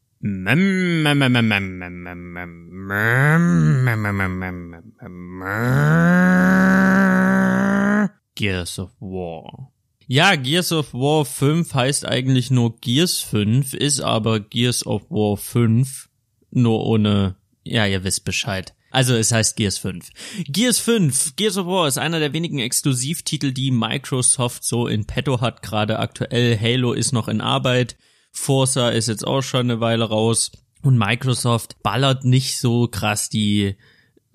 Gears 8.35 8.79
of 8.79 8.91
War. 9.01 9.71
Ja, 10.07 10.35
Gears 10.37 10.73
of 10.73 10.95
War 10.95 11.27
5 11.27 11.75
heißt 11.75 12.07
eigentlich 12.07 12.51
nur 12.51 12.81
Gears 12.81 13.19
5, 13.19 13.75
ist 13.75 14.01
aber 14.01 14.41
Gears 14.41 14.87
of 14.87 15.03
War 15.11 15.37
5 15.37 16.09
nur 16.51 16.87
ohne, 16.87 17.37
ja, 17.63 17.85
ihr 17.85 18.03
wisst 18.03 18.25
Bescheid. 18.25 18.75
Also 18.91 19.13
es 19.15 19.31
heißt 19.31 19.57
Gears 19.57 19.77
5. 19.77 20.09
Gears 20.49 20.79
5, 20.79 21.37
Gears 21.37 21.59
of 21.59 21.67
War 21.67 21.87
ist 21.87 21.99
einer 21.99 22.19
der 22.19 22.33
wenigen 22.33 22.61
Exklusivtitel, 22.61 23.53
die 23.53 23.71
Microsoft 23.71 24.65
so 24.65 24.87
in 24.87 25.05
petto 25.05 25.43
hat, 25.43 25.61
gerade 25.61 25.99
aktuell. 25.99 26.59
Halo 26.59 26.95
ist 26.95 27.13
noch 27.13 27.29
in 27.29 27.43
Arbeit, 27.43 27.99
Forza 28.35 28.91
ist 28.91 29.09
jetzt 29.09 29.27
auch 29.27 29.43
schon 29.43 29.71
eine 29.71 29.81
Weile 29.81 30.05
raus 30.05 30.51
und 30.83 30.99
Microsoft 30.99 31.83
ballert 31.83 32.25
nicht 32.25 32.59
so 32.59 32.89
krass 32.89 33.31
die 33.31 33.77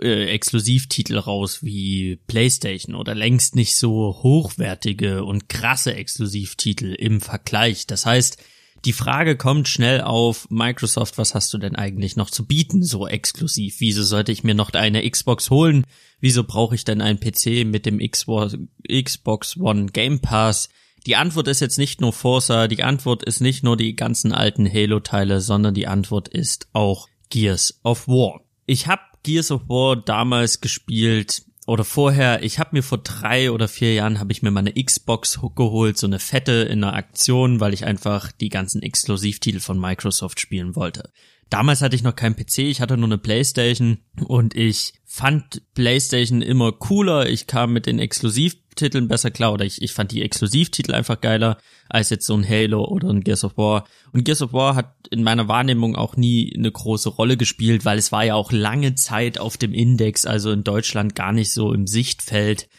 äh, 0.01 0.25
Exklusivtitel 0.29 1.17
raus 1.17 1.63
wie 1.63 2.15
PlayStation 2.25 2.95
oder 2.95 3.13
längst 3.13 3.55
nicht 3.55 3.75
so 3.75 4.17
hochwertige 4.23 5.25
und 5.25 5.49
krasse 5.49 5.93
Exklusivtitel 5.93 6.93
im 6.93 7.19
Vergleich. 7.19 7.85
Das 7.85 8.05
heißt, 8.05 8.41
die 8.85 8.93
Frage 8.93 9.35
kommt 9.35 9.67
schnell 9.67 10.01
auf, 10.01 10.49
Microsoft, 10.49 11.17
was 11.17 11.35
hast 11.35 11.53
du 11.53 11.57
denn 11.57 11.75
eigentlich 11.75 12.15
noch 12.15 12.29
zu 12.29 12.45
bieten, 12.45 12.81
so 12.81 13.05
exklusiv? 13.05 13.75
Wieso 13.79 14.03
sollte 14.03 14.31
ich 14.31 14.45
mir 14.45 14.55
noch 14.55 14.71
eine 14.71 15.07
Xbox 15.07 15.49
holen? 15.49 15.85
Wieso 16.21 16.45
brauche 16.45 16.75
ich 16.75 16.85
denn 16.85 17.01
einen 17.01 17.19
PC 17.19 17.65
mit 17.65 17.85
dem 17.85 17.99
Xbox 17.99 19.57
One 19.57 19.88
Game 19.88 20.21
Pass? 20.21 20.69
Die 21.05 21.15
Antwort 21.15 21.47
ist 21.47 21.59
jetzt 21.59 21.77
nicht 21.77 22.01
nur 22.01 22.13
Forza, 22.13 22.67
die 22.67 22.83
Antwort 22.83 23.23
ist 23.23 23.39
nicht 23.39 23.63
nur 23.63 23.77
die 23.77 23.95
ganzen 23.95 24.33
alten 24.33 24.71
Halo-Teile, 24.71 25.41
sondern 25.41 25.73
die 25.73 25.88
Antwort 25.88 26.27
ist 26.27 26.67
auch 26.73 27.07
Gears 27.29 27.79
of 27.83 28.07
War. 28.07 28.41
Ich 28.65 28.88
habe 28.88 29.01
Gears 29.23 29.51
of 29.51 29.69
War 29.69 29.95
damals 29.95 30.62
gespielt 30.62 31.43
oder 31.69 31.83
vorher, 31.83 32.41
ich 32.41 32.57
habe 32.57 32.71
mir 32.73 32.81
vor 32.81 32.97
drei 32.97 33.51
oder 33.51 33.67
vier 33.67 33.93
Jahren 33.93 34.19
habe 34.19 34.31
ich 34.31 34.41
mir 34.41 34.49
meine 34.49 34.73
Xbox 34.73 35.39
geholt, 35.55 35.97
so 35.99 36.07
eine 36.07 36.17
fette 36.17 36.63
in 36.63 36.83
einer 36.83 36.95
Aktion, 36.95 37.59
weil 37.59 37.75
ich 37.75 37.85
einfach 37.85 38.31
die 38.31 38.49
ganzen 38.49 38.81
Exklusivtitel 38.81 39.59
von 39.59 39.79
Microsoft 39.79 40.39
spielen 40.39 40.75
wollte. 40.75 41.12
Damals 41.49 41.81
hatte 41.81 41.95
ich 41.95 42.03
noch 42.03 42.15
keinen 42.15 42.35
PC, 42.35 42.59
ich 42.59 42.79
hatte 42.79 42.95
nur 42.95 43.07
eine 43.07 43.17
Playstation 43.17 43.97
und 44.25 44.55
ich 44.55 44.93
fand 45.03 45.63
Playstation 45.73 46.43
immer 46.43 46.71
cooler. 46.71 47.27
Ich 47.27 47.47
kam 47.47 47.73
mit 47.73 47.88
den 47.88 47.97
Exklusivtiteln 47.97 49.07
besser 49.07 49.31
klar 49.31 49.53
oder 49.53 49.65
ich, 49.65 49.81
ich 49.81 49.93
fand 49.93 50.12
die 50.12 50.21
Exklusivtitel 50.21 50.93
einfach 50.93 51.19
geiler 51.19 51.57
als 51.89 52.12
jetzt 52.12 52.27
so 52.27 52.35
ein 52.35 52.47
Halo 52.47 52.85
oder 52.85 53.09
ein 53.09 53.21
Gears 53.21 53.43
of 53.43 53.57
War. 53.57 53.85
Und 54.13 54.25
Gears 54.25 54.43
of 54.43 54.53
War 54.53 54.75
hat 54.75 54.93
in 55.09 55.23
meiner 55.23 55.47
Wahrnehmung 55.47 55.95
auch 55.95 56.15
nie 56.15 56.53
eine 56.55 56.71
große 56.71 57.09
Rolle 57.09 57.35
gespielt, 57.35 57.83
weil 57.83 57.97
es 57.97 58.12
war 58.12 58.23
ja 58.23 58.35
auch 58.35 58.51
lange 58.51 58.93
Zeit 58.93 59.39
auf 59.39 59.57
dem 59.57 59.73
Index, 59.73 60.25
also 60.27 60.51
in 60.51 60.63
Deutschland 60.63 61.15
gar 61.15 61.33
nicht 61.33 61.51
so 61.51 61.73
im 61.73 61.88
Sichtfeld 61.88 62.69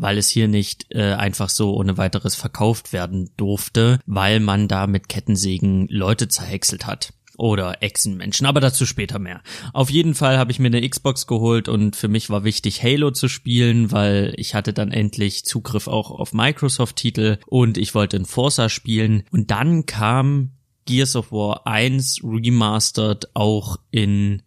weil 0.00 0.16
es 0.16 0.28
hier 0.28 0.46
nicht 0.46 0.94
äh, 0.94 1.14
einfach 1.14 1.48
so 1.48 1.74
ohne 1.74 1.96
weiteres 1.96 2.36
verkauft 2.36 2.92
werden 2.92 3.32
durfte, 3.36 3.98
weil 4.06 4.38
man 4.38 4.68
da 4.68 4.86
mit 4.86 5.08
Kettensägen 5.08 5.88
Leute 5.88 6.28
zerhäckselt 6.28 6.86
hat 6.86 7.14
oder 7.38 7.82
Echsenmenschen, 7.82 8.46
aber 8.46 8.60
dazu 8.60 8.84
später 8.84 9.18
mehr. 9.18 9.42
Auf 9.72 9.90
jeden 9.90 10.14
Fall 10.14 10.36
habe 10.36 10.50
ich 10.50 10.58
mir 10.58 10.66
eine 10.66 10.86
Xbox 10.86 11.26
geholt 11.26 11.68
und 11.68 11.96
für 11.96 12.08
mich 12.08 12.28
war 12.28 12.44
wichtig, 12.44 12.82
Halo 12.82 13.12
zu 13.12 13.28
spielen, 13.28 13.90
weil 13.92 14.34
ich 14.36 14.54
hatte 14.54 14.72
dann 14.74 14.90
endlich 14.90 15.44
Zugriff 15.44 15.86
auch 15.88 16.10
auf 16.10 16.32
Microsoft-Titel 16.32 17.38
und 17.46 17.78
ich 17.78 17.94
wollte 17.94 18.16
in 18.16 18.26
Forza 18.26 18.68
spielen. 18.68 19.22
Und 19.30 19.50
dann 19.50 19.86
kam 19.86 20.50
Gears 20.84 21.16
of 21.16 21.32
War 21.32 21.66
1 21.66 22.20
Remastered 22.24 23.30
auch 23.34 23.76
in, 23.90 24.42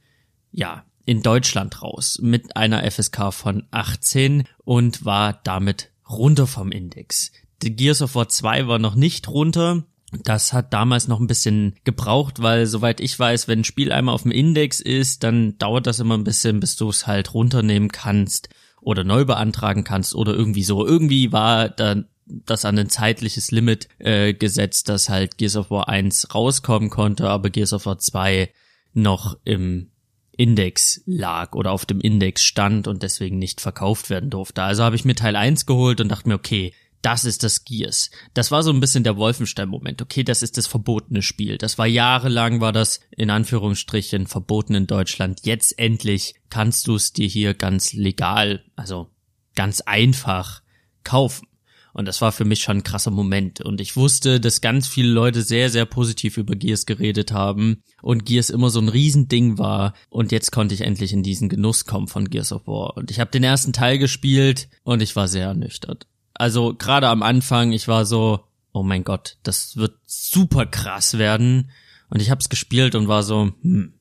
ja, 0.51 0.83
in 1.05 1.21
Deutschland 1.21 1.81
raus 1.81 2.19
mit 2.21 2.55
einer 2.55 2.89
FSK 2.89 3.33
von 3.33 3.63
18 3.71 4.43
und 4.63 5.05
war 5.05 5.39
damit 5.43 5.91
runter 6.09 6.45
vom 6.45 6.71
Index. 6.71 7.31
Die 7.63 7.75
Gears 7.75 8.01
of 8.01 8.15
War 8.15 8.27
2 8.27 8.67
war 8.67 8.79
noch 8.79 8.95
nicht 8.95 9.27
runter, 9.29 9.83
das 10.11 10.51
hat 10.53 10.73
damals 10.73 11.07
noch 11.07 11.19
ein 11.19 11.27
bisschen 11.27 11.75
gebraucht, 11.83 12.41
weil 12.41 12.65
soweit 12.65 12.99
ich 12.99 13.17
weiß, 13.17 13.47
wenn 13.47 13.59
ein 13.59 13.63
Spiel 13.63 13.91
einmal 13.91 14.13
auf 14.13 14.23
dem 14.23 14.31
Index 14.31 14.79
ist, 14.79 15.23
dann 15.23 15.57
dauert 15.57 15.87
das 15.87 15.99
immer 15.99 16.17
ein 16.17 16.23
bisschen, 16.23 16.59
bis 16.59 16.75
du 16.75 16.89
es 16.89 17.07
halt 17.07 17.33
runternehmen 17.33 17.89
kannst 17.89 18.49
oder 18.81 19.03
neu 19.03 19.25
beantragen 19.25 19.83
kannst 19.83 20.15
oder 20.15 20.33
irgendwie 20.33 20.63
so. 20.63 20.85
Irgendwie 20.85 21.31
war 21.31 21.69
dann 21.69 22.07
das 22.25 22.65
an 22.65 22.77
ein 22.77 22.89
zeitliches 22.89 23.51
Limit 23.51 23.87
äh, 23.99 24.33
gesetzt, 24.33 24.89
dass 24.89 25.09
halt 25.09 25.37
Gears 25.37 25.55
of 25.55 25.71
War 25.71 25.87
1 25.87 26.33
rauskommen 26.33 26.89
konnte, 26.89 27.29
aber 27.29 27.49
Gears 27.49 27.73
of 27.73 27.85
War 27.85 27.97
2 27.97 28.51
noch 28.93 29.37
im 29.45 29.91
Index 30.35 31.03
lag 31.05 31.53
oder 31.53 31.71
auf 31.71 31.85
dem 31.85 32.01
Index 32.01 32.43
stand 32.43 32.87
und 32.87 33.03
deswegen 33.03 33.37
nicht 33.37 33.61
verkauft 33.61 34.09
werden 34.09 34.29
durfte. 34.29 34.63
Also 34.63 34.83
habe 34.83 34.95
ich 34.95 35.05
mir 35.05 35.15
Teil 35.15 35.35
1 35.35 35.65
geholt 35.65 36.01
und 36.01 36.09
dachte 36.09 36.27
mir, 36.27 36.35
okay, 36.35 36.73
das 37.01 37.25
ist 37.25 37.43
das 37.43 37.65
Gears. 37.65 38.11
Das 38.33 38.51
war 38.51 38.63
so 38.63 38.71
ein 38.71 38.79
bisschen 38.79 39.03
der 39.03 39.17
Wolfenstein-Moment. 39.17 40.01
Okay, 40.01 40.23
das 40.23 40.43
ist 40.43 40.57
das 40.57 40.67
verbotene 40.67 41.21
Spiel. 41.21 41.57
Das 41.57 41.77
war 41.77 41.87
jahrelang, 41.87 42.61
war 42.61 42.71
das 42.71 42.99
in 43.11 43.29
Anführungsstrichen 43.29 44.27
verboten 44.27 44.75
in 44.75 44.87
Deutschland. 44.87 45.41
Jetzt 45.43 45.77
endlich 45.79 46.35
kannst 46.49 46.87
du 46.87 46.95
es 46.95 47.13
dir 47.13 47.27
hier 47.27 47.53
ganz 47.53 47.93
legal, 47.93 48.63
also 48.75 49.09
ganz 49.55 49.81
einfach 49.81 50.61
kaufen. 51.03 51.47
Und 51.93 52.07
das 52.07 52.21
war 52.21 52.31
für 52.31 52.45
mich 52.45 52.61
schon 52.61 52.77
ein 52.77 52.83
krasser 52.83 53.11
Moment. 53.11 53.59
Und 53.59 53.81
ich 53.81 53.97
wusste, 53.97 54.39
dass 54.39 54.61
ganz 54.61 54.87
viele 54.87 55.09
Leute 55.09 55.41
sehr, 55.41 55.69
sehr 55.69 55.85
positiv 55.85 56.37
über 56.37 56.55
Gears 56.55 56.85
geredet 56.85 57.33
haben 57.33 57.81
und 58.01 58.25
Gears 58.25 58.49
immer 58.49 58.69
so 58.69 58.79
ein 58.79 58.87
Riesending 58.87 59.57
war. 59.57 59.93
Und 60.09 60.31
jetzt 60.31 60.51
konnte 60.51 60.73
ich 60.73 60.81
endlich 60.81 61.11
in 61.11 61.23
diesen 61.23 61.49
Genuss 61.49 61.85
kommen 61.85 62.07
von 62.07 62.29
Gears 62.29 62.53
of 62.53 62.65
War. 62.65 62.95
Und 62.95 63.11
ich 63.11 63.19
habe 63.19 63.31
den 63.31 63.43
ersten 63.43 63.73
Teil 63.73 63.97
gespielt 63.97 64.69
und 64.83 65.01
ich 65.01 65.15
war 65.15 65.27
sehr 65.27 65.47
ernüchtert. 65.47 66.07
Also 66.41 66.73
gerade 66.73 67.07
am 67.07 67.21
Anfang, 67.21 67.71
ich 67.71 67.87
war 67.87 68.03
so, 68.03 68.39
oh 68.71 68.81
mein 68.81 69.03
Gott, 69.03 69.37
das 69.43 69.77
wird 69.77 69.99
super 70.07 70.65
krass 70.65 71.19
werden. 71.19 71.69
Und 72.09 72.19
ich 72.19 72.31
hab's 72.31 72.49
gespielt 72.49 72.95
und 72.95 73.07
war 73.07 73.21
so, 73.21 73.51
hm, 73.61 73.93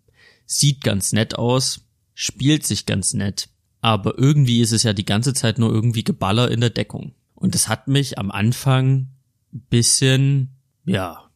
sieht 0.47 0.83
ganz 0.83 1.13
nett 1.13 1.35
aus, 1.37 1.83
spielt 2.15 2.65
sich 2.65 2.87
ganz 2.87 3.13
nett, 3.13 3.51
aber 3.83 4.17
irgendwie 4.17 4.63
ist 4.63 4.73
es 4.73 4.85
ja 4.85 4.95
die 4.95 5.05
ganze 5.05 5.35
Zeit 5.35 5.59
nur 5.59 5.71
irgendwie 5.71 6.03
Geballer 6.03 6.51
in 6.51 6.63
der 6.63 6.71
Deckung. 6.71 7.15
Und 7.35 7.55
das 7.55 7.69
hat 7.69 7.89
mich 7.89 8.19
am 8.19 8.31
Anfang 8.31 9.09
bisschen, 9.53 10.57
ja, 10.87 11.29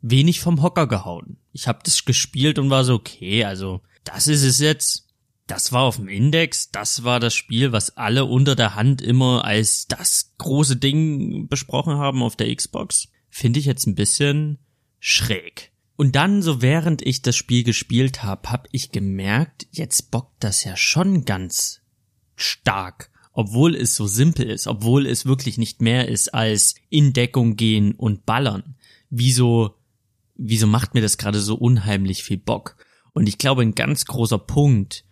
wenig 0.00 0.38
vom 0.38 0.62
Hocker 0.62 0.86
gehauen. 0.86 1.38
Ich 1.52 1.66
hab 1.66 1.82
das 1.82 2.04
gespielt 2.04 2.60
und 2.60 2.70
war 2.70 2.84
so, 2.84 2.94
okay, 2.94 3.44
also 3.44 3.80
das 4.04 4.28
ist 4.28 4.44
es 4.44 4.60
jetzt 4.60 5.08
das 5.46 5.72
war 5.72 5.82
auf 5.82 5.96
dem 5.96 6.08
Index, 6.08 6.70
das 6.70 7.04
war 7.04 7.20
das 7.20 7.34
Spiel, 7.34 7.72
was 7.72 7.96
alle 7.96 8.24
unter 8.24 8.54
der 8.54 8.74
Hand 8.74 9.02
immer 9.02 9.44
als 9.44 9.86
das 9.86 10.32
große 10.38 10.76
Ding 10.76 11.48
besprochen 11.48 11.96
haben 11.96 12.22
auf 12.22 12.36
der 12.36 12.54
Xbox. 12.54 13.08
Finde 13.28 13.58
ich 13.58 13.66
jetzt 13.66 13.86
ein 13.86 13.94
bisschen 13.94 14.58
schräg. 14.98 15.72
Und 15.96 16.16
dann, 16.16 16.42
so 16.42 16.62
während 16.62 17.02
ich 17.02 17.22
das 17.22 17.36
Spiel 17.36 17.64
gespielt 17.64 18.22
habe, 18.22 18.50
habe 18.50 18.68
ich 18.72 18.92
gemerkt, 18.92 19.66
jetzt 19.72 20.10
bockt 20.10 20.42
das 20.42 20.64
ja 20.64 20.76
schon 20.76 21.24
ganz 21.24 21.80
stark. 22.36 23.10
Obwohl 23.32 23.74
es 23.74 23.96
so 23.96 24.06
simpel 24.06 24.50
ist, 24.50 24.66
obwohl 24.66 25.06
es 25.06 25.26
wirklich 25.26 25.58
nicht 25.58 25.80
mehr 25.80 26.08
ist 26.08 26.34
als 26.34 26.74
in 26.90 27.12
Deckung 27.12 27.56
gehen 27.56 27.92
und 27.92 28.26
ballern. 28.26 28.76
Wieso, 29.08 29.76
wieso 30.34 30.66
macht 30.66 30.94
mir 30.94 31.00
das 31.00 31.18
gerade 31.18 31.40
so 31.40 31.54
unheimlich 31.54 32.22
viel 32.22 32.38
Bock? 32.38 32.76
Und 33.14 33.28
ich 33.28 33.38
glaube, 33.38 33.62
ein 33.62 33.74
ganz 33.74 34.04
großer 34.04 34.38
Punkt 34.38 35.04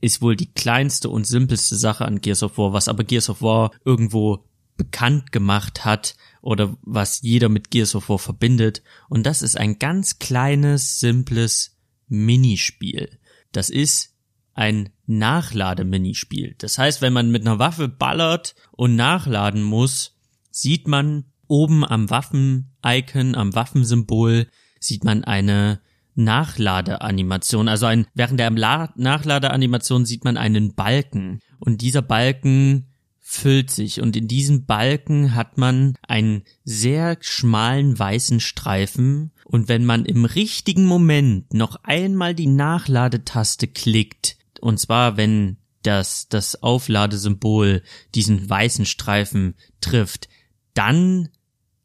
ist 0.00 0.22
wohl 0.22 0.36
die 0.36 0.52
kleinste 0.52 1.08
und 1.08 1.26
simpelste 1.26 1.76
Sache 1.76 2.04
an 2.04 2.20
Gears 2.20 2.42
of 2.42 2.58
War, 2.58 2.72
was 2.72 2.88
aber 2.88 3.04
Gears 3.04 3.30
of 3.30 3.42
War 3.42 3.70
irgendwo 3.84 4.44
bekannt 4.76 5.32
gemacht 5.32 5.84
hat 5.84 6.16
oder 6.40 6.76
was 6.82 7.20
jeder 7.22 7.48
mit 7.48 7.70
Gears 7.70 7.94
of 7.94 8.08
War 8.08 8.18
verbindet. 8.18 8.82
Und 9.08 9.26
das 9.26 9.42
ist 9.42 9.56
ein 9.56 9.78
ganz 9.78 10.18
kleines, 10.18 11.00
simples 11.00 11.76
Minispiel. 12.06 13.18
Das 13.52 13.70
ist 13.70 14.14
ein 14.54 14.90
Nachlademinispiel. 15.06 16.54
Das 16.58 16.78
heißt, 16.78 17.02
wenn 17.02 17.12
man 17.12 17.30
mit 17.30 17.42
einer 17.42 17.58
Waffe 17.58 17.88
ballert 17.88 18.54
und 18.72 18.96
nachladen 18.96 19.62
muss, 19.62 20.16
sieht 20.50 20.88
man 20.88 21.26
oben 21.46 21.84
am 21.84 22.10
Waffen-Icon, 22.10 23.34
am 23.34 23.54
Waffensymbol, 23.54 24.48
sieht 24.80 25.04
man 25.04 25.24
eine 25.24 25.80
Nachladeanimation. 26.18 27.68
Also 27.68 27.86
ein, 27.86 28.06
während 28.14 28.40
der 28.40 28.50
Nachladeanimation 28.50 30.04
sieht 30.04 30.24
man 30.24 30.36
einen 30.36 30.74
Balken. 30.74 31.40
Und 31.58 31.80
dieser 31.80 32.02
Balken 32.02 32.88
füllt 33.18 33.70
sich. 33.70 34.00
Und 34.00 34.16
in 34.16 34.26
diesem 34.26 34.66
Balken 34.66 35.34
hat 35.34 35.58
man 35.58 35.94
einen 36.06 36.42
sehr 36.64 37.16
schmalen 37.20 37.98
weißen 37.98 38.40
Streifen. 38.40 39.32
Und 39.44 39.68
wenn 39.68 39.84
man 39.84 40.04
im 40.04 40.24
richtigen 40.24 40.86
Moment 40.86 41.54
noch 41.54 41.76
einmal 41.84 42.34
die 42.34 42.46
Nachladetaste 42.46 43.68
klickt, 43.68 44.36
und 44.60 44.80
zwar 44.80 45.16
wenn 45.16 45.58
das, 45.82 46.28
das 46.28 46.62
Aufladesymbol 46.62 47.82
diesen 48.14 48.48
weißen 48.48 48.86
Streifen 48.86 49.54
trifft, 49.80 50.28
dann 50.74 51.28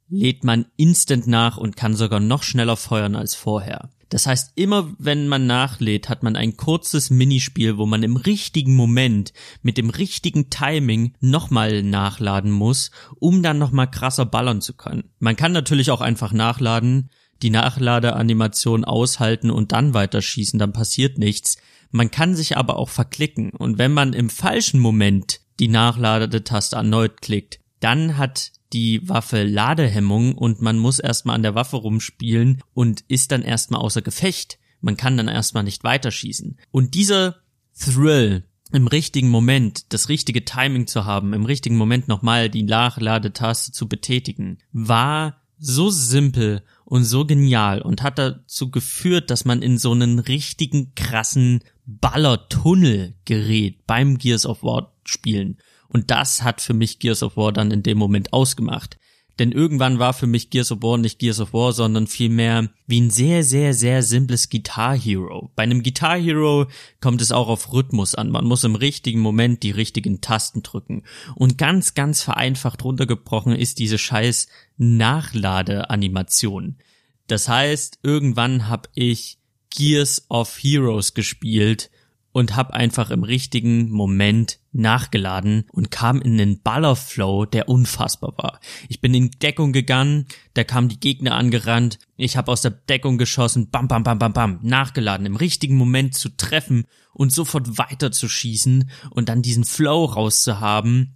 lädt 0.10 0.44
man 0.44 0.66
instant 0.76 1.28
nach 1.28 1.58
und 1.58 1.76
kann 1.76 1.96
sogar 1.96 2.20
noch 2.20 2.44
schneller 2.44 2.78
feuern 2.78 3.16
als 3.16 3.36
vorher. 3.36 3.90
Das 4.14 4.28
heißt, 4.28 4.52
immer 4.54 4.94
wenn 5.00 5.28
man 5.28 5.48
nachlädt, 5.48 6.08
hat 6.08 6.22
man 6.22 6.36
ein 6.36 6.56
kurzes 6.56 7.10
Minispiel, 7.10 7.80
wo 7.80 7.88
man 7.88 8.04
im 8.04 8.16
richtigen 8.16 8.76
Moment 8.76 9.34
mit 9.64 9.76
dem 9.76 9.90
richtigen 9.90 10.52
Timing 10.52 11.16
nochmal 11.20 11.82
nachladen 11.82 12.52
muss, 12.52 12.92
um 13.20 13.42
dann 13.42 13.58
nochmal 13.58 13.90
krasser 13.90 14.28
ballern 14.28 14.62
zu 14.62 14.76
können. 14.76 15.06
Man 15.18 15.36
kann 15.36 15.52
natürlich 15.52 15.90
auch 15.90 16.00
einfach 16.00 16.32
nachladen, 16.32 17.10
die 17.42 17.50
Nachladeanimation 17.50 18.86
aushalten 18.86 19.50
und 19.50 19.72
dann 19.72 19.96
weiterschießen, 19.96 20.60
dann 20.60 20.74
passiert 20.74 21.18
nichts. 21.18 21.58
Man 21.90 22.12
kann 22.12 22.36
sich 22.36 22.56
aber 22.56 22.78
auch 22.78 22.90
verklicken 22.90 23.50
und 23.50 23.80
wenn 23.80 23.94
man 23.94 24.14
im 24.14 24.30
falschen 24.30 24.80
Moment 24.80 25.40
die 25.60 25.70
Nachladetaste 25.70 26.76
erneut 26.76 27.24
klickt, 27.24 27.62
dann 27.80 28.16
hat 28.20 28.52
die 28.74 29.08
Waffe 29.08 29.44
Ladehemmung 29.44 30.36
und 30.36 30.62
man 30.62 30.80
muss 30.80 31.00
erstmal 31.00 31.36
an 31.36 31.44
der 31.44 31.56
Waffe 31.56 31.78
rumspielen 31.78 32.62
und 32.74 33.02
ist 33.08 33.32
dann 33.32 33.44
erstmal 33.44 33.82
außer 33.82 34.02
Gefecht. 34.02 34.58
Man 34.82 34.98
kann 34.98 35.16
dann 35.16 35.28
erstmal 35.28 35.64
nicht 35.64 35.84
weiterschießen. 35.84 36.58
Und 36.72 36.94
dieser 36.96 37.38
Thrill, 37.80 38.44
im 38.72 38.88
richtigen 38.88 39.30
Moment 39.30 39.94
das 39.94 40.10
richtige 40.10 40.44
Timing 40.44 40.88
zu 40.88 41.06
haben, 41.06 41.34
im 41.34 41.46
richtigen 41.46 41.78
Moment 41.78 42.08
nochmal 42.08 42.50
die 42.50 42.64
Nachladetaste 42.64 43.72
zu 43.72 43.88
betätigen, 43.88 44.58
war 44.72 45.42
so 45.60 45.90
simpel 45.90 46.64
und 46.84 47.06
so 47.06 47.26
genial 47.26 47.82
und 47.82 48.02
hat 48.02 48.18
dazu 48.18 48.72
geführt, 48.72 49.30
dass 49.30 49.46
man 49.46 49.62
in 49.62 49.78
so 49.78 49.92
einen 49.92 50.20
richtigen 50.20 50.94
krassen 50.96 51.64
Ballertunnel 51.86 53.16
gerät 53.26 53.86
beim 53.88 54.18
Gears 54.18 54.46
of 54.46 54.64
War 54.64 54.94
spielen. 55.06 55.58
Und 55.94 56.12
das 56.12 56.44
hat 56.44 56.60
für 56.60 56.74
mich 56.74 57.00
Gears 57.00 57.24
of 57.24 57.38
War 57.38 57.54
dann 57.54 57.72
in 57.72 57.84
dem 57.84 57.98
Moment 57.98 58.34
ausgemacht. 58.34 58.98
Denn 59.40 59.52
irgendwann 59.52 59.98
war 59.98 60.14
für 60.14 60.28
mich 60.28 60.52
Gears 60.52 60.72
of 60.72 60.84
War 60.84 61.00
nicht 61.00 61.18
Gears 61.18 61.40
of 61.40 61.54
War, 61.54 61.74
sondern 61.74 62.06
vielmehr 62.06 62.70
wie 62.86 63.02
ein 63.02 63.10
sehr, 63.10 63.44
sehr, 63.44 63.74
sehr 63.74 64.04
simples 64.04 64.50
Guitar 64.50 64.96
Hero. 64.96 65.52
Bei 65.56 65.64
einem 65.64 65.82
Guitar 65.82 66.20
Hero 66.20 66.68
kommt 67.02 67.20
es 67.20 67.32
auch 67.32 67.48
auf 67.48 67.74
Rhythmus 67.74 68.14
an. 68.14 68.30
Man 68.30 68.46
muss 68.46 68.64
im 68.64 68.76
richtigen 68.76 69.22
Moment 69.22 69.64
die 69.64 69.72
richtigen 69.72 70.22
Tasten 70.22 70.62
drücken. 70.62 71.02
Und 71.36 71.58
ganz, 71.58 71.96
ganz 71.96 72.22
vereinfacht 72.22 72.84
runtergebrochen 72.84 73.56
ist 73.56 73.80
diese 73.80 73.98
scheiß 73.98 74.50
Nachladeanimation. 74.78 76.78
Das 77.26 77.48
heißt, 77.48 78.02
irgendwann 78.04 78.68
habe 78.68 78.90
ich 78.94 79.40
Gears 79.72 80.28
of 80.30 80.60
Heroes 80.62 81.16
gespielt 81.16 81.90
und 82.34 82.56
habe 82.56 82.76
einfach 82.76 83.10
im 83.10 83.24
richtigen 83.24 83.90
Moment 83.90 84.60
nachgeladen 84.74 85.66
und 85.72 85.92
kam 85.92 86.22
in 86.22 86.38
den 86.38 86.62
Ballerflow, 86.62 87.46
der 87.46 87.70
unfassbar 87.70 88.34
war. 88.38 88.60
Ich 88.90 89.02
bin 89.02 89.14
in 89.14 89.32
Deckung 89.42 89.72
gegangen, 89.72 90.28
da 90.54 90.64
kamen 90.64 90.90
die 90.90 91.00
Gegner 91.00 91.36
angerannt, 91.36 92.00
ich 92.18 92.38
habe 92.38 92.52
aus 92.52 92.62
der 92.62 92.72
Deckung 92.72 93.18
geschossen, 93.18 93.70
bam, 93.70 93.88
bam, 93.88 94.04
bam, 94.04 94.20
bam, 94.20 94.34
bam, 94.34 94.60
nachgeladen, 94.62 95.26
im 95.26 95.36
richtigen 95.36 95.78
Moment 95.78 96.16
zu 96.16 96.30
treffen 96.36 96.86
und 97.14 97.32
sofort 97.32 97.78
weiter 97.78 98.12
zu 98.12 98.28
schießen 98.28 98.90
und 99.12 99.30
dann 99.30 99.42
diesen 99.42 99.64
Flow 99.64 100.06
rauszuhaben. 100.06 101.16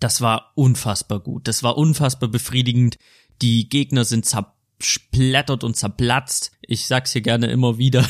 Das 0.00 0.20
war 0.20 0.52
unfassbar 0.54 1.20
gut, 1.20 1.48
das 1.48 1.62
war 1.62 1.76
unfassbar 1.76 2.28
befriedigend. 2.28 2.98
Die 3.42 3.68
Gegner 3.68 4.04
sind 4.04 4.24
zersplittert 4.24 5.62
und 5.62 5.76
zerplatzt. 5.76 6.52
Ich 6.62 6.86
sag's 6.86 7.12
hier 7.12 7.22
gerne 7.22 7.48
immer 7.48 7.78
wieder 7.78 8.06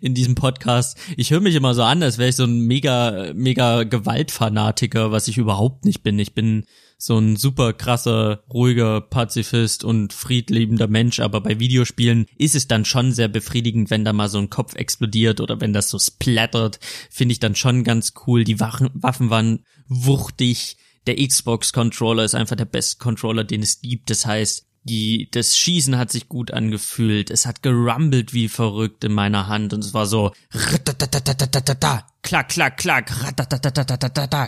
in 0.00 0.14
diesem 0.14 0.34
Podcast. 0.34 0.98
Ich 1.16 1.30
höre 1.30 1.40
mich 1.40 1.54
immer 1.54 1.74
so 1.74 1.82
an, 1.82 2.02
als 2.02 2.18
wäre 2.18 2.30
ich 2.30 2.36
so 2.36 2.44
ein 2.44 2.60
mega, 2.60 3.32
mega 3.34 3.84
Gewaltfanatiker, 3.84 5.12
was 5.12 5.28
ich 5.28 5.38
überhaupt 5.38 5.84
nicht 5.84 6.02
bin. 6.02 6.18
Ich 6.18 6.34
bin 6.34 6.64
so 6.98 7.18
ein 7.18 7.36
super 7.36 7.72
krasser, 7.72 8.42
ruhiger 8.48 9.00
Pazifist 9.00 9.84
und 9.84 10.12
friedliebender 10.12 10.88
Mensch, 10.88 11.20
aber 11.20 11.40
bei 11.40 11.58
Videospielen 11.58 12.26
ist 12.38 12.54
es 12.54 12.68
dann 12.68 12.84
schon 12.84 13.12
sehr 13.12 13.28
befriedigend, 13.28 13.90
wenn 13.90 14.04
da 14.04 14.12
mal 14.12 14.28
so 14.28 14.38
ein 14.38 14.50
Kopf 14.50 14.74
explodiert 14.74 15.40
oder 15.40 15.60
wenn 15.60 15.72
das 15.72 15.90
so 15.90 15.98
splattert, 15.98 16.78
finde 17.10 17.32
ich 17.32 17.40
dann 17.40 17.54
schon 17.54 17.84
ganz 17.84 18.14
cool. 18.26 18.44
Die 18.44 18.60
Waffen, 18.60 18.90
waren 19.30 19.64
wuchtig. 19.88 20.76
Der 21.06 21.16
Xbox-Controller 21.16 22.24
ist 22.24 22.34
einfach 22.34 22.56
der 22.56 22.64
beste 22.64 22.98
Controller, 22.98 23.44
den 23.44 23.62
es 23.62 23.80
gibt. 23.80 24.10
Das 24.10 24.26
heißt, 24.26 24.65
die, 24.88 25.28
das 25.30 25.58
Schießen 25.58 25.98
hat 25.98 26.10
sich 26.10 26.28
gut 26.28 26.50
angefühlt. 26.52 27.30
Es 27.30 27.44
hat 27.44 27.62
gerumbelt 27.62 28.32
wie 28.32 28.48
verrückt 28.48 29.04
in 29.04 29.12
meiner 29.12 29.48
Hand 29.48 29.72
und 29.72 29.84
es 29.84 29.94
war 29.94 30.06
so 30.06 30.32
klack, 32.22 32.48
klack, 32.48 32.76
klack, 32.76 32.76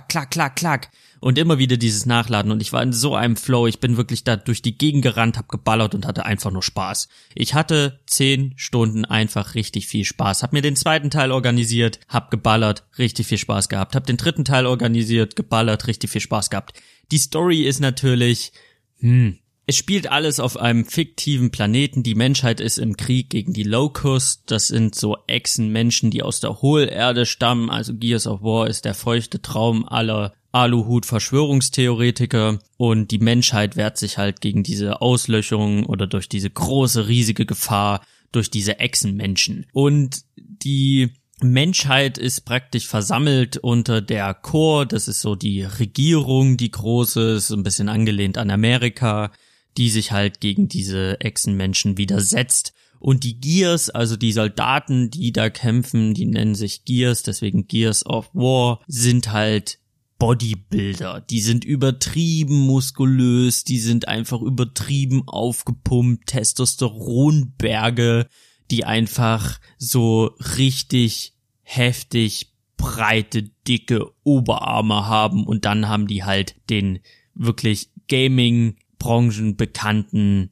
klack, 0.09 0.31
klack, 0.31 0.57
klack. 0.57 0.91
Und 1.21 1.37
immer 1.37 1.59
wieder 1.59 1.77
dieses 1.77 2.07
Nachladen 2.07 2.53
und 2.53 2.63
ich 2.63 2.73
war 2.73 2.83
in 2.83 2.93
so 2.93 3.17
einem 3.17 3.37
Flow. 3.37 3.67
Ich 3.67 3.81
bin 3.81 3.97
wirklich 3.97 4.23
da 4.23 4.37
durch 4.37 4.63
die 4.63 4.79
Gegend 4.79 5.03
gerannt, 5.03 5.37
hab 5.37 5.49
geballert 5.49 5.97
und 5.97 6.07
hatte 6.07 6.25
einfach 6.25 6.53
nur 6.53 6.63
Spaß. 6.63 7.09
Ich 7.35 7.55
hatte 7.55 7.99
zehn 8.07 8.55
Stunden 8.57 9.05
einfach 9.05 9.57
richtig 9.57 9.89
viel 9.89 10.05
Spaß. 10.05 10.45
Hab 10.45 10.53
mir 10.53 10.63
den 10.63 10.77
zweiten 10.77 11.11
Teil 11.11 11.33
organisiert, 11.33 11.99
hab 12.09 12.31
geballert, 12.31 12.85
richtig 12.99 13.27
viel 13.27 13.39
Spaß 13.39 13.69
gehabt. 13.69 13.97
Hab 13.97 14.07
den 14.07 14.17
dritten 14.17 14.45
Teil 14.45 14.67
organisiert, 14.67 15.35
geballert, 15.35 15.89
richtig 15.89 16.11
viel 16.11 16.21
Spaß 16.21 16.51
gehabt. 16.51 16.81
Die 17.11 17.19
Story 17.19 17.63
ist 17.63 17.81
natürlich, 17.81 18.53
hm, 19.01 19.39
es 19.69 19.77
spielt 19.77 20.11
alles 20.11 20.41
auf 20.41 20.57
einem 20.57 20.85
fiktiven 20.87 21.51
Planeten. 21.51 22.03
Die 22.03 22.15
Menschheit 22.15 22.59
ist 22.59 22.79
im 22.79 22.97
Krieg 22.97 23.29
gegen 23.29 23.53
die 23.53 23.65
Locust. 23.65 24.45
Das 24.47 24.69
sind 24.69 24.95
so 24.95 25.19
Echsenmenschen, 25.27 26.11
die 26.11 26.23
aus 26.23 26.41
der 26.41 26.63
Hohlerde 26.63 27.27
stammen. 27.27 27.69
Also 27.69 27.95
Gears 27.95 28.27
of 28.27 28.41
War 28.41 28.67
ist 28.67 28.87
der 28.87 28.95
feuchte 28.95 29.43
Traum 29.43 29.87
aller 29.87 30.33
Aluhut-Verschwörungstheoretiker. 30.53 32.61
Und 32.79 33.11
die 33.11 33.19
Menschheit 33.19 33.77
wehrt 33.77 33.99
sich 33.99 34.17
halt 34.17 34.41
gegen 34.41 34.63
diese 34.63 35.03
Auslöschung 35.03 35.85
oder 35.85 36.07
durch 36.07 36.31
diese 36.31 36.49
große, 36.49 37.07
riesige 37.07 37.45
Gefahr 37.45 38.01
durch 38.33 38.51
diese 38.51 38.79
Echsenmenschen. 38.79 39.67
Und 39.75 40.23
die 40.35 41.11
Menschheit 41.43 42.17
ist 42.17 42.47
praktisch 42.47 42.87
versammelt 42.87 43.59
unter 43.59 44.01
der 44.01 44.33
Chor, 44.33 44.87
das 44.87 45.09
ist 45.09 45.21
so 45.21 45.35
die 45.35 45.61
Regierung, 45.61 46.57
die 46.57 46.71
große, 46.71 47.33
ist 47.33 47.51
ein 47.51 47.65
bisschen 47.65 47.91
angelehnt 47.91 48.39
an 48.39 48.51
Amerika 48.51 49.31
die 49.79 49.89
sich 49.89 50.13
halt 50.13 50.41
gegen 50.41 50.69
diese 50.69 51.21
Echsenmenschen 51.21 51.97
widersetzt. 51.97 52.75
Und 53.01 53.23
die 53.23 53.41
Gears, 53.41 53.91
also 53.91 54.17
die 54.17 54.33
Soldaten, 54.33 55.11
die 55.11 55.33
da 55.33 55.51
kämpfen, 55.51 56.15
die 56.15 56.27
nennen 56.27 56.57
sich 56.57 56.85
Gears, 56.85 57.23
deswegen 57.23 57.69
Gears 57.69 58.05
of 58.05 58.29
War, 58.35 58.81
sind 58.89 59.33
halt 59.33 59.79
Bodybuilder. 60.19 61.21
Die 61.21 61.41
sind 61.41 61.65
übertrieben 61.65 62.59
muskulös, 62.59 63.63
die 63.63 63.79
sind 63.79 64.09
einfach 64.09 64.43
übertrieben 64.43 65.23
aufgepumpt, 65.29 66.27
Testosteronberge, 66.27 68.27
die 68.73 68.85
einfach 68.85 69.61
so 69.79 70.33
richtig 70.57 71.35
heftig 71.63 72.53
breite, 72.77 73.45
dicke 73.67 74.07
Oberarme 74.25 75.07
haben 75.07 75.47
und 75.47 75.65
dann 75.65 75.89
haben 75.89 76.09
die 76.09 76.25
halt 76.25 76.57
den 76.69 76.99
wirklich 77.35 77.91
Gaming 78.09 78.77
branchenbekannten 78.99 80.51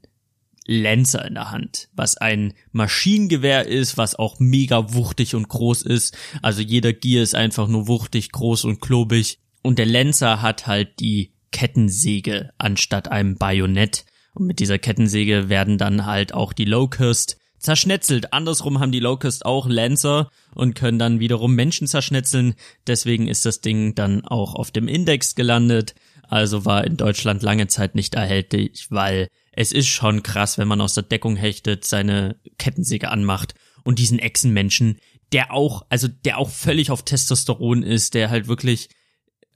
Lancer 0.67 1.25
in 1.25 1.35
der 1.35 1.51
Hand, 1.51 1.89
was 1.95 2.17
ein 2.17 2.55
Maschinengewehr 2.73 3.67
ist, 3.67 3.97
was 3.97 4.17
auch 4.17 4.41
mega 4.41 4.93
wuchtig 4.95 5.35
und 5.35 5.49
groß 5.49 5.83
ist. 5.83 6.17
Also 6.43 6.61
jeder 6.61 6.93
Gear 6.93 7.23
ist 7.23 7.35
einfach 7.35 7.69
nur 7.69 7.87
wuchtig, 7.87 8.33
groß 8.33 8.65
und 8.65 8.81
klobig. 8.81 9.39
Und 9.63 9.79
der 9.79 9.87
Lancer 9.87 10.43
hat 10.43 10.67
halt 10.67 11.01
die 11.01 11.33
Kettensäge 11.53 12.51
anstatt 12.59 13.09
einem 13.09 13.37
Bajonett. 13.37 14.05
Und 14.35 14.47
mit 14.47 14.59
dieser 14.59 14.79
Kettensäge 14.79 15.49
werden 15.49 15.79
dann 15.79 16.05
halt 16.05 16.35
auch 16.35 16.53
die 16.53 16.65
Locust 16.65 17.39
zerschnetzelt. 17.59 18.33
Andersrum 18.33 18.81
haben 18.81 18.93
die 18.93 19.01
Locust 19.01 19.47
auch 19.47 19.67
Lancer 19.69 20.31
und 20.55 20.75
können 20.75 20.99
dann 20.99 21.21
wiederum 21.21 21.55
Menschen 21.55 21.87
zerschnetzeln. 21.87 22.55
Deswegen 22.87 23.29
ist 23.29 23.47
das 23.47 23.61
Ding 23.61 23.95
dann 23.95 24.25
auch 24.25 24.55
auf 24.55 24.71
dem 24.71 24.89
Index 24.89 25.35
gelandet. 25.35 25.95
Also 26.29 26.65
war 26.65 26.85
in 26.85 26.97
Deutschland 26.97 27.43
lange 27.43 27.67
Zeit 27.69 27.95
nicht 27.95 28.15
erhältlich, 28.15 28.87
weil 28.91 29.29
es 29.53 29.73
ist 29.73 29.89
schon 29.89 30.23
krass, 30.23 30.59
wenn 30.59 30.69
man 30.69 30.81
aus 30.81 30.95
der 30.95 31.05
Deckung 31.05 31.37
hechtet, 31.37 31.85
seine 31.85 32.37
Kettensäge 32.59 33.11
anmacht 33.11 33.55
und 33.85 33.99
diesen 33.99 34.19
Echsenmenschen, 34.19 34.99
der 35.33 35.53
auch, 35.53 35.87
also 35.89 36.09
der 36.09 36.39
auch 36.39 36.51
völlig 36.51 36.91
auf 36.91 37.05
Testosteron 37.05 37.83
ist, 37.83 38.15
der 38.15 38.31
halt 38.31 38.49
wirklich 38.49 38.89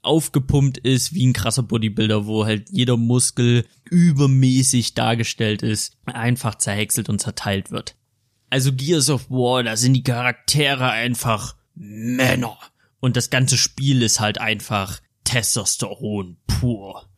aufgepumpt 0.03 0.79
ist 0.79 1.13
wie 1.13 1.27
ein 1.27 1.33
krasser 1.33 1.63
Bodybuilder, 1.63 2.27
wo 2.27 2.47
halt 2.47 2.71
jeder 2.71 2.97
Muskel 2.97 3.67
übermäßig 3.91 4.95
dargestellt 4.95 5.63
ist, 5.63 5.97
einfach 6.07 6.55
zerhäckselt 6.55 7.09
und 7.09 7.21
zerteilt 7.21 7.71
wird. 7.71 7.97
Also 8.49 8.73
Gears 8.73 9.11
of 9.11 9.31
War, 9.31 9.63
da 9.63 9.77
sind 9.77 9.95
die 9.95 10.03
Charaktere 10.03 10.91
einfach 10.91 11.57
Männer. 11.75 12.59
Und 12.99 13.17
das 13.17 13.31
ganze 13.31 13.57
Spiel 13.57 14.03
ist 14.03 14.21
halt 14.21 14.39
einfach 14.39 15.01
Testosteron 15.31 16.39
pur. 16.47 17.09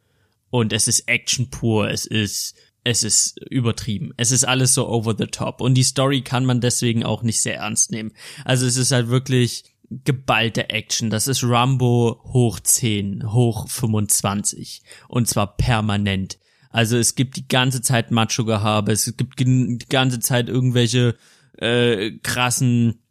Und 0.50 0.74
es 0.74 0.86
ist 0.86 1.08
Action 1.08 1.48
pur, 1.48 1.88
es 1.88 2.04
ist, 2.04 2.54
es 2.84 3.04
ist 3.04 3.38
übertrieben. 3.48 4.12
Es 4.18 4.32
ist 4.32 4.44
alles 4.44 4.74
so 4.74 4.86
over 4.86 5.14
the 5.16 5.26
top. 5.26 5.62
Und 5.62 5.74
die 5.74 5.82
Story 5.82 6.20
kann 6.20 6.44
man 6.44 6.60
deswegen 6.60 7.04
auch 7.04 7.22
nicht 7.22 7.40
sehr 7.40 7.56
ernst 7.56 7.90
nehmen. 7.90 8.12
Also 8.44 8.66
es 8.66 8.76
ist 8.76 8.92
halt 8.92 9.08
wirklich, 9.08 9.64
geballte 10.04 10.70
Action. 10.70 11.10
Das 11.10 11.26
ist 11.26 11.42
Rambo 11.42 12.20
hoch 12.24 12.60
10, 12.60 13.32
hoch 13.32 13.68
25. 13.68 14.82
Und 15.08 15.28
zwar 15.28 15.56
permanent. 15.56 16.38
Also 16.70 16.96
es 16.96 17.14
gibt 17.14 17.36
die 17.36 17.48
ganze 17.48 17.82
Zeit 17.82 18.10
Macho-Gehabe, 18.10 18.92
es 18.92 19.14
gibt 19.16 19.38
die 19.40 19.78
ganze 19.88 20.20
Zeit 20.20 20.48
irgendwelche 20.48 21.16
äh, 21.58 22.12
krassen 22.22 23.01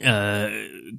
äh, 0.00 0.48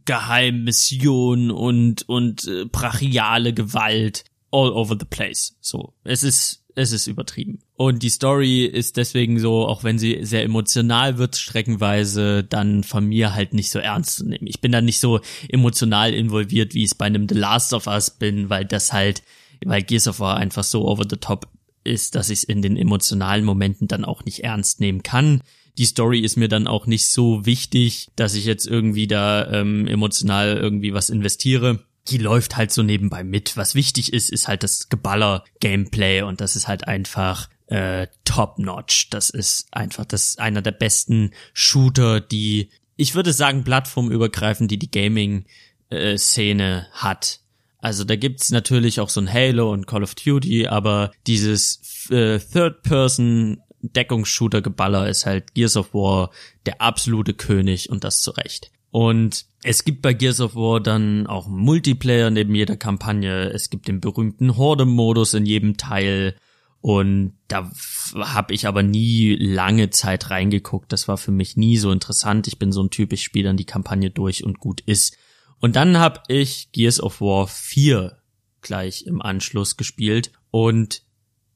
Geheimmissionen 0.05 1.51
und 1.51 2.07
und 2.07 2.47
äh, 2.47 2.65
brachiale 2.65 3.53
Gewalt 3.53 4.23
all 4.51 4.71
over 4.71 4.95
the 4.99 5.05
place. 5.05 5.57
So, 5.61 5.93
es 6.03 6.23
ist 6.23 6.61
es 6.75 6.91
ist 6.91 7.07
übertrieben. 7.07 7.59
Und 7.75 8.03
die 8.03 8.09
Story 8.09 8.65
ist 8.65 8.97
deswegen 8.97 9.39
so, 9.39 9.67
auch 9.67 9.83
wenn 9.83 9.99
sie 9.99 10.19
sehr 10.21 10.43
emotional 10.43 11.17
wird, 11.17 11.35
streckenweise, 11.35 12.43
dann 12.43 12.83
von 12.83 13.05
mir 13.05 13.33
halt 13.33 13.53
nicht 13.53 13.71
so 13.71 13.79
ernst 13.79 14.17
zu 14.17 14.25
nehmen. 14.25 14.47
Ich 14.47 14.61
bin 14.61 14.71
da 14.71 14.81
nicht 14.81 14.99
so 14.99 15.19
emotional 15.49 16.13
involviert, 16.13 16.73
wie 16.73 16.83
ich 16.83 16.91
es 16.91 16.95
bei 16.95 17.05
einem 17.05 17.27
The 17.27 17.35
Last 17.35 17.73
of 17.73 17.87
Us 17.87 18.11
bin, 18.11 18.49
weil 18.49 18.65
das 18.65 18.93
halt, 18.93 19.23
weil 19.65 19.83
Gears 19.83 20.07
of 20.07 20.19
War 20.19 20.37
einfach 20.37 20.63
so 20.63 20.87
over 20.87 21.03
the 21.09 21.17
top 21.17 21.47
ist, 21.83 22.15
dass 22.15 22.29
ich 22.29 22.39
es 22.39 22.43
in 22.43 22.61
den 22.61 22.77
emotionalen 22.77 23.43
Momenten 23.43 23.87
dann 23.87 24.05
auch 24.05 24.23
nicht 24.23 24.43
ernst 24.43 24.79
nehmen 24.79 25.03
kann. 25.03 25.41
Die 25.77 25.85
Story 25.85 26.19
ist 26.19 26.37
mir 26.37 26.47
dann 26.47 26.67
auch 26.67 26.85
nicht 26.85 27.09
so 27.09 27.45
wichtig, 27.45 28.09
dass 28.15 28.35
ich 28.35 28.45
jetzt 28.45 28.67
irgendwie 28.67 29.07
da 29.07 29.51
ähm, 29.51 29.87
emotional 29.87 30.57
irgendwie 30.57 30.93
was 30.93 31.09
investiere 31.09 31.79
die 32.07 32.17
läuft 32.17 32.57
halt 32.57 32.71
so 32.71 32.83
nebenbei 32.83 33.23
mit. 33.23 33.57
Was 33.57 33.75
wichtig 33.75 34.13
ist, 34.13 34.31
ist 34.31 34.47
halt 34.47 34.63
das 34.63 34.89
Geballer-Gameplay 34.89 36.23
und 36.23 36.41
das 36.41 36.55
ist 36.55 36.67
halt 36.67 36.87
einfach 36.87 37.49
äh, 37.67 38.07
top-notch. 38.25 39.09
Das 39.09 39.29
ist 39.29 39.67
einfach 39.71 40.05
das 40.05 40.37
einer 40.37 40.61
der 40.61 40.71
besten 40.71 41.31
Shooter, 41.53 42.19
die, 42.19 42.69
ich 42.95 43.15
würde 43.15 43.33
sagen, 43.33 43.63
plattformübergreifend, 43.63 44.71
die 44.71 44.79
die 44.79 44.91
Gaming-Szene 44.91 46.87
äh, 46.87 46.95
hat. 46.95 47.39
Also 47.77 48.03
da 48.03 48.15
gibt's 48.15 48.51
natürlich 48.51 48.99
auch 48.99 49.09
so 49.09 49.21
ein 49.21 49.31
Halo 49.31 49.71
und 49.71 49.87
Call 49.87 50.03
of 50.03 50.15
Duty, 50.15 50.67
aber 50.67 51.11
dieses 51.27 52.09
äh, 52.09 52.39
Third-Person 52.39 53.61
Deckungsshooter-Geballer 53.81 55.09
ist 55.09 55.25
halt 55.25 55.53
Gears 55.53 55.77
of 55.77 55.93
War 55.93 56.31
der 56.65 56.81
absolute 56.81 57.33
König 57.33 57.89
und 57.89 58.03
das 58.03 58.21
zu 58.21 58.31
Recht. 58.31 58.71
Und 58.91 59.45
es 59.63 59.85
gibt 59.85 60.01
bei 60.01 60.13
Gears 60.13 60.41
of 60.41 60.55
War 60.55 60.81
dann 60.81 61.25
auch 61.27 61.47
Multiplayer 61.47 62.29
neben 62.29 62.53
jeder 62.53 62.75
Kampagne. 62.75 63.49
Es 63.49 63.69
gibt 63.69 63.87
den 63.87 64.01
berühmten 64.01 64.57
Horde-Modus 64.57 65.33
in 65.33 65.45
jedem 65.45 65.77
Teil. 65.77 66.35
Und 66.81 67.37
da 67.47 67.71
habe 68.15 68.53
ich 68.53 68.67
aber 68.67 68.83
nie 68.83 69.35
lange 69.35 69.91
Zeit 69.91 70.29
reingeguckt. 70.29 70.91
Das 70.91 71.07
war 71.07 71.17
für 71.17 71.31
mich 71.31 71.55
nie 71.55 71.77
so 71.77 71.91
interessant. 71.91 72.47
Ich 72.47 72.59
bin 72.59 72.71
so 72.71 72.83
ein 72.83 72.89
Typ, 72.89 73.13
ich 73.13 73.23
spiele 73.23 73.49
dann 73.49 73.57
die 73.57 73.65
Kampagne 73.65 74.09
durch 74.09 74.43
und 74.43 74.59
gut 74.59 74.81
ist. 74.81 75.15
Und 75.59 75.75
dann 75.75 75.97
habe 75.99 76.21
ich 76.27 76.71
Gears 76.71 76.99
of 77.01 77.21
War 77.21 77.47
4 77.47 78.17
gleich 78.61 79.05
im 79.05 79.21
Anschluss 79.21 79.77
gespielt. 79.77 80.31
Und 80.49 81.03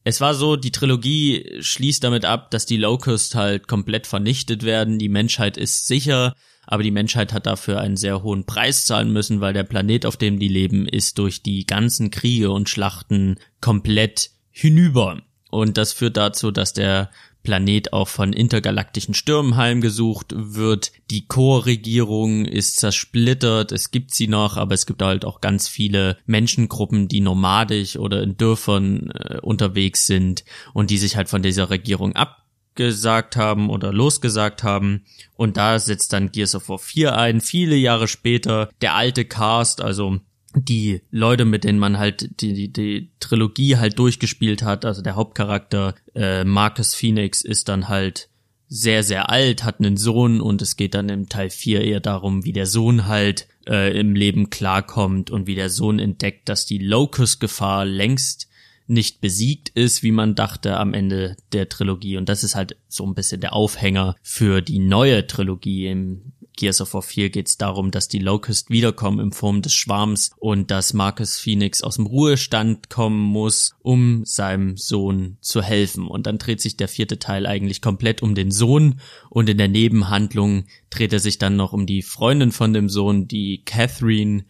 es 0.06 0.22
war 0.22 0.34
so, 0.34 0.56
die 0.56 0.72
Trilogie 0.72 1.58
schließt 1.60 2.04
damit 2.04 2.24
ab, 2.24 2.50
dass 2.52 2.66
die 2.66 2.78
Locust 2.78 3.36
halt 3.36 3.68
komplett 3.68 4.08
vernichtet 4.08 4.64
werden. 4.64 4.98
Die 4.98 5.10
Menschheit 5.10 5.58
ist 5.58 5.88
sicher 5.88 6.34
aber 6.68 6.84
die 6.84 6.92
Menschheit 6.92 7.34
hat 7.34 7.46
dafür 7.46 7.80
einen 7.80 7.98
sehr 7.98 8.24
hohen 8.24 8.46
Preis 8.46 8.86
zahlen 8.86 9.12
müssen, 9.12 9.42
weil 9.42 9.54
der 9.54 9.64
Planet, 9.64 10.06
auf 10.06 10.18
dem 10.18 10.40
die 10.40 10.48
leben, 10.48 10.88
ist 10.88 11.18
durch 11.18 11.44
die 11.44 11.66
ganzen 11.66 12.12
Kriege 12.12 12.52
und 12.52 12.70
Schlachten 12.70 13.38
komplett 13.62 14.32
hinüber. 14.50 15.22
Und 15.52 15.78
das 15.78 15.94
führt 15.94 16.18
dazu, 16.18 16.52
dass 16.52 16.74
der 16.74 17.12
Planet 17.46 17.94
auch 17.94 18.10
von 18.10 18.34
intergalaktischen 18.34 19.14
Stürmen 19.14 19.56
heimgesucht 19.56 20.34
wird. 20.36 20.92
Die 21.10 21.26
Chorregierung 21.28 22.44
ist 22.44 22.78
zersplittert, 22.78 23.72
es 23.72 23.92
gibt 23.92 24.14
sie 24.14 24.28
noch, 24.28 24.58
aber 24.58 24.76
es 24.76 24.86
gibt 24.86 25.02
halt 25.02 25.24
auch 25.24 25.40
ganz 25.40 25.70
viele 25.70 26.18
Menschengruppen, 26.26 27.08
die 27.08 27.22
nomadisch 27.22 27.96
oder 27.96 28.22
in 28.22 28.36
Dörfern 28.36 29.12
äh, 29.12 29.40
unterwegs 29.40 30.06
sind 30.06 30.44
und 30.74 30.90
die 30.90 30.98
sich 30.98 31.16
halt 31.16 31.30
von 31.30 31.42
dieser 31.42 31.70
Regierung 31.70 32.14
ab 32.14 32.42
gesagt 32.76 33.38
haben 33.38 33.70
oder 33.70 33.94
losgesagt 33.94 34.64
haben. 34.64 35.06
Und 35.36 35.58
da 35.58 35.80
setzt 35.80 36.12
dann 36.14 36.32
Gears 36.32 36.56
of 36.56 36.70
War 36.70 36.80
4 36.80 37.18
ein. 37.18 37.40
Viele 37.40 37.76
Jahre 37.76 38.08
später 38.08 38.70
der 38.82 38.96
alte 38.96 39.24
Cast, 39.24 39.82
also 39.82 40.20
die 40.56 41.02
Leute, 41.12 41.46
mit 41.46 41.64
denen 41.64 41.80
man 41.80 41.98
halt 41.98 42.42
die, 42.42 42.54
die, 42.54 42.72
die 42.72 43.12
Trilogie 43.20 43.78
halt 43.78 44.00
durchgespielt 44.00 44.64
hat, 44.64 44.86
also 44.86 45.02
der 45.02 45.16
Hauptcharakter 45.16 45.96
äh, 46.14 46.44
Marcus 46.44 46.96
Phoenix 46.96 47.42
ist 47.42 47.70
dann 47.70 47.90
halt 47.90 48.30
sehr, 48.68 49.04
sehr 49.04 49.30
alt, 49.30 49.64
hat 49.64 49.80
einen 49.80 49.98
Sohn 49.98 50.42
und 50.42 50.62
es 50.62 50.76
geht 50.76 50.96
dann 50.96 51.10
im 51.10 51.30
Teil 51.30 51.50
4 51.50 51.82
eher 51.82 52.00
darum, 52.00 52.46
wie 52.46 52.54
der 52.54 52.66
Sohn 52.66 53.06
halt 53.06 53.48
äh, 53.68 53.98
im 53.98 54.16
Leben 54.16 54.50
klarkommt 54.50 55.30
und 55.30 55.48
wie 55.48 55.56
der 55.56 55.70
Sohn 55.70 56.00
entdeckt, 56.00 56.50
dass 56.50 56.66
die 56.66 56.80
Locust-Gefahr 56.80 57.86
längst 57.86 58.50
nicht 58.88 59.22
besiegt 59.22 59.70
ist, 59.70 60.04
wie 60.04 60.12
man 60.12 60.36
dachte 60.36 60.78
am 60.78 60.94
Ende 60.94 61.38
der 61.54 61.70
Trilogie. 61.70 62.18
Und 62.18 62.30
das 62.30 62.44
ist 62.44 62.56
halt 62.56 62.78
so 62.88 63.06
ein 63.06 63.16
bisschen 63.16 63.42
der 63.42 63.54
Aufhänger 63.54 64.16
für 64.22 64.62
die 64.62 64.80
neue 64.80 65.26
Trilogie. 65.26 65.88
Im 65.88 66.34
Gears 66.56 66.82
of 66.82 66.94
War 66.94 67.02
4 67.02 67.30
geht 67.30 67.48
es 67.48 67.58
darum, 67.58 67.92
dass 67.92 68.08
die 68.08 68.20
Locust 68.20 68.70
wiederkommen 68.70 69.20
in 69.20 69.32
Form 69.32 69.62
des 69.62 69.74
Schwarms 69.74 70.32
und 70.38 70.72
dass 70.72 70.94
Marcus 70.94 71.38
Phoenix 71.38 71.84
aus 71.84 71.96
dem 71.96 72.06
Ruhestand 72.06 72.90
kommen 72.90 73.20
muss, 73.20 73.76
um 73.82 74.26
seinem 74.26 74.78
Sohn 74.78 75.38
zu 75.42 75.62
helfen. 75.62 76.08
Und 76.08 76.28
dann 76.28 76.38
dreht 76.38 76.62
sich 76.62 76.78
der 76.78 76.88
vierte 76.88 77.20
Teil 77.20 77.46
eigentlich 77.46 77.82
komplett 77.82 78.22
um 78.22 78.36
den 78.36 78.52
Sohn 78.52 79.00
und 79.30 79.50
in 79.50 79.58
der 79.58 79.68
Nebenhandlung 79.68 80.66
dreht 80.90 81.14
er 81.14 81.20
sich 81.20 81.38
dann 81.38 81.56
noch 81.56 81.74
um 81.74 81.86
die 81.86 82.02
Freundin 82.02 82.52
von 82.52 82.74
dem 82.74 82.90
Sohn, 82.90 83.28
die 83.28 83.64
Catherine 83.66 84.46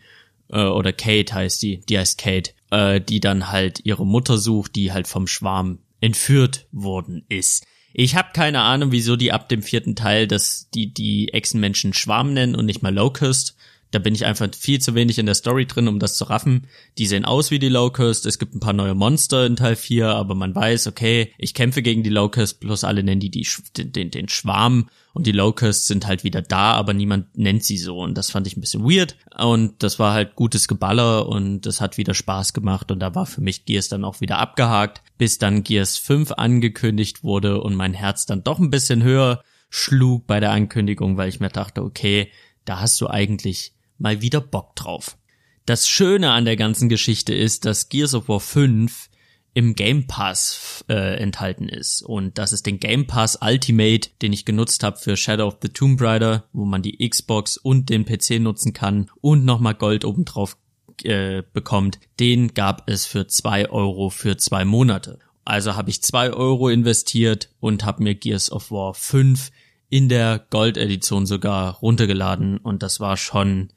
äh, 0.49 0.63
oder 0.63 0.93
Kate 0.93 1.33
heißt 1.33 1.61
die, 1.61 1.81
die 1.81 1.97
heißt 1.97 2.17
Kate, 2.17 2.51
äh, 2.71 3.01
die 3.01 3.19
dann 3.19 3.51
halt 3.51 3.81
ihre 3.83 4.05
Mutter 4.05 4.37
sucht, 4.37 4.75
die 4.75 4.91
halt 4.91 5.07
vom 5.07 5.27
Schwarm 5.27 5.79
entführt 6.01 6.67
worden 6.71 7.25
ist. 7.29 7.65
Ich 7.97 8.17
habe 8.17 8.33
keine 8.33 8.59
Ahnung, 8.59 8.91
wieso 8.91 9.15
die 9.15 9.31
ab 9.31 9.47
dem 9.47 9.63
vierten 9.63 9.95
Teil 9.95 10.27
das 10.27 10.69
die 10.73 10.93
die 10.93 11.31
Echsenmenschen 11.31 11.93
Schwarm 11.93 12.33
nennen 12.33 12.53
und 12.53 12.65
nicht 12.65 12.83
mal 12.83 12.93
Locust. 12.93 13.55
Da 13.95 13.99
bin 13.99 14.13
ich 14.13 14.25
einfach 14.25 14.49
viel 14.53 14.81
zu 14.81 14.93
wenig 14.93 15.19
in 15.19 15.25
der 15.25 15.35
Story 15.35 15.67
drin, 15.67 15.87
um 15.87 15.99
das 15.99 16.17
zu 16.17 16.25
raffen. 16.25 16.67
Die 16.97 17.05
sehen 17.05 17.23
aus 17.23 17.49
wie 17.49 17.59
die 17.59 17.69
Locust. 17.69 18.25
Es 18.25 18.39
gibt 18.39 18.53
ein 18.53 18.59
paar 18.59 18.73
neue 18.73 18.93
Monster 18.93 19.45
in 19.45 19.55
Teil 19.55 19.77
4, 19.77 20.09
aber 20.09 20.35
man 20.35 20.53
weiß, 20.53 20.87
okay, 20.87 21.31
ich 21.37 21.53
kämpfe 21.53 21.81
gegen 21.81 22.03
die 22.03 22.09
Locust, 22.09 22.59
plus 22.59 22.83
alle 22.83 23.03
nennen 23.03 23.21
die, 23.21 23.31
die 23.31 23.47
den, 23.77 24.11
den 24.11 24.27
Schwarm 24.27 24.89
und 25.13 25.27
die 25.27 25.31
Locusts 25.31 25.87
sind 25.87 26.07
halt 26.07 26.25
wieder 26.25 26.41
da, 26.41 26.73
aber 26.73 26.93
niemand 26.93 27.37
nennt 27.37 27.63
sie 27.63 27.77
so 27.77 27.99
und 27.99 28.17
das 28.17 28.31
fand 28.31 28.47
ich 28.47 28.57
ein 28.57 28.59
bisschen 28.59 28.83
weird 28.83 29.15
und 29.37 29.81
das 29.81 29.97
war 29.97 30.11
halt 30.11 30.35
gutes 30.35 30.67
Geballer 30.67 31.29
und 31.29 31.61
das 31.61 31.79
hat 31.79 31.97
wieder 31.97 32.13
Spaß 32.13 32.51
gemacht 32.51 32.91
und 32.91 32.99
da 32.99 33.15
war 33.15 33.25
für 33.25 33.39
mich 33.39 33.63
Gears 33.63 33.87
dann 33.87 34.03
auch 34.03 34.19
wieder 34.19 34.39
abgehakt, 34.39 35.03
bis 35.17 35.37
dann 35.37 35.63
Gears 35.63 35.95
5 35.95 36.33
angekündigt 36.33 37.23
wurde 37.23 37.61
und 37.61 37.75
mein 37.75 37.93
Herz 37.93 38.25
dann 38.25 38.43
doch 38.43 38.59
ein 38.59 38.71
bisschen 38.71 39.03
höher 39.03 39.41
schlug 39.69 40.27
bei 40.27 40.41
der 40.41 40.51
Ankündigung, 40.51 41.15
weil 41.15 41.29
ich 41.29 41.39
mir 41.39 41.47
dachte, 41.47 41.81
okay, 41.81 42.29
da 42.65 42.81
hast 42.81 42.99
du 42.99 43.07
eigentlich 43.07 43.74
mal 43.97 44.21
wieder 44.21 44.41
Bock 44.41 44.75
drauf. 44.75 45.17
Das 45.65 45.87
Schöne 45.87 46.31
an 46.31 46.45
der 46.45 46.57
ganzen 46.57 46.89
Geschichte 46.89 47.33
ist, 47.33 47.65
dass 47.65 47.89
Gears 47.89 48.13
of 48.13 48.29
War 48.29 48.39
5 48.39 49.09
im 49.55 49.73
Game 49.73 50.05
Pass 50.05 50.83
äh, 50.89 51.17
enthalten 51.17 51.69
ist. 51.69 52.01
Und 52.03 52.37
das 52.37 52.51
ist 52.53 52.65
den 52.65 52.79
Game 52.79 53.07
Pass 53.07 53.39
Ultimate, 53.41 54.09
den 54.21 54.33
ich 54.33 54.45
genutzt 54.45 54.83
habe 54.83 54.97
für 54.97 55.15
Shadow 55.15 55.47
of 55.47 55.57
the 55.61 55.69
Tomb 55.69 55.99
Raider, 56.01 56.43
wo 56.51 56.65
man 56.65 56.81
die 56.81 57.09
Xbox 57.09 57.57
und 57.57 57.89
den 57.89 58.05
PC 58.05 58.41
nutzen 58.41 58.73
kann 58.73 59.09
und 59.21 59.45
nochmal 59.45 59.73
Gold 59.73 60.03
obendrauf 60.03 60.57
äh, 61.03 61.41
bekommt. 61.53 61.99
Den 62.19 62.53
gab 62.53 62.89
es 62.89 63.05
für 63.05 63.27
zwei 63.27 63.69
Euro 63.69 64.09
für 64.09 64.37
zwei 64.37 64.65
Monate. 64.65 65.19
Also 65.45 65.75
habe 65.75 65.89
ich 65.89 66.03
zwei 66.03 66.31
Euro 66.33 66.69
investiert 66.69 67.49
und 67.59 67.85
habe 67.85 68.03
mir 68.03 68.15
Gears 68.15 68.51
of 68.51 68.71
War 68.71 68.93
5 68.93 69.51
in 69.89 70.09
der 70.09 70.45
Gold-Edition 70.49 71.25
sogar 71.25 71.75
runtergeladen 71.75 72.57
und 72.57 72.83
das 72.83 72.99
war 72.99 73.15
schon 73.15 73.69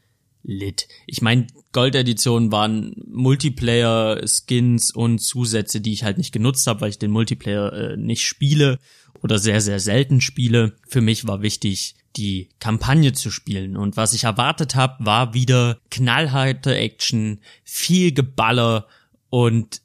lit. 0.43 0.89
Ich 1.07 1.23
meine, 1.23 1.47
Gold-Edition 1.73 2.53
waren 2.53 2.95
Multiplayer-Skins 3.07 4.93
und 4.93 5.19
Zusätze, 5.19 5.81
die 5.81 5.93
ich 5.93 6.05
halt 6.05 6.19
nicht 6.19 6.33
genutzt 6.33 6.67
habe, 6.67 6.83
weil 6.83 6.91
ich 6.91 6.99
den 6.99 7.11
Multiplayer 7.11 7.73
äh, 7.73 7.97
nicht 7.97 8.25
spiele 8.25 8.79
oder 9.23 9.39
sehr, 9.39 9.61
sehr 9.61 9.81
selten 9.81 10.21
spiele. 10.21 10.77
Für 10.87 11.01
mich 11.01 11.27
war 11.27 11.43
wichtig, 11.43 11.97
die 12.17 12.49
Kampagne 12.59 13.13
zu 13.13 13.31
spielen. 13.31 13.77
Und 13.77 13.97
was 13.97 14.15
ich 14.15 14.25
erwartet 14.25 14.75
habe, 14.75 15.05
war 15.05 15.35
wieder 15.35 15.79
knallharte 15.91 16.75
Action, 16.75 17.41
viel 17.65 18.13
Geballer 18.13 18.87
und 19.31 19.83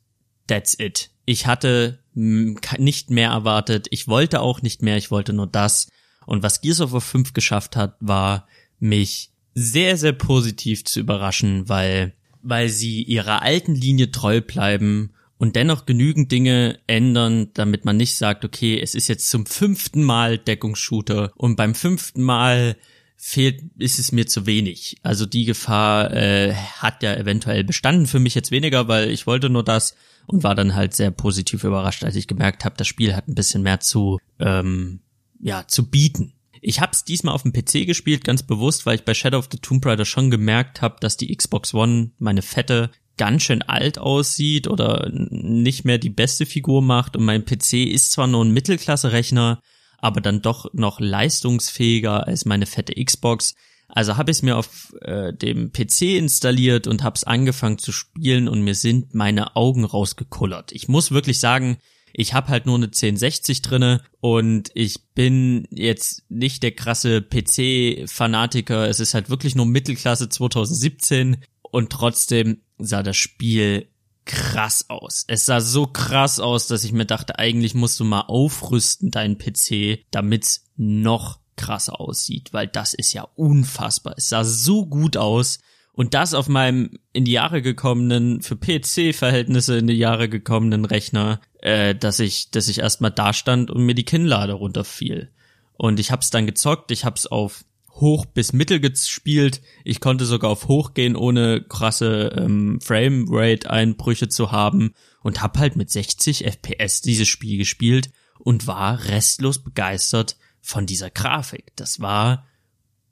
that's 0.48 0.78
it. 0.80 1.10
Ich 1.26 1.48
hatte 1.48 2.00
nicht 2.14 3.10
mehr 3.10 3.30
erwartet. 3.30 3.88
Ich 3.90 4.08
wollte 4.08 4.42
auch 4.42 4.62
nicht 4.62 4.82
mehr. 4.82 4.98
Ich 4.98 5.10
wollte 5.10 5.34
nur 5.34 5.48
das. 5.48 5.90
Und 6.26 6.44
was 6.44 6.62
Gears 6.62 6.82
of 6.82 6.92
War 6.92 7.02
5 7.02 7.34
geschafft 7.34 7.76
hat, 7.76 7.96
war 8.00 8.48
mich 8.80 9.33
sehr, 9.54 9.98
sehr 9.98 10.14
positiv 10.14 10.84
zu 10.86 11.00
überraschen, 11.00 11.70
weil, 11.70 12.14
weil 12.42 12.70
sie 12.70 13.04
ihrer 13.04 13.42
alten 13.42 13.76
Linie 13.76 14.12
treu 14.12 14.42
bleiben 14.42 15.12
und 15.38 15.56
dennoch 15.56 15.86
genügend 15.86 16.32
Dinge 16.32 16.80
ändern, 16.88 17.50
damit 17.54 17.86
man 17.86 17.98
nicht 17.98 18.16
sagt, 18.16 18.46
okay, 18.46 18.80
es 18.80 18.96
ist 18.96 19.08
jetzt 19.08 19.30
zum 19.30 19.46
fünften 19.46 20.04
Mal 20.04 20.38
Deckungsshooter 20.38 21.32
und 21.36 21.56
beim 21.56 21.76
fünften 21.76 22.22
Mal 22.22 22.78
fehlt, 23.16 23.62
ist 23.78 24.00
es 24.00 24.12
mir 24.12 24.28
zu 24.28 24.46
wenig. 24.46 24.98
Also 25.02 25.26
die 25.26 25.46
Gefahr 25.46 26.14
äh, 26.14 26.54
hat 26.54 27.04
ja 27.04 27.14
eventuell 27.16 27.64
bestanden 27.64 28.06
für 28.06 28.20
mich 28.20 28.36
jetzt 28.36 28.52
weniger, 28.52 28.88
weil 28.88 29.10
ich 29.10 29.28
wollte 29.28 29.50
nur 29.50 29.64
das 29.64 29.96
und 30.26 30.44
war 30.44 30.56
dann 30.56 30.76
halt 30.76 30.94
sehr 30.94 31.12
positiv 31.12 31.64
überrascht, 31.64 32.04
als 32.04 32.16
ich 32.16 32.28
gemerkt 32.28 32.66
habe, 32.66 32.76
das 32.78 32.88
Spiel 32.88 33.16
hat 33.16 33.28
ein 33.28 33.36
bisschen 33.36 33.64
mehr 33.64 33.80
zu 33.80 34.20
ähm, 34.40 35.00
ja 35.40 35.68
zu 35.68 35.90
bieten. 35.90 36.34
Ich 36.66 36.80
habe 36.80 36.94
es 36.94 37.04
diesmal 37.04 37.36
auf 37.36 37.44
dem 37.44 37.52
PC 37.52 37.86
gespielt, 37.86 38.24
ganz 38.24 38.42
bewusst, 38.42 38.86
weil 38.86 38.96
ich 38.96 39.04
bei 39.04 39.14
Shadow 39.14 39.38
of 39.38 39.50
the 39.52 39.58
Tomb 39.58 39.86
Raider 39.86 40.06
schon 40.06 40.32
gemerkt 40.32 40.82
habe, 40.82 40.96
dass 41.02 41.18
die 41.18 41.36
Xbox 41.36 41.74
One, 41.74 42.12
meine 42.20 42.42
fette, 42.42 42.90
ganz 43.18 43.44
schön 43.44 43.62
alt 43.62 44.00
aussieht 44.00 44.68
oder 44.68 45.10
nicht 45.12 45.84
mehr 45.84 45.98
die 45.98 46.10
beste 46.10 46.46
Figur 46.46 46.82
macht 46.82 47.16
und 47.16 47.26
mein 47.26 47.46
PC 47.46 47.74
ist 47.74 48.14
zwar 48.14 48.28
nur 48.28 48.44
ein 48.44 48.52
Mittelklasse-Rechner, 48.52 49.60
aber 50.00 50.22
dann 50.22 50.42
doch 50.42 50.74
noch 50.74 51.00
leistungsfähiger 51.02 52.26
als 52.28 52.46
meine 52.46 52.66
fette 52.66 52.94
Xbox. 53.04 53.56
Also 53.90 54.18
habe 54.18 54.32
ich 54.32 54.38
es 54.38 54.44
mir 54.44 54.58
auf 54.58 54.94
äh, 55.02 55.34
dem 55.34 55.72
PC 55.74 56.18
installiert 56.18 56.88
und 56.88 57.04
habe 57.04 57.16
es 57.16 57.26
angefangen 57.26 57.78
zu 57.78 57.92
spielen 57.92 58.48
und 58.48 58.62
mir 58.62 58.74
sind 58.74 59.14
meine 59.14 59.56
Augen 59.58 59.84
rausgekullert. 59.84 60.72
Ich 60.72 60.88
muss 60.88 61.12
wirklich 61.12 61.40
sagen, 61.40 61.78
ich 62.14 62.34
habe 62.34 62.50
halt 62.50 62.68
nur 62.68 62.76
eine 62.76 62.86
1060 62.86 63.64
drinne 63.64 64.02
und 64.22 64.70
ich 64.76 65.10
bin 65.16 65.68
jetzt 65.72 66.24
nicht 66.30 66.62
der 66.62 66.72
krasse 66.72 67.22
PC-Fanatiker. 67.22 68.88
Es 68.88 69.00
ist 69.00 69.16
halt 69.16 69.30
wirklich 69.30 69.56
nur 69.56 69.66
Mittelklasse 69.66 70.30
2017 70.30 71.38
und 71.64 71.92
trotzdem 71.92 72.62
sah 72.78 73.02
das 73.02 73.18
Spiel 73.18 73.88
krass 74.26 74.90
aus. 74.90 75.26
Es 75.28 75.46
sah 75.46 75.60
so 75.60 75.88
krass 75.88 76.40
aus, 76.40 76.68
dass 76.68 76.84
ich 76.84 76.94
mir 76.94 77.06
dachte, 77.06 77.40
eigentlich 77.40 77.74
musst 77.74 78.00
du 78.00 78.06
mal 78.06 78.22
aufrüsten 78.22 79.12
deinen 79.12 79.38
PC, 79.38 80.06
damit's 80.12 80.66
noch 80.78 81.40
krasser 81.56 82.00
aussieht, 82.00 82.54
weil 82.54 82.68
das 82.68 82.94
ist 82.94 83.14
ja 83.14 83.28
unfassbar. 83.36 84.14
Es 84.18 84.30
sah 84.30 84.44
so 84.44 84.86
gut 84.86 85.18
aus 85.18 85.60
und 85.94 86.16
das 86.16 86.34
auf 86.34 86.50
meinem 86.50 86.92
in 87.14 87.24
die 87.24 87.32
Jahre 87.32 87.62
gekommenen, 87.62 88.42
für 88.42 88.56
PC-Verhältnisse 88.56 89.78
in 89.78 89.88
die 89.88 89.94
Jahre 89.94 90.28
gekommenen 90.28 90.86
Rechner, 90.86 91.40
äh, 91.60 91.94
dass 91.94 92.20
ich, 92.20 92.50
dass 92.52 92.68
ich 92.68 92.80
erstmal 92.80 93.12
da 93.12 93.32
stand 93.32 93.70
und 93.70 93.86
mir 93.86 93.96
die 93.96 94.06
Kinnlade 94.06 94.54
runterfiel. 94.54 95.32
Und 95.74 96.00
ich 96.00 96.12
hab's 96.12 96.32
dann 96.32 96.48
gezockt, 96.48 96.92
ich 96.92 97.06
hab's 97.06 97.28
auf 97.28 97.64
hoch 97.92 98.26
bis 98.26 98.54
mittel 98.54 98.80
gespielt. 98.80 99.62
Ich 99.84 100.00
konnte 100.00 100.26
sogar 100.26 100.50
auf 100.50 100.68
hoch 100.68 100.96
gehen, 100.96 101.16
ohne 101.16 101.62
krasse 101.62 102.34
ähm, 102.38 102.80
Framerate-Einbrüche 102.82 104.30
zu 104.30 104.52
haben 104.52 104.94
und 105.22 105.44
hab 105.44 105.58
halt 105.60 105.76
mit 105.76 105.92
60 105.92 106.46
FPS 106.46 107.02
dieses 107.02 107.28
Spiel 107.28 107.58
gespielt 107.60 108.12
und 108.40 108.66
war 108.66 109.06
restlos 109.06 109.60
begeistert 109.64 110.38
von 110.60 110.88
dieser 110.88 111.12
Grafik. 111.12 111.72
Das 111.76 112.00
war 112.00 112.48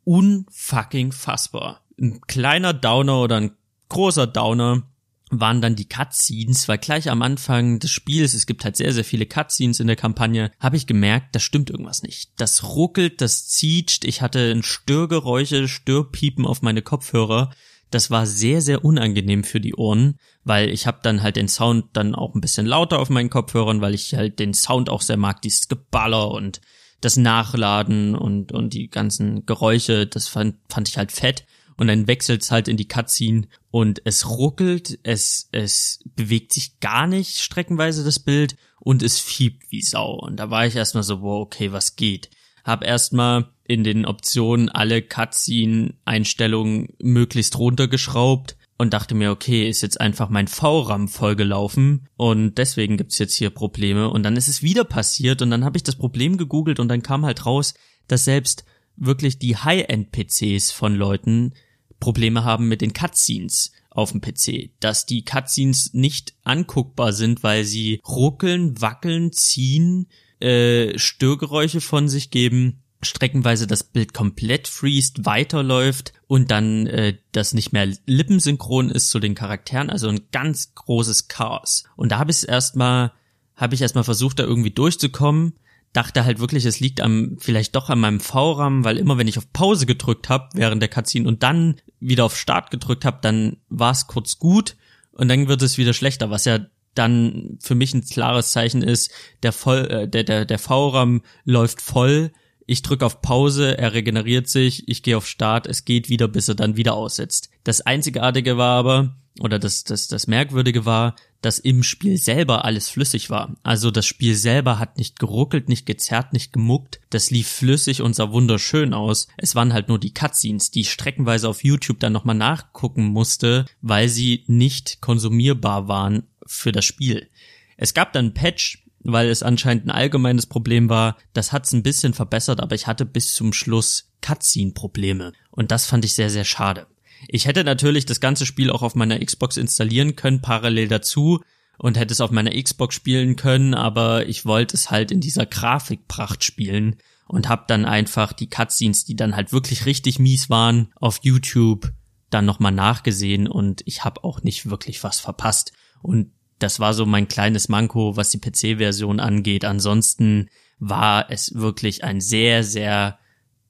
unfucking 0.03 1.11
fassbar. 1.11 1.80
Ein 2.01 2.19
kleiner 2.21 2.73
Downer 2.73 3.21
oder 3.21 3.37
ein 3.37 3.51
großer 3.89 4.25
Downer 4.25 4.83
waren 5.29 5.61
dann 5.61 5.75
die 5.75 5.87
Cutscenes, 5.87 6.67
weil 6.67 6.77
gleich 6.77 7.09
am 7.09 7.21
Anfang 7.21 7.79
des 7.79 7.89
Spiels, 7.89 8.33
es 8.33 8.45
gibt 8.45 8.65
halt 8.65 8.75
sehr, 8.75 8.91
sehr 8.91 9.05
viele 9.05 9.25
Cutscenes 9.25 9.79
in 9.79 9.87
der 9.87 9.95
Kampagne, 9.95 10.51
habe 10.59 10.75
ich 10.75 10.87
gemerkt, 10.87 11.35
da 11.35 11.39
stimmt 11.39 11.69
irgendwas 11.69 12.03
nicht. 12.03 12.31
Das 12.37 12.63
ruckelt, 12.63 13.21
das 13.21 13.47
zieht, 13.47 14.03
ich 14.03 14.21
hatte 14.21 14.51
ein 14.51 14.63
Störgeräusche, 14.63 15.67
Störpiepen 15.67 16.45
auf 16.45 16.61
meine 16.61 16.81
Kopfhörer. 16.81 17.51
Das 17.91 18.11
war 18.11 18.25
sehr, 18.25 18.61
sehr 18.61 18.83
unangenehm 18.83 19.43
für 19.43 19.61
die 19.61 19.75
Ohren, 19.75 20.15
weil 20.43 20.69
ich 20.69 20.87
habe 20.87 20.99
dann 21.03 21.21
halt 21.21 21.35
den 21.35 21.47
Sound 21.47 21.85
dann 21.93 22.15
auch 22.15 22.35
ein 22.35 22.41
bisschen 22.41 22.65
lauter 22.65 22.99
auf 22.99 23.09
meinen 23.09 23.29
Kopfhörern, 23.29 23.81
weil 23.81 23.93
ich 23.93 24.13
halt 24.15 24.39
den 24.39 24.53
Sound 24.53 24.89
auch 24.89 25.01
sehr 25.01 25.17
mag, 25.17 25.41
dieses 25.41 25.67
Geballer 25.67 26.31
und 26.31 26.61
das 26.99 27.17
Nachladen 27.17 28.15
und, 28.15 28.51
und 28.51 28.73
die 28.73 28.89
ganzen 28.89 29.45
Geräusche, 29.45 30.07
das 30.07 30.27
fand, 30.27 30.55
fand 30.69 30.89
ich 30.89 30.97
halt 30.97 31.11
fett 31.11 31.45
und 31.81 31.87
dann 31.87 32.05
wechselt 32.05 32.43
es 32.43 32.51
halt 32.51 32.67
in 32.67 32.77
die 32.77 32.87
Cutscene 32.87 33.47
und 33.71 34.03
es 34.05 34.29
ruckelt, 34.29 34.99
es, 35.01 35.49
es 35.51 36.03
bewegt 36.15 36.53
sich 36.53 36.79
gar 36.79 37.07
nicht 37.07 37.39
streckenweise 37.39 38.03
das 38.03 38.19
Bild 38.19 38.55
und 38.79 39.01
es 39.01 39.19
fiebt 39.19 39.71
wie 39.71 39.81
Sau. 39.81 40.13
Und 40.13 40.35
da 40.35 40.51
war 40.51 40.67
ich 40.67 40.75
erstmal 40.75 41.01
so, 41.01 41.23
wow, 41.23 41.41
okay, 41.41 41.71
was 41.71 41.95
geht? 41.95 42.29
Hab 42.63 42.85
erstmal 42.85 43.49
in 43.63 43.83
den 43.83 44.05
Optionen 44.05 44.69
alle 44.69 45.01
Cutscene-Einstellungen 45.01 46.89
möglichst 47.01 47.57
runtergeschraubt 47.57 48.57
und 48.77 48.93
dachte 48.93 49.15
mir, 49.15 49.31
okay, 49.31 49.67
ist 49.67 49.81
jetzt 49.81 49.99
einfach 49.99 50.29
mein 50.29 50.47
VRAM 50.47 51.07
vollgelaufen 51.07 52.07
und 52.15 52.59
deswegen 52.59 52.97
gibt's 52.97 53.17
jetzt 53.17 53.33
hier 53.33 53.49
Probleme. 53.49 54.11
Und 54.11 54.21
dann 54.21 54.37
ist 54.37 54.49
es 54.49 54.61
wieder 54.61 54.83
passiert 54.83 55.41
und 55.41 55.49
dann 55.49 55.65
habe 55.65 55.77
ich 55.77 55.83
das 55.83 55.95
Problem 55.95 56.37
gegoogelt 56.37 56.79
und 56.79 56.89
dann 56.89 57.01
kam 57.01 57.25
halt 57.25 57.47
raus, 57.47 57.73
dass 58.07 58.25
selbst 58.25 58.65
wirklich 58.97 59.39
die 59.39 59.57
High-End-PCs 59.57 60.71
von 60.71 60.93
Leuten 60.93 61.53
Probleme 62.01 62.43
haben 62.43 62.67
mit 62.67 62.81
den 62.81 62.91
Cutscenes 62.91 63.71
auf 63.89 64.11
dem 64.11 64.19
PC, 64.19 64.71
dass 64.81 65.05
die 65.05 65.23
Cutscenes 65.23 65.93
nicht 65.93 66.33
anguckbar 66.43 67.13
sind, 67.13 67.43
weil 67.43 67.63
sie 67.63 68.01
ruckeln, 68.05 68.81
wackeln, 68.81 69.31
ziehen, 69.31 70.07
äh, 70.41 70.97
Störgeräusche 70.99 71.79
von 71.79 72.09
sich 72.09 72.29
geben, 72.31 72.81
streckenweise 73.01 73.67
das 73.67 73.83
Bild 73.83 74.13
komplett 74.13 74.67
freest, 74.67 75.25
weiterläuft 75.25 76.13
und 76.27 76.51
dann 76.51 76.87
äh, 76.87 77.17
das 77.31 77.53
nicht 77.53 77.71
mehr 77.71 77.87
lippensynchron 78.05 78.89
ist 78.89 79.09
zu 79.09 79.19
den 79.19 79.35
Charakteren, 79.35 79.89
also 79.89 80.09
ein 80.09 80.21
ganz 80.31 80.75
großes 80.75 81.27
Chaos. 81.29 81.85
Und 81.95 82.11
da 82.11 82.19
habe 82.19 82.31
ich 82.31 82.47
erstmal 82.47 83.13
habe 83.55 83.75
ich 83.75 83.81
erstmal 83.81 84.03
versucht, 84.03 84.39
da 84.39 84.43
irgendwie 84.43 84.71
durchzukommen, 84.71 85.53
dachte 85.93 86.25
halt 86.25 86.39
wirklich, 86.39 86.65
es 86.65 86.79
liegt 86.79 86.99
am 86.99 87.37
vielleicht 87.39 87.75
doch 87.75 87.89
an 87.89 87.99
meinem 87.99 88.19
V-RAM, 88.19 88.83
weil 88.83 88.97
immer 88.97 89.17
wenn 89.17 89.27
ich 89.27 89.37
auf 89.37 89.51
Pause 89.53 89.85
gedrückt 89.85 90.29
habe 90.29 90.49
während 90.53 90.81
der 90.81 90.89
Cutscene 90.89 91.27
und 91.27 91.43
dann 91.43 91.75
wieder 92.01 92.25
auf 92.25 92.37
Start 92.37 92.71
gedrückt 92.71 93.05
habe, 93.05 93.19
dann 93.21 93.57
war 93.69 93.91
es 93.91 94.07
kurz 94.07 94.37
gut 94.39 94.75
und 95.13 95.29
dann 95.29 95.47
wird 95.47 95.61
es 95.61 95.77
wieder 95.77 95.93
schlechter, 95.93 96.29
was 96.29 96.45
ja 96.45 96.59
dann 96.95 97.57
für 97.61 97.75
mich 97.75 97.93
ein 97.93 98.03
klares 98.03 98.51
Zeichen 98.51 98.81
ist, 98.81 99.11
der 99.43 99.53
voll 99.53 99.85
äh, 99.89 100.07
der 100.09 100.23
der 100.23 100.45
der 100.45 100.59
V-RAM 100.59 101.21
läuft 101.45 101.81
voll, 101.81 102.31
ich 102.65 102.81
drücke 102.81 103.05
auf 103.05 103.21
Pause, 103.21 103.77
er 103.77 103.93
regeneriert 103.93 104.49
sich, 104.49 104.87
ich 104.89 105.03
gehe 105.03 105.15
auf 105.15 105.27
Start, 105.27 105.67
es 105.67 105.85
geht 105.85 106.09
wieder, 106.09 106.27
bis 106.27 106.49
er 106.49 106.55
dann 106.55 106.75
wieder 106.75 106.93
aussetzt. 106.93 107.49
Das 107.63 107.81
einzigartige 107.81 108.57
war 108.57 108.77
aber 108.77 109.15
oder 109.39 109.59
das 109.59 109.83
das 109.83 110.07
das 110.07 110.27
merkwürdige 110.27 110.85
war, 110.85 111.15
dass 111.41 111.59
im 111.59 111.83
Spiel 111.83 112.17
selber 112.17 112.65
alles 112.65 112.89
flüssig 112.89 113.29
war. 113.29 113.55
Also 113.63 113.91
das 113.91 114.05
Spiel 114.05 114.35
selber 114.35 114.79
hat 114.79 114.97
nicht 114.97 115.19
geruckelt, 115.19 115.69
nicht 115.69 115.85
gezerrt, 115.85 116.33
nicht 116.33 116.53
gemuckt. 116.53 116.99
Das 117.09 117.31
lief 117.31 117.47
flüssig 117.47 118.01
und 118.01 118.15
sah 118.15 118.31
wunderschön 118.31 118.93
aus. 118.93 119.27
Es 119.37 119.55
waren 119.55 119.73
halt 119.73 119.87
nur 119.87 119.99
die 119.99 120.13
Cutscenes, 120.13 120.71
die 120.71 120.81
ich 120.81 120.91
streckenweise 120.91 121.49
auf 121.49 121.63
YouTube 121.63 121.99
dann 121.99 122.13
nochmal 122.13 122.35
nachgucken 122.35 123.05
musste, 123.05 123.65
weil 123.81 124.07
sie 124.07 124.43
nicht 124.47 125.01
konsumierbar 125.01 125.87
waren 125.87 126.23
für 126.45 126.71
das 126.71 126.85
Spiel. 126.85 127.29
Es 127.77 127.93
gab 127.93 128.13
dann 128.13 128.33
Patch, 128.33 128.85
weil 129.03 129.29
es 129.29 129.41
anscheinend 129.41 129.85
ein 129.85 129.91
allgemeines 129.91 130.45
Problem 130.45 130.89
war. 130.89 131.17
Das 131.33 131.51
hat's 131.51 131.73
ein 131.73 131.83
bisschen 131.83 132.13
verbessert, 132.13 132.59
aber 132.59 132.75
ich 132.75 132.85
hatte 132.85 133.05
bis 133.05 133.33
zum 133.33 133.53
Schluss 133.53 134.11
Cutscene-Probleme. 134.21 135.33
Und 135.49 135.71
das 135.71 135.87
fand 135.87 136.05
ich 136.05 136.13
sehr, 136.13 136.29
sehr 136.29 136.45
schade. 136.45 136.85
Ich 137.27 137.45
hätte 137.45 137.63
natürlich 137.63 138.05
das 138.05 138.19
ganze 138.19 138.45
Spiel 138.45 138.71
auch 138.71 138.81
auf 138.81 138.95
meiner 138.95 139.19
Xbox 139.19 139.57
installieren 139.57 140.15
können, 140.15 140.41
parallel 140.41 140.87
dazu, 140.87 141.41
und 141.77 141.97
hätte 141.97 142.13
es 142.13 142.21
auf 142.21 142.31
meiner 142.31 142.51
Xbox 142.51 142.93
spielen 142.93 143.35
können, 143.35 143.73
aber 143.73 144.27
ich 144.27 144.45
wollte 144.45 144.75
es 144.75 144.91
halt 144.91 145.11
in 145.11 145.19
dieser 145.19 145.47
Grafikpracht 145.47 146.43
spielen 146.43 146.97
und 147.27 147.49
hab 147.49 147.67
dann 147.67 147.85
einfach 147.85 148.33
die 148.33 148.49
Cutscenes, 148.49 149.05
die 149.05 149.15
dann 149.15 149.35
halt 149.35 149.51
wirklich 149.51 149.85
richtig 149.85 150.19
mies 150.19 150.49
waren, 150.49 150.91
auf 150.95 151.19
YouTube 151.23 151.91
dann 152.29 152.45
nochmal 152.45 152.71
nachgesehen 152.71 153.47
und 153.47 153.81
ich 153.85 154.03
habe 154.03 154.23
auch 154.23 154.43
nicht 154.43 154.69
wirklich 154.69 155.03
was 155.03 155.19
verpasst. 155.19 155.73
Und 156.01 156.31
das 156.59 156.79
war 156.79 156.93
so 156.93 157.05
mein 157.05 157.27
kleines 157.27 157.67
Manko, 157.67 158.15
was 158.15 158.29
die 158.29 158.39
PC-Version 158.39 159.19
angeht. 159.19 159.65
Ansonsten 159.65 160.49
war 160.77 161.31
es 161.31 161.55
wirklich 161.55 162.03
ein 162.03 162.21
sehr, 162.21 162.63
sehr 162.63 163.17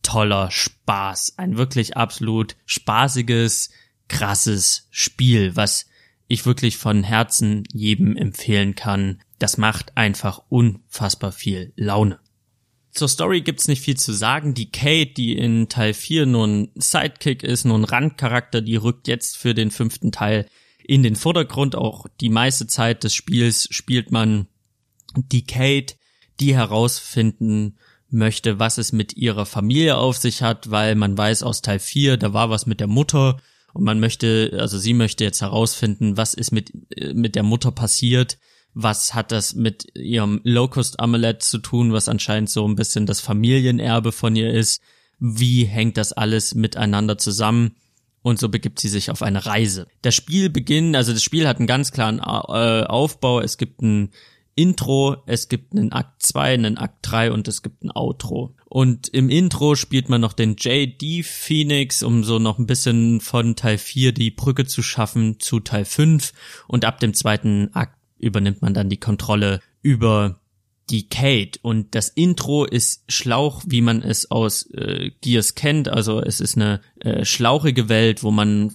toller 0.02 0.52
Spaß. 0.52 1.34
Ein 1.38 1.58
wirklich 1.58 1.98
absolut 1.98 2.56
spaßiges, 2.66 3.70
krasses 4.08 4.88
Spiel, 4.92 5.56
was 5.56 5.86
ich 6.28 6.46
wirklich 6.46 6.78
von 6.78 7.04
Herzen 7.04 7.64
jedem 7.74 8.16
empfehlen 8.16 8.76
kann. 8.76 9.22
Das 9.40 9.58
macht 9.58 9.98
einfach 9.98 10.42
unfassbar 10.50 11.32
viel 11.32 11.74
Laune. 11.76 12.20
Zur 12.92 13.08
Story 13.08 13.42
gibt's 13.42 13.68
nicht 13.68 13.82
viel 13.82 13.98
zu 13.98 14.12
sagen. 14.12 14.54
Die 14.54 14.70
Kate, 14.70 15.14
die 15.14 15.38
in 15.38 15.70
Teil 15.70 15.94
4 15.94 16.26
nur 16.26 16.46
ein 16.46 16.72
Sidekick 16.76 17.44
ist, 17.44 17.64
nur 17.64 17.78
ein 17.78 17.86
Randcharakter, 17.86 18.62
die 18.62 18.76
rückt 18.76 19.08
jetzt 19.08 19.38
für 19.38 19.54
den 19.54 19.72
fünften 19.72 20.12
Teil 20.12 20.48
in 20.84 21.04
den 21.04 21.16
Vordergrund. 21.16 21.76
Auch 21.76 22.06
die 22.20 22.30
meiste 22.30 22.68
Zeit 22.68 23.04
des 23.04 23.16
Spiels 23.16 23.68
spielt 23.72 24.12
man 24.12 24.48
die 25.16 25.46
Kate, 25.46 25.96
die 26.40 26.54
herausfinden 26.54 27.78
möchte, 28.12 28.60
was 28.60 28.78
es 28.78 28.92
mit 28.92 29.16
ihrer 29.16 29.46
Familie 29.46 29.98
auf 29.98 30.18
sich 30.18 30.42
hat, 30.42 30.70
weil 30.70 30.96
man 30.96 31.18
weiß 31.18 31.44
aus 31.44 31.62
Teil 31.62 31.80
4, 31.80 32.18
da 32.18 32.34
war 32.34 32.50
was 32.50 32.66
mit 32.66 32.80
der 32.80 32.88
Mutter 32.88 33.40
und 33.74 33.84
man 33.84 34.00
möchte, 34.00 34.58
also 34.60 34.78
sie 34.78 34.94
möchte 34.94 35.24
jetzt 35.24 35.42
herausfinden, 35.42 36.18
was 36.18 36.34
ist 36.34 36.52
mit, 36.52 36.74
äh, 36.96 37.14
mit 37.14 37.36
der 37.36 37.44
Mutter 37.44 37.72
passiert, 37.72 38.38
was 38.74 39.14
hat 39.14 39.32
das 39.32 39.54
mit 39.54 39.88
ihrem 39.96 40.42
Locust-Amulett 40.44 41.44
zu 41.44 41.58
tun, 41.58 41.92
was 41.92 42.08
anscheinend 42.08 42.50
so 42.50 42.68
ein 42.68 42.76
bisschen 42.76 43.06
das 43.06 43.20
Familienerbe 43.20 44.12
von 44.12 44.36
ihr 44.36 44.52
ist, 44.52 44.82
wie 45.20 45.66
hängt 45.66 45.98
das 45.98 46.14
alles 46.14 46.56
miteinander 46.56 47.18
zusammen? 47.18 47.76
Und 48.24 48.40
so 48.40 48.50
begibt 48.50 48.80
sie 48.80 48.88
sich 48.88 49.10
auf 49.10 49.24
eine 49.24 49.46
Reise. 49.46 49.88
Der 50.04 50.12
Spielbeginn, 50.12 50.96
also 50.96 51.12
das 51.12 51.24
Spiel 51.24 51.48
hat 51.48 51.58
einen 51.58 51.68
ganz 51.68 51.92
klaren 51.92 52.20
äh, 52.20 52.86
Aufbau, 52.86 53.42
es 53.42 53.58
gibt 53.58 53.82
ein 53.82 54.12
Intro, 54.62 55.18
es 55.26 55.50
gibt 55.50 55.74
einen 55.74 55.92
Akt 55.92 56.22
2, 56.22 56.54
einen 56.54 56.78
Akt 56.78 57.00
3 57.02 57.32
und 57.32 57.48
es 57.48 57.64
gibt 57.64 57.84
ein 57.84 57.90
Outro. 57.90 58.54
Und 58.66 59.08
im 59.08 59.30
Intro 59.30 59.74
spielt 59.74 60.08
man 60.08 60.22
noch 60.22 60.34
den 60.34 60.56
JD 60.56 61.26
Phoenix, 61.26 62.04
um 62.04 62.24
so 62.24 62.38
noch 62.38 62.60
ein 62.60 62.68
bisschen 62.68 63.22
von 63.22 63.56
Teil 63.56 63.80
4 63.80 64.12
die 64.12 64.30
Brücke 64.30 64.66
zu 64.66 64.84
schaffen 64.84 65.40
zu 65.40 65.62
Teil 65.62 65.86
5 65.86 66.34
und 66.68 66.86
ab 66.86 67.00
dem 67.00 67.16
zweiten 67.16 67.74
Akt 67.74 67.98
übernimmt 68.20 68.62
man 68.62 68.76
dann 68.76 68.90
die 68.90 69.00
Kontrolle 69.00 69.62
über 69.82 70.41
die 70.90 71.08
Kate 71.08 71.60
und 71.62 71.96
das 71.96 72.10
Intro 72.10 72.66
ist 72.66 73.04
Schlauch, 73.08 73.64
wie 73.66 73.82
man 73.82 74.02
es 74.02 74.30
aus 74.30 74.70
äh, 74.72 75.12
Gears 75.22 75.56
kennt. 75.56 75.88
Also 75.88 76.22
es 76.22 76.42
ist 76.42 76.58
eine 76.58 76.82
äh, 77.00 77.24
schlauchige 77.24 77.88
Welt, 77.88 78.24
wo 78.24 78.32
man 78.32 78.70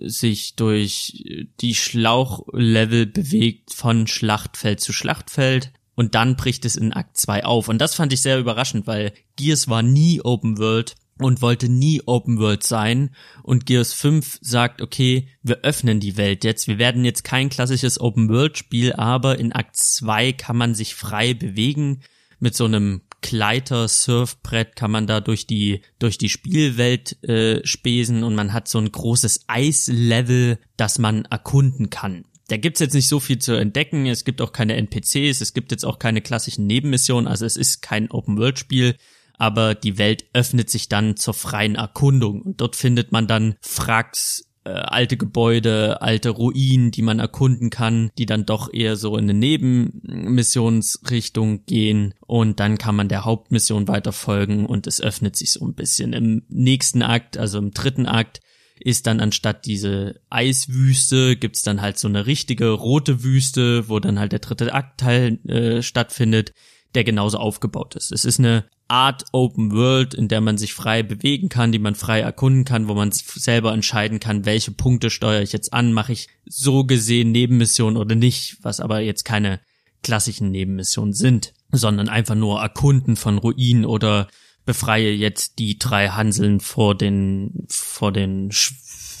äh, 0.00 0.08
sich 0.08 0.56
durch 0.56 1.24
die 1.60 1.74
Schlauchlevel 1.74 3.06
bewegt 3.06 3.74
von 3.74 4.06
Schlachtfeld 4.06 4.80
zu 4.80 4.92
Schlachtfeld. 4.92 5.72
Und 5.94 6.14
dann 6.14 6.36
bricht 6.36 6.64
es 6.64 6.76
in 6.76 6.92
Akt 6.92 7.16
2 7.16 7.44
auf. 7.44 7.68
Und 7.68 7.78
das 7.78 7.96
fand 7.96 8.12
ich 8.12 8.22
sehr 8.22 8.38
überraschend, 8.38 8.86
weil 8.86 9.12
Gears 9.36 9.68
war 9.68 9.82
nie 9.82 10.20
Open 10.22 10.56
World 10.58 10.94
und 11.20 11.42
wollte 11.42 11.68
nie 11.68 12.02
Open 12.06 12.38
World 12.38 12.62
sein. 12.62 13.10
Und 13.42 13.66
Gears 13.66 13.92
5 13.92 14.38
sagt, 14.40 14.82
okay, 14.82 15.28
wir 15.42 15.58
öffnen 15.62 16.00
die 16.00 16.16
Welt 16.16 16.44
jetzt. 16.44 16.68
Wir 16.68 16.78
werden 16.78 17.04
jetzt 17.04 17.24
kein 17.24 17.48
klassisches 17.48 18.00
Open 18.00 18.28
World 18.28 18.58
Spiel, 18.58 18.92
aber 18.92 19.38
in 19.38 19.52
Akt 19.52 19.76
2 19.76 20.32
kann 20.32 20.56
man 20.56 20.74
sich 20.74 20.94
frei 20.94 21.34
bewegen. 21.34 22.02
Mit 22.40 22.54
so 22.54 22.66
einem 22.66 23.02
Gleiter, 23.20 23.88
Surfbrett 23.88 24.76
kann 24.76 24.92
man 24.92 25.06
da 25.08 25.20
durch 25.20 25.46
die, 25.46 25.82
durch 25.98 26.18
die 26.18 26.28
Spielwelt 26.28 27.22
äh, 27.24 27.66
spesen 27.66 28.22
und 28.22 28.34
man 28.34 28.52
hat 28.52 28.68
so 28.68 28.78
ein 28.78 28.92
großes 28.92 29.44
Eislevel, 29.48 30.58
das 30.76 30.98
man 30.98 31.24
erkunden 31.24 31.90
kann. 31.90 32.24
Da 32.48 32.56
gibt's 32.56 32.80
jetzt 32.80 32.94
nicht 32.94 33.08
so 33.08 33.20
viel 33.20 33.38
zu 33.38 33.52
entdecken, 33.52 34.06
es 34.06 34.24
gibt 34.24 34.40
auch 34.40 34.52
keine 34.52 34.76
NPCs, 34.76 35.40
es 35.40 35.52
gibt 35.52 35.72
jetzt 35.72 35.84
auch 35.84 35.98
keine 35.98 36.22
klassischen 36.22 36.66
Nebenmissionen, 36.66 37.26
also 37.26 37.44
es 37.44 37.56
ist 37.56 37.82
kein 37.82 38.10
Open-World-Spiel, 38.10 38.96
aber 39.38 39.74
die 39.74 39.96
Welt 39.98 40.26
öffnet 40.34 40.68
sich 40.68 40.88
dann 40.88 41.16
zur 41.16 41.34
freien 41.34 41.76
Erkundung. 41.76 42.42
Und 42.42 42.60
dort 42.60 42.76
findet 42.76 43.12
man 43.12 43.26
dann 43.26 43.54
Fracks, 43.60 44.44
äh, 44.64 44.70
alte 44.70 45.16
Gebäude, 45.16 46.02
alte 46.02 46.30
Ruinen, 46.30 46.90
die 46.90 47.02
man 47.02 47.20
erkunden 47.20 47.70
kann, 47.70 48.10
die 48.18 48.26
dann 48.26 48.44
doch 48.44 48.72
eher 48.72 48.96
so 48.96 49.16
in 49.16 49.24
eine 49.24 49.34
Nebenmissionsrichtung 49.34 51.64
gehen. 51.64 52.14
Und 52.26 52.60
dann 52.60 52.76
kann 52.76 52.96
man 52.96 53.08
der 53.08 53.24
Hauptmission 53.24 53.88
weiter 53.88 54.12
folgen 54.12 54.66
und 54.66 54.86
es 54.86 55.00
öffnet 55.00 55.36
sich 55.36 55.52
so 55.52 55.64
ein 55.64 55.74
bisschen. 55.74 56.12
Im 56.12 56.42
nächsten 56.48 57.02
Akt, 57.02 57.38
also 57.38 57.58
im 57.58 57.70
dritten 57.70 58.04
Akt, 58.06 58.40
ist 58.80 59.06
dann 59.06 59.20
anstatt 59.20 59.66
diese 59.66 60.20
Eiswüste 60.30 61.36
gibt's 61.36 61.62
dann 61.62 61.80
halt 61.80 61.98
so 61.98 62.08
eine 62.08 62.26
richtige 62.26 62.70
rote 62.70 63.24
Wüste, 63.24 63.88
wo 63.88 63.98
dann 63.98 64.18
halt 64.18 64.32
der 64.32 64.38
dritte 64.38 64.72
Aktteil 64.72 65.38
äh, 65.48 65.82
stattfindet, 65.82 66.52
der 66.94 67.04
genauso 67.04 67.38
aufgebaut 67.38 67.96
ist. 67.96 68.12
Es 68.12 68.24
ist 68.24 68.38
eine 68.38 68.64
Art 68.88 69.24
Open 69.32 69.72
World, 69.72 70.14
in 70.14 70.28
der 70.28 70.40
man 70.40 70.56
sich 70.56 70.72
frei 70.72 71.02
bewegen 71.02 71.50
kann, 71.50 71.72
die 71.72 71.78
man 71.78 71.94
frei 71.94 72.20
erkunden 72.20 72.64
kann, 72.64 72.88
wo 72.88 72.94
man 72.94 73.12
selber 73.12 73.72
entscheiden 73.72 74.18
kann, 74.18 74.46
welche 74.46 74.70
Punkte 74.70 75.10
steuere 75.10 75.42
ich 75.42 75.52
jetzt 75.52 75.74
an, 75.74 75.92
mache 75.92 76.12
ich 76.12 76.28
so 76.46 76.84
gesehen 76.84 77.30
Nebenmissionen 77.32 77.98
oder 77.98 78.14
nicht, 78.14 78.56
was 78.62 78.80
aber 78.80 79.00
jetzt 79.00 79.24
keine 79.24 79.60
klassischen 80.02 80.50
Nebenmissionen 80.50 81.12
sind, 81.12 81.52
sondern 81.70 82.08
einfach 82.08 82.34
nur 82.34 82.60
Erkunden 82.60 83.16
von 83.16 83.36
Ruinen 83.36 83.84
oder 83.84 84.28
befreie 84.64 85.12
jetzt 85.12 85.58
die 85.58 85.78
drei 85.78 86.08
Hanseln 86.08 86.60
vor 86.60 86.94
den, 86.96 87.66
vor 87.68 88.12
den, 88.12 88.50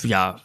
ja, 0.02 0.40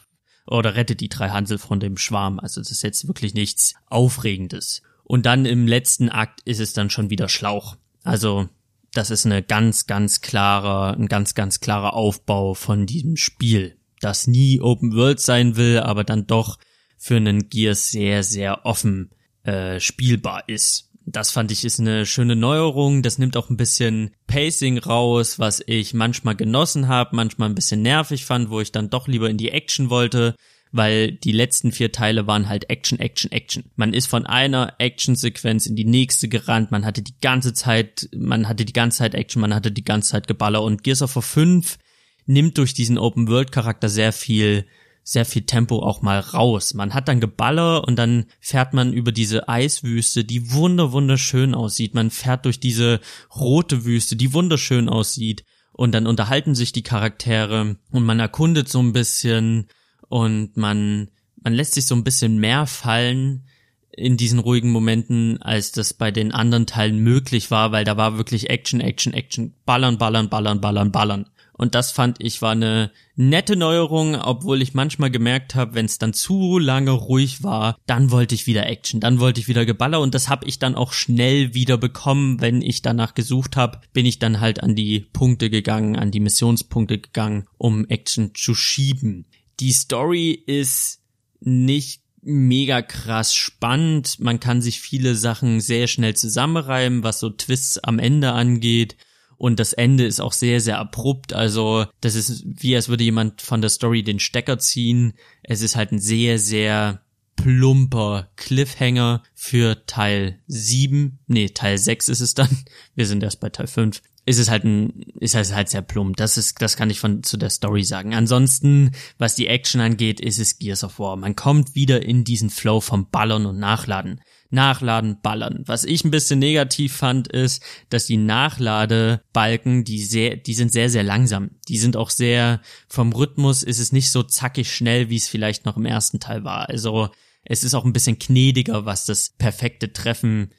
oder 0.45 0.75
rette 0.75 0.95
die 0.95 1.09
drei 1.09 1.29
Hansel 1.29 1.57
von 1.57 1.79
dem 1.79 1.97
Schwarm. 1.97 2.39
Also 2.39 2.59
das 2.59 2.71
ist 2.71 2.83
jetzt 2.83 3.07
wirklich 3.07 3.33
nichts 3.33 3.75
Aufregendes. 3.89 4.81
Und 5.03 5.25
dann 5.25 5.45
im 5.45 5.67
letzten 5.67 6.09
Akt 6.09 6.41
ist 6.45 6.59
es 6.59 6.73
dann 6.73 6.89
schon 6.89 7.09
wieder 7.09 7.29
Schlauch. 7.29 7.75
Also 8.03 8.49
das 8.93 9.09
ist 9.09 9.25
eine 9.25 9.41
ganz, 9.43 9.87
ganz 9.87 10.21
klare, 10.21 10.95
ein 10.95 11.07
ganz, 11.07 11.33
ganz 11.33 11.59
klarer 11.59 11.93
Aufbau 11.93 12.53
von 12.53 12.85
diesem 12.85 13.17
Spiel, 13.17 13.77
das 13.99 14.27
nie 14.27 14.61
Open 14.61 14.95
World 14.95 15.19
sein 15.19 15.55
will, 15.55 15.79
aber 15.79 16.03
dann 16.03 16.27
doch 16.27 16.57
für 16.97 17.17
einen 17.17 17.49
Gears 17.49 17.89
sehr, 17.89 18.23
sehr 18.23 18.65
offen 18.65 19.09
äh, 19.43 19.79
spielbar 19.79 20.47
ist. 20.47 20.89
Das 21.05 21.31
fand 21.31 21.51
ich 21.51 21.65
ist 21.65 21.81
eine 21.81 22.05
schöne 22.05 22.37
Neuerung. 22.37 23.01
Das 23.01 23.17
nimmt 23.17 23.35
auch 23.35 23.49
ein 23.49 23.57
bisschen 23.57 24.11
Pacing 24.25 24.77
raus, 24.77 25.37
was 25.37 25.61
ich 25.65 25.93
manchmal 25.93 26.35
genossen 26.35 26.87
habe, 26.87 27.15
manchmal 27.15 27.49
ein 27.49 27.55
bisschen 27.55 27.81
nervig 27.81 28.23
fand, 28.23 28.49
wo 28.49 28.61
ich 28.61 28.71
dann 28.71 28.89
doch 28.89 29.09
lieber 29.09 29.29
in 29.29 29.37
die 29.37 29.49
Action 29.49 29.89
wollte 29.89 30.35
weil 30.73 31.11
die 31.11 31.31
letzten 31.31 31.71
vier 31.71 31.91
Teile 31.91 32.27
waren 32.27 32.49
halt 32.49 32.69
Action, 32.69 32.99
Action, 32.99 33.31
Action. 33.31 33.63
Man 33.75 33.93
ist 33.93 34.07
von 34.07 34.25
einer 34.25 34.73
Action-Sequenz 34.79 35.67
in 35.67 35.75
die 35.75 35.85
nächste 35.85 36.27
gerannt, 36.27 36.71
man 36.71 36.85
hatte 36.85 37.01
die 37.01 37.15
ganze 37.21 37.53
Zeit, 37.53 38.09
man 38.13 38.49
hatte 38.49 38.65
die 38.65 38.73
ganze 38.73 38.97
Zeit 38.97 39.13
Action, 39.13 39.39
man 39.39 39.53
hatte 39.53 39.71
die 39.71 39.85
ganze 39.85 40.09
Zeit 40.09 40.27
Geballer 40.27 40.63
und 40.63 40.83
Gears 40.83 41.03
of 41.03 41.15
War 41.15 41.23
5 41.23 41.77
nimmt 42.25 42.57
durch 42.57 42.73
diesen 42.73 42.97
Open-World-Charakter 42.97 43.87
sehr 43.87 44.11
viel 44.11 44.65
sehr 45.05 45.25
viel 45.25 45.41
Tempo 45.41 45.79
auch 45.79 46.01
mal 46.01 46.19
raus. 46.19 46.73
Man 46.73 46.93
hat 46.93 47.09
dann 47.09 47.19
Geballer 47.19 47.85
und 47.85 47.97
dann 47.97 48.25
fährt 48.39 48.73
man 48.73 48.93
über 48.93 49.11
diese 49.11 49.49
Eiswüste, 49.49 50.23
die 50.23 50.53
wunder 50.53 50.93
wunderschön 50.93 51.53
aussieht. 51.53 51.93
Man 51.93 52.09
fährt 52.09 52.45
durch 52.45 52.59
diese 52.61 53.01
rote 53.35 53.83
Wüste, 53.83 54.15
die 54.15 54.33
wunderschön 54.33 54.87
aussieht. 54.87 55.43
Und 55.73 55.93
dann 55.93 56.07
unterhalten 56.07 56.55
sich 56.55 56.71
die 56.71 56.83
Charaktere 56.83 57.77
und 57.91 58.05
man 58.05 58.19
erkundet 58.19 58.69
so 58.69 58.79
ein 58.79 58.93
bisschen 58.93 59.67
und 60.13 60.57
man, 60.57 61.07
man 61.41 61.55
lässt 61.55 61.73
sich 61.73 61.87
so 61.87 61.95
ein 61.95 62.03
bisschen 62.03 62.37
mehr 62.37 62.67
fallen 62.67 63.47
in 63.91 64.15
diesen 64.15 64.37
ruhigen 64.37 64.69
Momenten, 64.69 65.41
als 65.41 65.71
das 65.71 65.95
bei 65.95 66.11
den 66.11 66.31
anderen 66.31 66.67
Teilen 66.67 66.99
möglich 66.99 67.49
war, 67.49 67.71
weil 67.71 67.83
da 67.83 67.97
war 67.97 68.15
wirklich 68.15 68.51
Action, 68.51 68.79
Action, 68.79 69.11
Action, 69.11 69.55
ballern, 69.65 69.97
ballern, 69.97 70.29
ballern, 70.29 70.61
ballern, 70.61 70.91
ballern. 70.91 71.25
Und 71.53 71.73
das 71.73 71.91
fand 71.91 72.23
ich 72.23 72.43
war 72.43 72.51
eine 72.51 72.91
nette 73.15 73.55
Neuerung, 73.55 74.13
obwohl 74.13 74.61
ich 74.61 74.75
manchmal 74.75 75.09
gemerkt 75.09 75.55
habe, 75.55 75.73
wenn 75.73 75.87
es 75.87 75.97
dann 75.97 76.13
zu 76.13 76.59
lange 76.59 76.91
ruhig 76.91 77.41
war, 77.41 77.75
dann 77.87 78.11
wollte 78.11 78.35
ich 78.35 78.45
wieder 78.45 78.67
Action, 78.67 78.99
dann 78.99 79.19
wollte 79.19 79.39
ich 79.39 79.47
wieder 79.47 79.65
Geballer 79.65 79.99
und 79.99 80.13
das 80.13 80.29
habe 80.29 80.45
ich 80.47 80.59
dann 80.59 80.75
auch 80.75 80.93
schnell 80.93 81.55
wieder 81.55 81.77
bekommen, 81.77 82.39
wenn 82.39 82.61
ich 82.61 82.83
danach 82.83 83.15
gesucht 83.15 83.55
habe, 83.55 83.81
bin 83.93 84.05
ich 84.05 84.19
dann 84.19 84.39
halt 84.39 84.61
an 84.61 84.75
die 84.75 85.07
Punkte 85.11 85.49
gegangen, 85.49 85.95
an 85.95 86.11
die 86.11 86.19
Missionspunkte 86.19 86.99
gegangen, 86.99 87.47
um 87.57 87.87
Action 87.87 88.35
zu 88.35 88.53
schieben. 88.53 89.25
Die 89.59 89.71
Story 89.71 90.31
ist 90.31 91.01
nicht 91.39 92.01
mega 92.21 92.81
krass 92.81 93.35
spannend. 93.35 94.19
Man 94.19 94.39
kann 94.39 94.61
sich 94.61 94.79
viele 94.79 95.15
Sachen 95.15 95.59
sehr 95.59 95.87
schnell 95.87 96.15
zusammenreimen, 96.15 97.03
was 97.03 97.19
so 97.19 97.29
Twists 97.29 97.77
am 97.79 97.99
Ende 97.99 98.31
angeht. 98.31 98.95
Und 99.37 99.59
das 99.59 99.73
Ende 99.73 100.05
ist 100.05 100.21
auch 100.21 100.31
sehr, 100.31 100.61
sehr 100.61 100.79
abrupt. 100.79 101.33
Also, 101.33 101.85
das 101.99 102.15
ist 102.15 102.43
wie 102.45 102.75
als 102.75 102.87
würde 102.87 103.03
jemand 103.03 103.41
von 103.41 103.61
der 103.61 103.69
Story 103.69 104.03
den 104.03 104.19
Stecker 104.19 104.57
ziehen. 104.57 105.13
Es 105.43 105.61
ist 105.61 105.75
halt 105.75 105.91
ein 105.91 105.99
sehr, 105.99 106.39
sehr 106.39 107.01
plumper 107.35 108.29
Cliffhanger 108.37 109.21
für 109.33 109.85
Teil 109.85 110.39
7. 110.47 111.19
Nee, 111.27 111.49
Teil 111.49 111.77
6 111.77 112.07
ist 112.07 112.21
es 112.21 112.35
dann. 112.35 112.57
Wir 112.95 113.05
sind 113.05 113.23
erst 113.23 113.41
bei 113.41 113.49
Teil 113.49 113.67
5 113.67 114.01
ist 114.25 114.39
es 114.39 114.49
halt 114.49 114.63
ein, 114.63 115.01
ist 115.19 115.35
es 115.35 115.53
halt 115.53 115.69
sehr 115.69 115.81
plump. 115.81 116.15
Das 116.17 116.37
ist, 116.37 116.61
das 116.61 116.77
kann 116.77 116.89
ich 116.89 116.99
von 116.99 117.23
zu 117.23 117.37
der 117.37 117.49
Story 117.49 117.83
sagen. 117.83 118.13
Ansonsten, 118.13 118.91
was 119.17 119.35
die 119.35 119.47
Action 119.47 119.81
angeht, 119.81 120.19
ist 120.19 120.39
es 120.39 120.59
Gears 120.59 120.83
of 120.83 120.99
War. 120.99 121.15
Man 121.17 121.35
kommt 121.35 121.75
wieder 121.75 122.03
in 122.03 122.23
diesen 122.23 122.49
Flow 122.49 122.79
vom 122.79 123.09
Ballern 123.09 123.45
und 123.45 123.59
Nachladen. 123.59 124.21
nachladen, 124.49 125.17
ballern. 125.21 125.63
Was 125.65 125.83
ich 125.83 126.05
ein 126.05 126.11
bisschen 126.11 126.39
negativ 126.39 126.95
fand, 126.95 127.27
ist, 127.27 127.61
dass 127.89 128.05
die 128.05 128.17
Nachladebalken, 128.17 129.83
die 129.83 130.03
sehr, 130.03 130.37
die 130.37 130.53
sind 130.53 130.71
sehr, 130.71 130.89
sehr 130.89 131.03
langsam. 131.03 131.51
Die 131.67 131.77
sind 131.77 131.97
auch 131.97 132.11
sehr, 132.11 132.61
vom 132.87 133.11
Rhythmus 133.11 133.63
ist 133.63 133.79
es 133.79 133.91
nicht 133.91 134.11
so 134.11 134.23
zackig 134.23 134.71
schnell, 134.71 135.09
wie 135.09 135.17
es 135.17 135.27
vielleicht 135.27 135.65
noch 135.65 135.75
im 135.75 135.85
ersten 135.85 136.19
Teil 136.19 136.43
war. 136.43 136.69
Also, 136.69 137.09
es 137.43 137.63
ist 137.63 137.73
auch 137.73 137.83
ein 137.83 137.93
bisschen 137.93 138.19
gnädiger, 138.19 138.85
was 138.85 139.05
das 139.05 139.31
perfekte 139.31 139.91
Treffen 139.91 140.53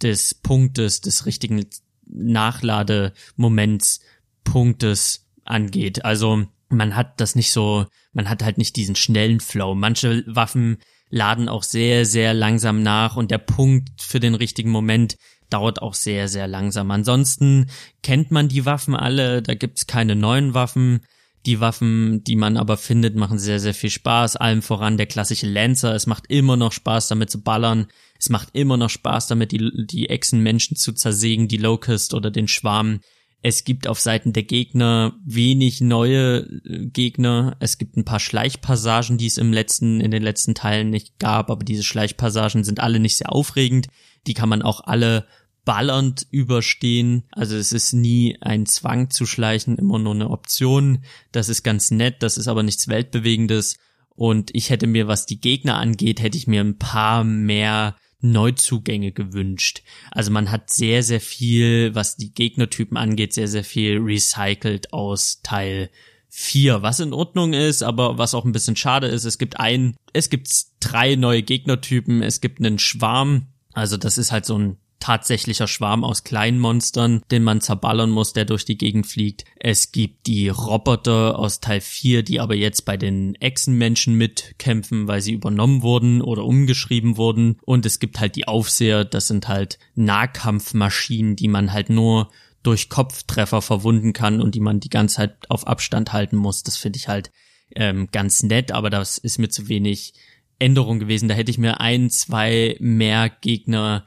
des 0.00 0.34
Punktes, 0.34 1.00
des 1.00 1.26
richtigen 1.26 1.66
Nachlademoments, 2.12 4.00
Punktes 4.44 5.26
angeht. 5.44 6.04
Also, 6.04 6.44
man 6.68 6.96
hat 6.96 7.20
das 7.20 7.34
nicht 7.34 7.52
so, 7.52 7.86
man 8.12 8.28
hat 8.28 8.42
halt 8.42 8.58
nicht 8.58 8.76
diesen 8.76 8.96
schnellen 8.96 9.40
Flow. 9.40 9.74
Manche 9.74 10.24
Waffen 10.26 10.78
laden 11.10 11.48
auch 11.48 11.62
sehr, 11.62 12.06
sehr 12.06 12.34
langsam 12.34 12.82
nach 12.82 13.16
und 13.16 13.30
der 13.30 13.38
Punkt 13.38 14.00
für 14.00 14.18
den 14.18 14.34
richtigen 14.34 14.70
Moment 14.70 15.16
dauert 15.50 15.82
auch 15.82 15.94
sehr, 15.94 16.28
sehr 16.28 16.48
langsam. 16.48 16.90
Ansonsten 16.90 17.66
kennt 18.02 18.30
man 18.30 18.48
die 18.48 18.64
Waffen 18.64 18.96
alle, 18.96 19.42
da 19.42 19.54
gibt's 19.54 19.86
keine 19.86 20.16
neuen 20.16 20.54
Waffen. 20.54 21.00
Die 21.44 21.58
Waffen, 21.58 22.22
die 22.24 22.36
man 22.36 22.56
aber 22.56 22.76
findet, 22.76 23.16
machen 23.16 23.38
sehr, 23.38 23.58
sehr 23.58 23.74
viel 23.74 23.90
Spaß. 23.90 24.36
Allem 24.36 24.62
voran 24.62 24.96
der 24.96 25.06
klassische 25.06 25.48
Lancer. 25.48 25.94
Es 25.94 26.06
macht 26.06 26.24
immer 26.28 26.56
noch 26.56 26.72
Spaß, 26.72 27.08
damit 27.08 27.30
zu 27.30 27.42
ballern. 27.42 27.88
Es 28.18 28.28
macht 28.28 28.50
immer 28.52 28.76
noch 28.76 28.90
Spaß, 28.90 29.26
damit 29.26 29.50
die, 29.50 29.86
die 29.86 30.08
Echsenmenschen 30.08 30.76
zu 30.76 30.92
zersägen, 30.92 31.48
die 31.48 31.56
Locust 31.56 32.14
oder 32.14 32.30
den 32.30 32.46
Schwarm. 32.46 33.00
Es 33.44 33.64
gibt 33.64 33.88
auf 33.88 33.98
Seiten 33.98 34.32
der 34.32 34.44
Gegner 34.44 35.14
wenig 35.24 35.80
neue 35.80 36.46
äh, 36.64 36.86
Gegner. 36.86 37.56
Es 37.58 37.76
gibt 37.76 37.96
ein 37.96 38.04
paar 38.04 38.20
Schleichpassagen, 38.20 39.18
die 39.18 39.26
es 39.26 39.36
im 39.36 39.52
letzten, 39.52 40.00
in 40.00 40.12
den 40.12 40.22
letzten 40.22 40.54
Teilen 40.54 40.90
nicht 40.90 41.18
gab, 41.18 41.50
aber 41.50 41.64
diese 41.64 41.82
Schleichpassagen 41.82 42.62
sind 42.62 42.78
alle 42.78 43.00
nicht 43.00 43.16
sehr 43.16 43.32
aufregend. 43.32 43.88
Die 44.28 44.34
kann 44.34 44.48
man 44.48 44.62
auch 44.62 44.82
alle 44.84 45.26
ballernd 45.64 46.26
überstehen. 46.30 47.24
Also 47.30 47.56
es 47.56 47.72
ist 47.72 47.92
nie 47.92 48.36
ein 48.40 48.66
Zwang 48.66 49.10
zu 49.10 49.26
schleichen, 49.26 49.78
immer 49.78 49.98
nur 49.98 50.14
eine 50.14 50.30
Option. 50.30 51.04
Das 51.30 51.48
ist 51.48 51.62
ganz 51.62 51.90
nett, 51.90 52.22
das 52.22 52.36
ist 52.36 52.48
aber 52.48 52.62
nichts 52.62 52.88
Weltbewegendes. 52.88 53.76
Und 54.14 54.50
ich 54.54 54.70
hätte 54.70 54.86
mir, 54.86 55.08
was 55.08 55.26
die 55.26 55.40
Gegner 55.40 55.76
angeht, 55.76 56.20
hätte 56.20 56.36
ich 56.36 56.46
mir 56.46 56.60
ein 56.60 56.78
paar 56.78 57.24
mehr 57.24 57.96
Neuzugänge 58.20 59.12
gewünscht. 59.12 59.82
Also 60.10 60.30
man 60.30 60.50
hat 60.50 60.70
sehr, 60.70 61.02
sehr 61.02 61.20
viel, 61.20 61.94
was 61.94 62.16
die 62.16 62.32
Gegnertypen 62.32 62.96
angeht, 62.96 63.34
sehr, 63.34 63.48
sehr 63.48 63.64
viel 63.64 63.98
recycelt 63.98 64.92
aus 64.92 65.40
Teil 65.42 65.90
4, 66.28 66.82
was 66.82 67.00
in 67.00 67.12
Ordnung 67.12 67.52
ist, 67.52 67.82
aber 67.82 68.16
was 68.16 68.34
auch 68.34 68.46
ein 68.46 68.52
bisschen 68.52 68.76
schade 68.76 69.06
ist, 69.06 69.24
es 69.24 69.36
gibt 69.36 69.60
ein, 69.60 69.96
es 70.14 70.30
gibt 70.30 70.48
drei 70.80 71.14
neue 71.16 71.42
Gegnertypen, 71.42 72.22
es 72.22 72.40
gibt 72.40 72.58
einen 72.58 72.78
Schwarm, 72.78 73.48
also 73.74 73.98
das 73.98 74.16
ist 74.16 74.32
halt 74.32 74.46
so 74.46 74.58
ein 74.58 74.78
tatsächlicher 75.02 75.66
Schwarm 75.66 76.04
aus 76.04 76.22
kleinen 76.22 76.60
Monstern, 76.60 77.22
den 77.32 77.42
man 77.42 77.60
zerballern 77.60 78.10
muss, 78.10 78.34
der 78.34 78.44
durch 78.44 78.64
die 78.64 78.78
Gegend 78.78 79.08
fliegt. 79.08 79.44
Es 79.58 79.90
gibt 79.90 80.28
die 80.28 80.48
Roboter 80.48 81.40
aus 81.40 81.58
Teil 81.58 81.80
4, 81.80 82.22
die 82.22 82.38
aber 82.38 82.54
jetzt 82.54 82.84
bei 82.84 82.96
den 82.96 83.34
Echsenmenschen 83.34 84.14
mitkämpfen, 84.14 85.08
weil 85.08 85.20
sie 85.20 85.32
übernommen 85.32 85.82
wurden 85.82 86.22
oder 86.22 86.44
umgeschrieben 86.44 87.16
wurden. 87.16 87.58
Und 87.64 87.84
es 87.84 87.98
gibt 87.98 88.20
halt 88.20 88.36
die 88.36 88.46
Aufseher, 88.46 89.04
das 89.04 89.26
sind 89.26 89.48
halt 89.48 89.80
Nahkampfmaschinen, 89.96 91.34
die 91.34 91.48
man 91.48 91.72
halt 91.72 91.90
nur 91.90 92.30
durch 92.62 92.88
Kopftreffer 92.88 93.60
verwunden 93.60 94.12
kann 94.12 94.40
und 94.40 94.54
die 94.54 94.60
man 94.60 94.78
die 94.78 94.88
ganze 94.88 95.16
Zeit 95.16 95.50
auf 95.50 95.66
Abstand 95.66 96.12
halten 96.12 96.36
muss. 96.36 96.62
Das 96.62 96.76
finde 96.76 96.98
ich 96.98 97.08
halt 97.08 97.32
ähm, 97.74 98.08
ganz 98.12 98.44
nett, 98.44 98.70
aber 98.70 98.88
das 98.88 99.18
ist 99.18 99.38
mir 99.38 99.48
zu 99.48 99.66
wenig 99.66 100.14
Änderung 100.60 101.00
gewesen. 101.00 101.28
Da 101.28 101.34
hätte 101.34 101.50
ich 101.50 101.58
mir 101.58 101.80
ein, 101.80 102.08
zwei 102.08 102.76
mehr 102.78 103.30
Gegner 103.30 104.06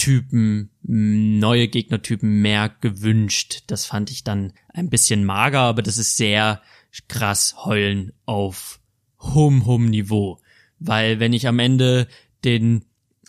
Typen, 0.00 0.70
neue 0.82 1.68
Gegnertypen 1.68 2.40
mehr 2.40 2.74
gewünscht. 2.80 3.64
Das 3.66 3.84
fand 3.84 4.10
ich 4.10 4.24
dann 4.24 4.54
ein 4.72 4.88
bisschen 4.88 5.26
mager, 5.26 5.60
aber 5.60 5.82
das 5.82 5.98
ist 5.98 6.16
sehr 6.16 6.62
krass 7.06 7.66
heulen 7.66 8.14
auf 8.24 8.80
hohem, 9.20 9.66
hohem 9.66 9.90
Niveau. 9.90 10.40
Weil 10.78 11.20
wenn 11.20 11.34
ich 11.34 11.46
am 11.46 11.58
Ende 11.58 12.08
den 12.46 12.86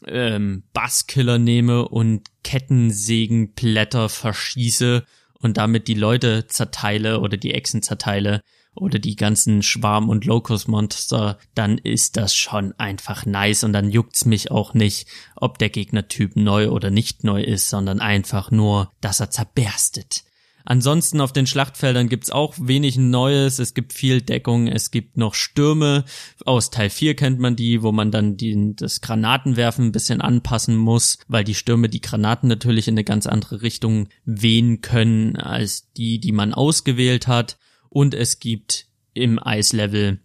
ähm, 0.08 0.64
Basskiller 0.72 1.40
nehme 1.40 1.90
und 1.90 2.30
Kettensägenblätter 2.46 4.08
verschieße 4.08 5.06
und 5.40 5.58
damit 5.58 5.90
die 5.90 5.94
Leute 5.94 6.48
zerteile 6.48 7.20
oder 7.20 7.36
die 7.36 7.54
Echsen 7.54 7.82
zerteile, 7.82 8.44
oder 8.76 9.00
die 9.00 9.16
ganzen 9.16 9.64
Schwarm- 9.64 10.10
und 10.10 10.26
Locust-Monster, 10.26 11.38
dann 11.56 11.78
ist 11.78 12.18
das 12.18 12.36
schon 12.36 12.74
einfach 12.78 13.26
nice 13.26 13.64
und 13.64 13.74
dann 13.74 13.92
juckt's 13.92 14.26
mich 14.26 14.52
auch 14.52 14.74
nicht, 14.74 15.08
ob 15.36 15.58
der 15.58 15.70
Gegnertyp 15.70 16.36
neu 16.36 16.70
oder 16.70 16.90
nicht 16.90 17.24
neu 17.24 17.44
ist, 17.44 17.70
sondern 17.70 18.00
einfach 18.00 18.52
nur, 18.52 18.92
dass 19.02 19.20
er 19.20 19.30
zerberstet. 19.30 20.24
Ansonsten 20.64 21.22
auf 21.22 21.34
den 21.34 21.48
Schlachtfeldern 21.48 22.08
gibt's 22.08 22.30
auch 22.30 22.54
wenig 22.60 22.98
Neues. 22.98 23.60
Es 23.60 23.74
gibt 23.74 23.94
viel 23.94 24.22
Deckung. 24.22 24.68
Es 24.68 24.92
gibt 24.92 25.18
noch 25.18 25.34
Stürme. 25.34 26.06
Aus 26.46 26.70
Teil 26.70 26.90
4 26.90 27.16
kennt 27.16 27.40
man 27.40 27.56
die, 27.56 27.82
wo 27.82 27.92
man 27.92 28.12
dann 28.12 28.38
die, 28.38 28.76
das 28.76 29.02
Granatenwerfen 29.02 29.86
ein 29.86 29.92
bisschen 29.92 30.22
anpassen 30.22 30.76
muss, 30.78 31.18
weil 31.28 31.44
die 31.44 31.56
Stürme 31.56 31.90
die 31.90 32.02
Granaten 32.02 32.48
natürlich 32.48 32.88
in 32.88 32.94
eine 32.94 33.04
ganz 33.04 33.26
andere 33.26 33.64
Richtung 33.64 34.10
wehen 34.24 34.82
können 34.82 35.36
als 35.36 35.92
die, 35.94 36.20
die 36.20 36.32
man 36.32 36.54
ausgewählt 36.54 37.28
hat 37.28 37.58
und 37.92 38.16
es 38.16 38.40
gibt 38.40 38.88
im 39.14 39.38
Eislevel 39.46 40.22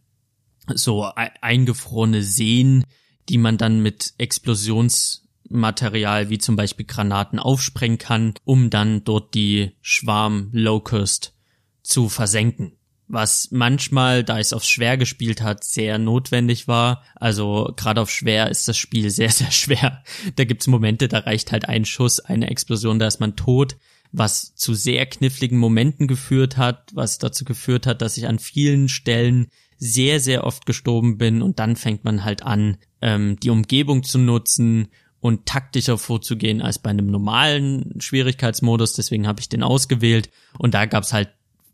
so 0.72 1.04
eingefrorene 1.04 2.22
Seen, 2.22 2.84
die 3.28 3.38
man 3.38 3.58
dann 3.58 3.82
mit 3.82 4.14
Explosionsmaterial 4.18 6.30
wie 6.30 6.38
zum 6.38 6.54
Beispiel 6.54 6.86
Granaten 6.86 7.40
aufsprengen 7.40 7.98
kann, 7.98 8.34
um 8.44 8.70
dann 8.70 9.02
dort 9.02 9.34
die 9.34 9.72
Schwarm 9.80 10.50
Locust 10.52 11.34
zu 11.82 12.08
versenken. 12.08 12.74
Was 13.08 13.48
manchmal, 13.50 14.22
da 14.22 14.38
es 14.38 14.52
auf 14.52 14.62
schwer 14.64 14.96
gespielt 14.96 15.42
hat, 15.42 15.64
sehr 15.64 15.98
notwendig 15.98 16.68
war. 16.68 17.02
Also 17.16 17.72
gerade 17.76 18.00
auf 18.00 18.10
schwer 18.10 18.48
ist 18.50 18.68
das 18.68 18.76
Spiel 18.76 19.10
sehr, 19.16 19.30
sehr 19.30 19.50
schwer. 19.50 20.04
Da 20.36 20.44
gibt's 20.44 20.68
Momente, 20.68 21.08
da 21.08 21.18
reicht 21.18 21.50
halt 21.50 21.68
ein 21.68 21.84
Schuss, 21.84 22.20
eine 22.20 22.48
Explosion, 22.48 23.00
da 23.00 23.08
ist 23.08 23.18
man 23.18 23.34
tot 23.34 23.76
was 24.12 24.54
zu 24.54 24.74
sehr 24.74 25.06
kniffligen 25.06 25.58
Momenten 25.58 26.06
geführt 26.06 26.56
hat, 26.56 26.90
was 26.94 27.18
dazu 27.18 27.44
geführt 27.44 27.86
hat, 27.86 28.02
dass 28.02 28.16
ich 28.16 28.26
an 28.26 28.38
vielen 28.38 28.88
Stellen 28.88 29.48
sehr, 29.78 30.20
sehr 30.20 30.44
oft 30.44 30.66
gestorben 30.66 31.18
bin. 31.18 31.42
Und 31.42 31.58
dann 31.58 31.76
fängt 31.76 32.04
man 32.04 32.24
halt 32.24 32.42
an, 32.42 32.78
ähm, 33.02 33.38
die 33.40 33.50
Umgebung 33.50 34.02
zu 34.02 34.18
nutzen 34.18 34.88
und 35.20 35.46
taktischer 35.46 35.98
vorzugehen 35.98 36.62
als 36.62 36.78
bei 36.78 36.90
einem 36.90 37.06
normalen 37.06 38.00
Schwierigkeitsmodus. 38.00 38.94
Deswegen 38.94 39.26
habe 39.26 39.40
ich 39.40 39.48
den 39.48 39.62
ausgewählt. 39.62 40.30
Und 40.58 40.74
da 40.74 40.86
gab 40.86 41.04
es 41.04 41.12
halt 41.12 41.30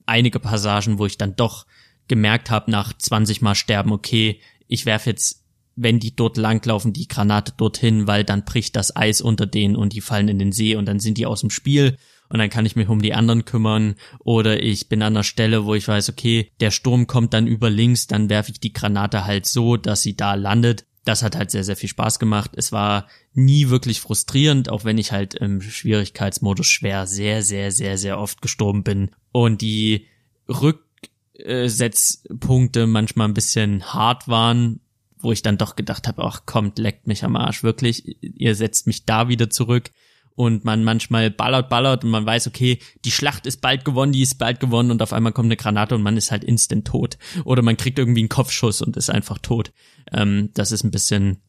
einige 0.06 0.40
Passagen, 0.40 0.98
wo 0.98 1.06
ich 1.06 1.18
dann 1.18 1.36
doch 1.36 1.66
gemerkt 2.08 2.50
habe, 2.50 2.70
nach 2.70 2.92
20 2.92 3.42
Mal 3.42 3.54
sterben, 3.54 3.92
okay, 3.92 4.40
ich 4.66 4.86
werfe 4.86 5.10
jetzt 5.10 5.42
wenn 5.74 5.98
die 5.98 6.14
dort 6.14 6.36
langlaufen, 6.36 6.92
die 6.92 7.08
Granate 7.08 7.54
dorthin, 7.56 8.06
weil 8.06 8.24
dann 8.24 8.44
bricht 8.44 8.76
das 8.76 8.94
Eis 8.94 9.20
unter 9.20 9.46
denen 9.46 9.76
und 9.76 9.92
die 9.92 10.00
fallen 10.00 10.28
in 10.28 10.38
den 10.38 10.52
See 10.52 10.76
und 10.76 10.86
dann 10.86 11.00
sind 11.00 11.18
die 11.18 11.26
aus 11.26 11.40
dem 11.40 11.50
Spiel 11.50 11.96
und 12.32 12.38
dann 12.38 12.48
kann 12.48 12.64
ich 12.64 12.76
mich 12.76 12.88
um 12.88 13.02
die 13.02 13.12
anderen 13.12 13.44
kümmern 13.44 13.96
oder 14.20 14.62
ich 14.62 14.88
bin 14.88 15.02
an 15.02 15.12
einer 15.12 15.22
Stelle, 15.22 15.66
wo 15.66 15.74
ich 15.74 15.86
weiß, 15.86 16.08
okay, 16.08 16.50
der 16.60 16.70
Sturm 16.70 17.06
kommt 17.06 17.34
dann 17.34 17.46
über 17.46 17.68
links, 17.68 18.06
dann 18.06 18.30
werfe 18.30 18.52
ich 18.52 18.58
die 18.58 18.72
Granate 18.72 19.26
halt 19.26 19.44
so, 19.44 19.76
dass 19.76 20.00
sie 20.00 20.16
da 20.16 20.32
landet. 20.32 20.86
Das 21.04 21.22
hat 21.22 21.36
halt 21.36 21.50
sehr, 21.50 21.62
sehr 21.62 21.76
viel 21.76 21.90
Spaß 21.90 22.18
gemacht. 22.18 22.52
Es 22.56 22.72
war 22.72 23.06
nie 23.34 23.68
wirklich 23.68 24.00
frustrierend, 24.00 24.70
auch 24.70 24.86
wenn 24.86 24.96
ich 24.96 25.12
halt 25.12 25.34
im 25.34 25.60
Schwierigkeitsmodus 25.60 26.68
schwer 26.68 27.06
sehr, 27.06 27.42
sehr, 27.42 27.70
sehr, 27.70 27.98
sehr 27.98 28.18
oft 28.18 28.40
gestorben 28.40 28.82
bin. 28.82 29.10
Und 29.30 29.60
die 29.60 30.06
Rücksetzpunkte 30.48 32.86
manchmal 32.86 33.28
ein 33.28 33.34
bisschen 33.34 33.92
hart 33.92 34.26
waren, 34.26 34.80
wo 35.18 35.32
ich 35.32 35.42
dann 35.42 35.58
doch 35.58 35.76
gedacht 35.76 36.08
habe, 36.08 36.24
ach 36.24 36.46
kommt, 36.46 36.78
leckt 36.78 37.06
mich 37.06 37.24
am 37.24 37.36
Arsch, 37.36 37.62
wirklich, 37.62 38.16
ihr 38.22 38.54
setzt 38.54 38.86
mich 38.86 39.04
da 39.04 39.28
wieder 39.28 39.50
zurück 39.50 39.90
und 40.34 40.64
man 40.64 40.84
manchmal 40.84 41.30
ballert, 41.30 41.68
ballert 41.68 42.04
und 42.04 42.10
man 42.10 42.26
weiß, 42.26 42.46
okay, 42.46 42.78
die 43.04 43.10
Schlacht 43.10 43.46
ist 43.46 43.60
bald 43.60 43.84
gewonnen, 43.84 44.12
die 44.12 44.22
ist 44.22 44.38
bald 44.38 44.60
gewonnen 44.60 44.90
und 44.90 45.02
auf 45.02 45.12
einmal 45.12 45.32
kommt 45.32 45.46
eine 45.46 45.56
Granate 45.56 45.94
und 45.94 46.02
man 46.02 46.16
ist 46.16 46.30
halt 46.30 46.44
instant 46.44 46.86
tot. 46.86 47.18
Oder 47.44 47.62
man 47.62 47.76
kriegt 47.76 47.98
irgendwie 47.98 48.20
einen 48.20 48.28
Kopfschuss 48.28 48.82
und 48.82 48.96
ist 48.96 49.10
einfach 49.10 49.38
tot. 49.38 49.72
Ähm, 50.10 50.50
das 50.54 50.72
ist 50.72 50.84
ein 50.84 50.90
bisschen 50.90 51.42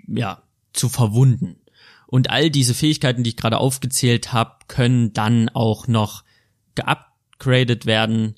ja, 0.07 0.41
zu 0.73 0.89
verwunden. 0.89 1.57
Und 2.07 2.29
all 2.29 2.49
diese 2.49 2.73
Fähigkeiten, 2.73 3.23
die 3.23 3.31
ich 3.31 3.37
gerade 3.37 3.57
aufgezählt 3.57 4.33
habe, 4.33 4.55
können 4.67 5.13
dann 5.13 5.49
auch 5.49 5.87
noch 5.87 6.23
geupgradet 6.75 7.85
werden, 7.85 8.35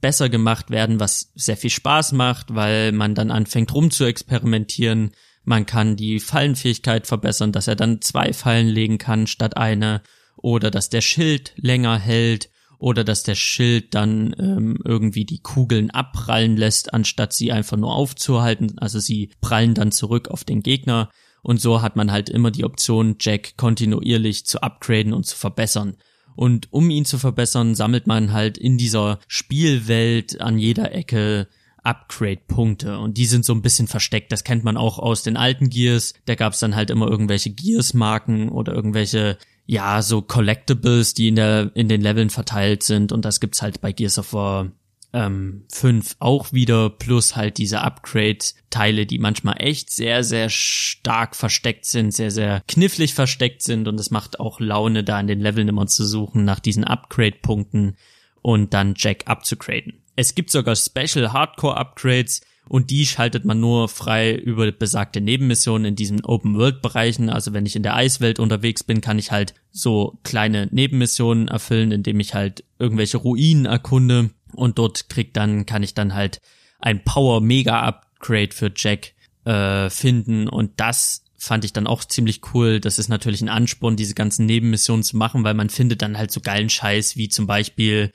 besser 0.00 0.28
gemacht 0.28 0.70
werden, 0.70 1.00
was 1.00 1.32
sehr 1.34 1.56
viel 1.56 1.70
Spaß 1.70 2.12
macht, 2.12 2.54
weil 2.54 2.92
man 2.92 3.14
dann 3.14 3.30
anfängt 3.30 3.74
rum 3.74 3.90
zu 3.90 4.04
experimentieren. 4.04 5.12
Man 5.44 5.64
kann 5.64 5.96
die 5.96 6.20
Fallenfähigkeit 6.20 7.06
verbessern, 7.06 7.52
dass 7.52 7.68
er 7.68 7.76
dann 7.76 8.02
zwei 8.02 8.32
Fallen 8.32 8.68
legen 8.68 8.98
kann 8.98 9.26
statt 9.26 9.56
eine 9.56 10.02
oder 10.36 10.70
dass 10.70 10.90
der 10.90 11.00
Schild 11.00 11.54
länger 11.56 11.98
hält 11.98 12.50
oder 12.78 13.04
dass 13.04 13.22
der 13.22 13.34
Schild 13.34 13.94
dann 13.94 14.34
ähm, 14.38 14.78
irgendwie 14.84 15.24
die 15.24 15.40
Kugeln 15.40 15.90
abprallen 15.90 16.56
lässt, 16.56 16.92
anstatt 16.92 17.32
sie 17.32 17.52
einfach 17.52 17.76
nur 17.76 17.94
aufzuhalten. 17.94 18.78
Also 18.78 19.00
sie 19.00 19.30
prallen 19.40 19.74
dann 19.74 19.92
zurück 19.92 20.28
auf 20.28 20.44
den 20.44 20.62
Gegner. 20.62 21.10
Und 21.46 21.60
so 21.60 21.80
hat 21.80 21.94
man 21.94 22.10
halt 22.10 22.28
immer 22.28 22.50
die 22.50 22.64
Option, 22.64 23.18
Jack 23.20 23.56
kontinuierlich 23.56 24.46
zu 24.46 24.62
upgraden 24.62 25.12
und 25.12 25.26
zu 25.26 25.36
verbessern. 25.36 25.96
Und 26.34 26.66
um 26.72 26.90
ihn 26.90 27.04
zu 27.04 27.18
verbessern, 27.18 27.76
sammelt 27.76 28.08
man 28.08 28.32
halt 28.32 28.58
in 28.58 28.78
dieser 28.78 29.20
Spielwelt 29.28 30.40
an 30.40 30.58
jeder 30.58 30.92
Ecke 30.92 31.46
Upgrade-Punkte 31.84 32.98
und 32.98 33.16
die 33.16 33.26
sind 33.26 33.44
so 33.44 33.52
ein 33.52 33.62
bisschen 33.62 33.86
versteckt. 33.86 34.32
Das 34.32 34.42
kennt 34.42 34.64
man 34.64 34.76
auch 34.76 34.98
aus 34.98 35.22
den 35.22 35.36
alten 35.36 35.70
Gears. 35.70 36.14
Da 36.24 36.34
gab's 36.34 36.58
dann 36.58 36.74
halt 36.74 36.90
immer 36.90 37.06
irgendwelche 37.06 37.50
Gears-Marken 37.50 38.48
oder 38.48 38.74
irgendwelche, 38.74 39.38
ja, 39.66 40.02
so 40.02 40.22
Collectibles, 40.22 41.14
die 41.14 41.28
in 41.28 41.36
der 41.36 41.70
in 41.74 41.88
den 41.88 42.00
Leveln 42.00 42.30
verteilt 42.30 42.82
sind. 42.82 43.12
Und 43.12 43.24
das 43.24 43.38
gibt's 43.38 43.62
halt 43.62 43.80
bei 43.80 43.92
Gears 43.92 44.18
of 44.18 44.32
War 44.32 44.72
ähm, 45.16 45.64
5 45.72 46.16
auch 46.18 46.52
wieder, 46.52 46.90
plus 46.90 47.34
halt 47.34 47.56
diese 47.56 47.80
Upgrade-Teile, 47.80 49.06
die 49.06 49.18
manchmal 49.18 49.56
echt 49.58 49.90
sehr, 49.90 50.22
sehr 50.22 50.50
stark 50.50 51.34
versteckt 51.34 51.86
sind, 51.86 52.12
sehr, 52.12 52.30
sehr 52.30 52.62
knifflig 52.68 53.14
versteckt 53.14 53.62
sind 53.62 53.88
und 53.88 53.98
es 53.98 54.10
macht 54.10 54.38
auch 54.38 54.60
Laune, 54.60 55.02
da 55.02 55.18
in 55.18 55.26
den 55.26 55.40
Leveln 55.40 55.68
immer 55.68 55.86
zu 55.86 56.04
suchen 56.06 56.44
nach 56.44 56.60
diesen 56.60 56.84
Upgrade-Punkten 56.84 57.96
und 58.42 58.74
dann 58.74 58.94
Jack 58.96 59.22
abzugraden. 59.24 60.02
Es 60.16 60.34
gibt 60.34 60.50
sogar 60.50 60.76
Special 60.76 61.32
Hardcore 61.32 61.76
Upgrades, 61.78 62.42
und 62.68 62.90
die 62.90 63.06
schaltet 63.06 63.44
man 63.44 63.60
nur 63.60 63.88
frei 63.88 64.34
über 64.34 64.70
besagte 64.72 65.20
Nebenmissionen 65.20 65.84
in 65.84 65.94
diesen 65.94 66.24
Open-World-Bereichen. 66.24 67.30
Also 67.30 67.52
wenn 67.52 67.64
ich 67.64 67.76
in 67.76 67.84
der 67.84 67.94
Eiswelt 67.94 68.40
unterwegs 68.40 68.82
bin, 68.82 69.00
kann 69.00 69.20
ich 69.20 69.30
halt 69.30 69.54
so 69.70 70.18
kleine 70.24 70.68
Nebenmissionen 70.72 71.46
erfüllen, 71.46 71.92
indem 71.92 72.18
ich 72.18 72.34
halt 72.34 72.64
irgendwelche 72.78 73.18
Ruinen 73.18 73.66
erkunde 73.66 74.30
und 74.56 74.78
dort 74.78 75.08
krieg 75.08 75.34
dann, 75.34 75.66
kann 75.66 75.82
ich 75.82 75.94
dann 75.94 76.14
halt 76.14 76.40
ein 76.78 77.04
Power-Mega-Upgrade 77.04 78.54
für 78.54 78.72
Jack 78.74 79.12
äh, 79.44 79.88
finden 79.90 80.48
und 80.48 80.72
das 80.76 81.22
fand 81.38 81.64
ich 81.64 81.72
dann 81.72 81.86
auch 81.86 82.04
ziemlich 82.04 82.40
cool. 82.54 82.80
Das 82.80 82.98
ist 82.98 83.08
natürlich 83.08 83.42
ein 83.42 83.48
Ansporn, 83.48 83.96
diese 83.96 84.14
ganzen 84.14 84.46
Nebenmissionen 84.46 85.02
zu 85.02 85.16
machen, 85.16 85.44
weil 85.44 85.54
man 85.54 85.70
findet 85.70 86.02
dann 86.02 86.18
halt 86.18 86.30
so 86.30 86.40
geilen 86.40 86.70
Scheiß, 86.70 87.16
wie 87.16 87.28
zum 87.28 87.46
Beispiel 87.46 88.12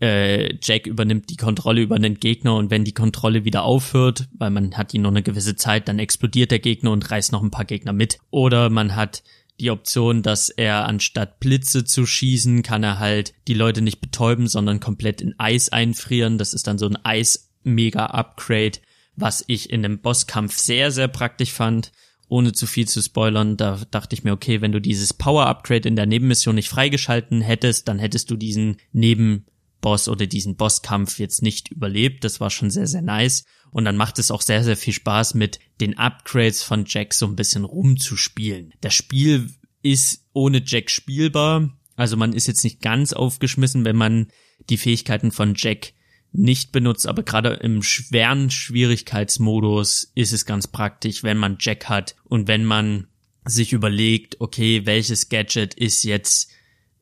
äh, 0.00 0.54
Jack 0.62 0.86
übernimmt 0.86 1.30
die 1.30 1.36
Kontrolle 1.36 1.80
über 1.80 1.96
einen 1.96 2.20
Gegner 2.20 2.54
und 2.56 2.70
wenn 2.70 2.84
die 2.84 2.94
Kontrolle 2.94 3.44
wieder 3.44 3.64
aufhört, 3.64 4.28
weil 4.38 4.50
man 4.50 4.76
hat 4.76 4.94
ihn 4.94 5.02
noch 5.02 5.10
eine 5.10 5.22
gewisse 5.22 5.56
Zeit, 5.56 5.88
dann 5.88 5.98
explodiert 5.98 6.50
der 6.50 6.60
Gegner 6.60 6.92
und 6.92 7.10
reißt 7.10 7.32
noch 7.32 7.42
ein 7.42 7.50
paar 7.50 7.64
Gegner 7.64 7.92
mit. 7.92 8.18
Oder 8.30 8.70
man 8.70 8.94
hat 8.94 9.22
die 9.60 9.70
Option, 9.70 10.22
dass 10.22 10.48
er 10.48 10.86
anstatt 10.86 11.38
Blitze 11.38 11.84
zu 11.84 12.06
schießen, 12.06 12.62
kann 12.62 12.82
er 12.82 12.98
halt 12.98 13.34
die 13.46 13.54
Leute 13.54 13.82
nicht 13.82 14.00
betäuben, 14.00 14.48
sondern 14.48 14.80
komplett 14.80 15.20
in 15.20 15.38
Eis 15.38 15.68
einfrieren. 15.68 16.38
Das 16.38 16.54
ist 16.54 16.66
dann 16.66 16.78
so 16.78 16.86
ein 16.86 16.98
Eis-Mega-Upgrade, 17.04 18.78
was 19.16 19.44
ich 19.46 19.70
in 19.70 19.82
dem 19.82 20.00
Bosskampf 20.00 20.56
sehr, 20.56 20.90
sehr 20.90 21.08
praktisch 21.08 21.52
fand. 21.52 21.92
Ohne 22.28 22.52
zu 22.52 22.66
viel 22.66 22.86
zu 22.86 23.02
spoilern, 23.02 23.56
da 23.56 23.80
dachte 23.90 24.14
ich 24.14 24.22
mir, 24.22 24.32
okay, 24.32 24.60
wenn 24.60 24.72
du 24.72 24.80
dieses 24.80 25.12
Power-Upgrade 25.12 25.88
in 25.88 25.96
der 25.96 26.06
Nebenmission 26.06 26.54
nicht 26.54 26.68
freigeschalten 26.68 27.40
hättest, 27.40 27.88
dann 27.88 27.98
hättest 27.98 28.30
du 28.30 28.36
diesen 28.36 28.76
Nebenboss 29.80 30.08
oder 30.08 30.26
diesen 30.26 30.56
Bosskampf 30.56 31.18
jetzt 31.18 31.42
nicht 31.42 31.70
überlebt. 31.70 32.24
Das 32.24 32.40
war 32.40 32.50
schon 32.50 32.70
sehr, 32.70 32.86
sehr 32.86 33.02
nice. 33.02 33.44
Und 33.70 33.84
dann 33.84 33.96
macht 33.96 34.18
es 34.18 34.30
auch 34.30 34.42
sehr, 34.42 34.64
sehr 34.64 34.76
viel 34.76 34.92
Spaß 34.92 35.34
mit 35.34 35.60
den 35.80 35.96
Upgrades 35.96 36.62
von 36.62 36.84
Jack 36.86 37.14
so 37.14 37.26
ein 37.26 37.36
bisschen 37.36 37.64
rumzuspielen. 37.64 38.72
Das 38.80 38.94
Spiel 38.94 39.50
ist 39.82 40.26
ohne 40.32 40.62
Jack 40.64 40.90
spielbar. 40.90 41.70
Also 41.96 42.16
man 42.16 42.32
ist 42.32 42.46
jetzt 42.46 42.64
nicht 42.64 42.80
ganz 42.80 43.12
aufgeschmissen, 43.12 43.84
wenn 43.84 43.96
man 43.96 44.28
die 44.68 44.76
Fähigkeiten 44.76 45.32
von 45.32 45.54
Jack 45.56 45.92
nicht 46.32 46.70
benutzt, 46.70 47.08
aber 47.08 47.24
gerade 47.24 47.54
im 47.54 47.82
schweren 47.82 48.50
Schwierigkeitsmodus 48.50 50.12
ist 50.14 50.32
es 50.32 50.46
ganz 50.46 50.68
praktisch, 50.68 51.24
wenn 51.24 51.36
man 51.36 51.56
Jack 51.58 51.88
hat 51.88 52.14
und 52.24 52.46
wenn 52.46 52.64
man 52.64 53.08
sich 53.44 53.72
überlegt, 53.72 54.40
okay, 54.40 54.86
welches 54.86 55.28
Gadget 55.28 55.74
ist 55.74 56.04
jetzt 56.04 56.50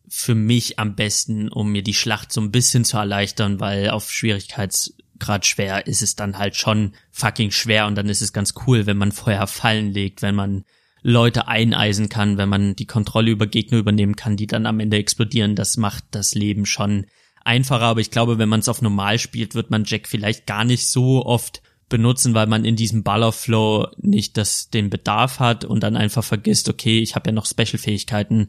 für 0.08 0.34
mich 0.34 0.78
am 0.78 0.94
besten, 0.94 1.48
um 1.48 1.72
mir 1.72 1.82
die 1.82 1.94
Schlacht 1.94 2.32
so 2.32 2.40
ein 2.40 2.50
bisschen 2.50 2.84
zu 2.84 2.96
erleichtern, 2.96 3.60
weil 3.60 3.90
auf 3.90 4.10
Schwierigkeits 4.10 4.94
Grad 5.18 5.46
schwer 5.46 5.86
ist 5.86 6.02
es 6.02 6.14
dann 6.14 6.38
halt 6.38 6.56
schon 6.56 6.92
fucking 7.10 7.50
schwer 7.50 7.86
und 7.86 7.96
dann 7.96 8.08
ist 8.08 8.22
es 8.22 8.32
ganz 8.32 8.54
cool, 8.66 8.86
wenn 8.86 8.96
man 8.96 9.12
Feuer 9.12 9.46
fallen 9.46 9.92
legt, 9.92 10.22
wenn 10.22 10.34
man 10.34 10.64
Leute 11.02 11.48
eineisen 11.48 12.08
kann, 12.08 12.38
wenn 12.38 12.48
man 12.48 12.76
die 12.76 12.86
Kontrolle 12.86 13.30
über 13.30 13.46
Gegner 13.46 13.78
übernehmen 13.78 14.16
kann, 14.16 14.36
die 14.36 14.46
dann 14.46 14.66
am 14.66 14.80
Ende 14.80 14.96
explodieren. 14.96 15.54
Das 15.54 15.76
macht 15.76 16.04
das 16.10 16.34
Leben 16.34 16.66
schon 16.66 17.06
einfacher, 17.44 17.82
aber 17.82 18.00
ich 18.00 18.10
glaube, 18.10 18.38
wenn 18.38 18.48
man 18.48 18.60
es 18.60 18.68
auf 18.68 18.82
normal 18.82 19.18
spielt, 19.18 19.54
wird 19.54 19.70
man 19.70 19.84
Jack 19.84 20.06
vielleicht 20.08 20.46
gar 20.46 20.64
nicht 20.64 20.88
so 20.88 21.24
oft 21.24 21.62
benutzen, 21.88 22.34
weil 22.34 22.46
man 22.46 22.64
in 22.64 22.76
diesem 22.76 23.02
Ballerflow 23.02 23.88
nicht 23.98 24.36
das, 24.36 24.70
den 24.70 24.90
Bedarf 24.90 25.40
hat 25.40 25.64
und 25.64 25.82
dann 25.82 25.96
einfach 25.96 26.24
vergisst, 26.24 26.68
okay, 26.68 26.98
ich 26.98 27.14
habe 27.14 27.30
ja 27.30 27.32
noch 27.32 27.46
Special-Fähigkeiten, 27.46 28.48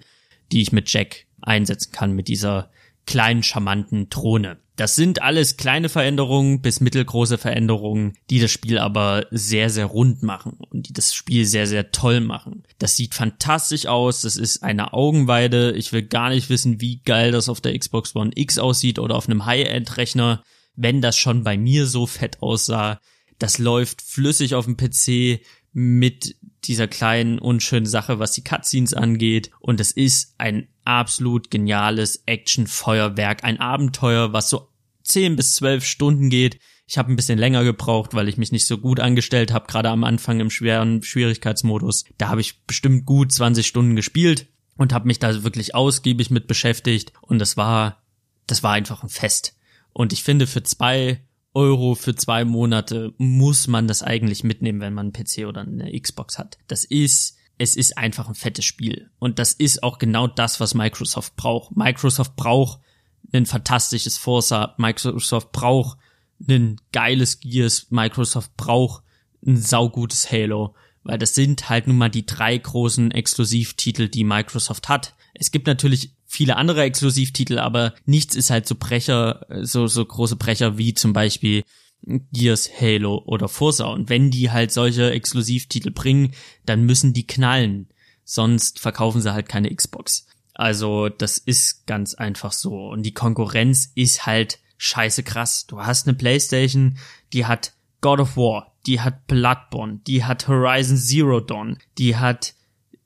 die 0.52 0.62
ich 0.62 0.72
mit 0.72 0.92
Jack 0.92 1.28
einsetzen 1.50 1.92
kann, 1.92 2.14
mit 2.14 2.28
dieser 2.28 2.70
kleinen, 3.06 3.44
charmanten 3.44 4.10
Drohne. 4.10 4.60
Das 4.76 4.96
sind 4.96 5.22
alles 5.22 5.58
kleine 5.58 5.90
Veränderungen 5.90 6.62
bis 6.62 6.80
mittelgroße 6.80 7.38
Veränderungen, 7.38 8.14
die 8.30 8.40
das 8.40 8.52
Spiel 8.52 8.78
aber 8.78 9.26
sehr, 9.30 9.70
sehr 9.70 9.88
rund 9.88 10.24
machen 10.24 10.58
und 10.70 10.88
die 10.88 10.94
das 10.94 11.14
Spiel 11.14 11.46
sehr, 11.46 11.68
sehr 11.68 11.92
toll 11.92 12.22
machen. 12.22 12.64
Das 12.78 12.96
sieht 12.96 13.14
fantastisch 13.14 13.88
aus, 13.88 14.22
das 14.22 14.38
ist 14.38 14.64
eine 14.64 14.94
Augenweide. 14.94 15.74
Ich 15.74 15.92
will 15.92 16.04
gar 16.04 16.30
nicht 16.30 16.50
wissen, 16.50 16.80
wie 16.80 17.02
geil 17.02 17.34
das 17.34 17.50
auf 17.50 17.60
der 17.60 17.78
Xbox 17.78 18.16
One 18.16 18.32
X 18.36 18.58
aussieht 18.58 19.00
oder 19.00 19.16
auf 19.16 19.28
einem 19.28 19.46
High-End-Rechner, 19.46 20.44
wenn 20.78 21.02
das 21.02 21.18
schon 21.18 21.44
bei 21.44 21.58
mir 21.58 21.86
so 21.86 22.06
fett 22.06 22.42
aussah. 22.42 23.02
Das 23.38 23.58
läuft 23.58 24.02
flüssig 24.02 24.56
auf 24.56 24.64
dem 24.64 24.78
PC 24.78 25.42
mit 25.74 26.36
dieser 26.64 26.88
kleinen 26.88 27.40
unschönen 27.40 27.86
Sache, 27.86 28.20
was 28.20 28.32
die 28.32 28.44
Cutscenes 28.44 28.94
angeht. 28.94 29.52
Und 29.60 29.80
es 29.80 29.92
ist 29.92 30.36
ein 30.38 30.70
absolut 30.90 31.52
geniales 31.52 32.24
Action-Feuerwerk, 32.26 33.44
ein 33.44 33.60
Abenteuer, 33.60 34.34
was 34.34 34.50
so 34.50 34.70
10 35.04 35.36
bis 35.36 35.54
12 35.56 35.86
Stunden 35.86 36.30
geht. 36.30 36.60
Ich 36.88 36.98
habe 36.98 37.12
ein 37.12 37.16
bisschen 37.16 37.38
länger 37.38 37.64
gebraucht, 37.64 38.16
weil 38.16 38.28
ich 38.28 38.38
mich 38.38 38.52
nicht 38.52 38.66
so 38.66 38.80
gut 38.80 39.00
angestellt 39.00 39.54
habe, 39.54 39.68
gerade 39.68 39.90
am 39.90 40.04
Anfang 40.04 40.40
im 40.40 40.50
schweren 40.50 41.04
Schwierigkeitsmodus. 41.04 42.06
Da 42.18 42.30
habe 42.30 42.42
ich 42.42 42.66
bestimmt 42.66 43.06
gut 43.06 43.32
20 43.32 43.68
Stunden 43.68 43.96
gespielt 43.96 44.48
und 44.78 44.92
habe 44.92 45.08
mich 45.08 45.20
da 45.20 45.44
wirklich 45.44 45.76
ausgiebig 45.76 46.32
mit 46.32 46.48
beschäftigt 46.48 47.14
und 47.22 47.38
das 47.38 47.56
war 47.56 48.02
das 48.48 48.64
war 48.64 48.72
einfach 48.72 49.04
ein 49.04 49.10
Fest. 49.10 49.56
Und 49.94 50.12
ich 50.12 50.24
finde 50.24 50.48
für 50.48 50.64
zwei 50.64 51.22
Euro 51.54 51.94
für 51.94 52.16
zwei 52.16 52.46
Monate 52.46 53.14
muss 53.18 53.68
man 53.68 53.88
das 53.88 54.02
eigentlich 54.02 54.44
mitnehmen, 54.44 54.82
wenn 54.82 54.94
man 54.94 55.12
einen 55.14 55.14
PC 55.14 55.46
oder 55.46 55.62
eine 55.62 55.92
Xbox 56.00 56.40
hat. 56.40 56.58
Das 56.68 56.84
ist 56.84 57.38
es 57.60 57.76
ist 57.76 57.98
einfach 57.98 58.28
ein 58.28 58.36
fettes 58.36 58.66
Spiel. 58.66 59.12
Und 59.20 59.38
das 59.38 59.52
ist 59.52 59.84
auch 59.84 60.00
genau 60.00 60.28
das, 60.28 60.60
was 60.60 60.74
Microsoft 60.74 61.36
braucht. 61.36 61.76
Microsoft 61.76 62.36
braucht 62.36 62.80
ein 63.34 63.46
fantastisches 63.46 64.18
Forza, 64.18 64.74
Microsoft 64.78 65.52
braucht 65.52 65.98
ein 66.48 66.78
geiles 66.94 67.42
Gears, 67.42 67.88
Microsoft 67.90 68.56
braucht 68.56 69.04
ein 69.46 69.58
saugutes 69.58 70.32
Halo, 70.32 70.74
weil 71.04 71.18
das 71.18 71.36
sind 71.36 71.70
halt 71.70 71.86
nun 71.86 71.98
mal 71.98 72.10
die 72.10 72.26
drei 72.26 72.58
großen 72.58 73.12
Exklusivtitel, 73.12 74.08
die 74.08 74.24
Microsoft 74.24 74.88
hat. 74.88 75.14
Es 75.34 75.52
gibt 75.52 75.68
natürlich 75.68 76.16
viele 76.26 76.56
andere 76.56 76.84
Exklusivtitel, 76.84 77.60
aber 77.60 77.94
nichts 78.06 78.36
ist 78.36 78.52
halt 78.52 78.68
so 78.68 78.76
Brecher, 78.76 79.46
so, 79.64 79.88
so 79.88 80.06
große 80.06 80.38
Brecher 80.38 80.78
wie 80.78 80.94
zum 80.94 81.12
Beispiel 81.12 81.64
Gears, 82.32 82.70
Halo 82.80 83.24
oder 83.26 83.48
Forza. 83.48 83.86
Und 83.86 84.10
wenn 84.10 84.32
die 84.32 84.52
halt 84.52 84.72
solche 84.72 85.12
Exklusivtitel 85.12 85.92
bringen, 85.92 86.34
dann 86.66 86.84
müssen 86.84 87.14
die 87.14 87.28
knallen. 87.28 87.88
Sonst 88.24 88.80
verkaufen 88.80 89.22
sie 89.22 89.34
halt 89.34 89.50
keine 89.50 89.74
Xbox. 89.74 90.28
Also 90.54 91.10
das 91.10 91.38
ist 91.38 91.88
ganz 91.88 92.16
einfach 92.16 92.52
so. 92.52 92.90
Und 92.90 93.04
die 93.04 93.14
Konkurrenz 93.14 93.92
ist 93.96 94.26
halt 94.26 94.60
scheiße 94.78 95.24
krass. 95.24 95.68
Du 95.68 95.82
hast 95.82 96.08
eine 96.08 96.18
Playstation, 96.18 96.98
die 97.34 97.46
hat 97.46 97.74
God 98.02 98.20
of 98.20 98.38
War, 98.38 98.74
die 98.86 99.02
hat 99.02 99.28
Bloodborne, 99.28 100.00
die 100.08 100.24
hat 100.24 100.48
Horizon 100.48 100.98
Zero 100.98 101.40
Dawn, 101.42 101.78
die 101.98 102.16
hat 102.16 102.56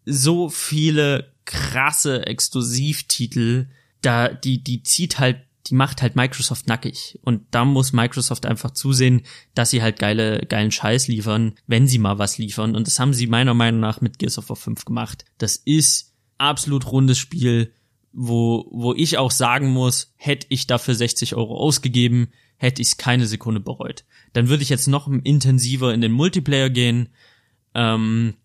so 0.06 0.50
viele 0.50 1.32
krasse 1.46 2.26
Exklusivtitel, 2.26 3.68
da 4.02 4.30
die 4.30 4.64
die 4.64 4.84
zieht 4.84 5.20
halt 5.20 5.42
die 5.68 5.76
macht 5.76 6.02
halt 6.02 6.16
Microsoft 6.16 6.68
nackig. 6.68 7.20
Und 7.24 7.44
da 7.52 7.66
muss 7.66 7.94
Microsoft 7.94 8.46
einfach 8.46 8.72
zusehen, 8.72 9.22
dass 9.56 9.70
sie 9.70 9.82
halt 9.82 9.98
geile, 9.98 10.46
geilen 10.48 10.72
Scheiß 10.72 11.08
liefern, 11.08 11.54
wenn 11.68 11.88
sie 11.88 12.00
mal 12.00 12.20
was 12.20 12.38
liefern. 12.38 12.76
Und 12.76 12.88
das 12.88 13.00
haben 13.00 13.14
sie 13.14 13.28
meiner 13.28 13.54
Meinung 13.54 13.80
nach 13.80 14.02
mit 14.02 14.20
Gears 14.20 14.38
of 14.38 14.50
War 14.50 14.58
5 14.58 14.86
gemacht. 14.86 15.26
Das 15.38 15.56
ist 15.56 16.14
absolut 16.38 16.92
rundes 16.92 17.18
Spiel, 17.18 17.72
wo, 18.12 18.68
wo 18.72 18.94
ich 18.94 19.18
auch 19.18 19.32
sagen 19.32 19.72
muss, 19.72 20.14
hätte 20.16 20.48
ich 20.50 20.68
dafür 20.68 20.96
60 20.96 21.36
Euro 21.36 21.58
ausgegeben, 21.58 22.28
hätte 22.58 22.82
ich 22.82 22.90
es 22.90 22.98
keine 22.98 23.26
Sekunde 23.26 23.60
bereut. 23.60 24.06
Dann 24.34 24.50
würde 24.50 24.64
ich 24.64 24.70
jetzt 24.70 24.88
noch 24.88 25.08
intensiver 25.08 25.94
in 25.94 26.02
den 26.02 26.12
Multiplayer 26.12 26.70
gehen, 26.70 27.10
ähm, 27.74 28.36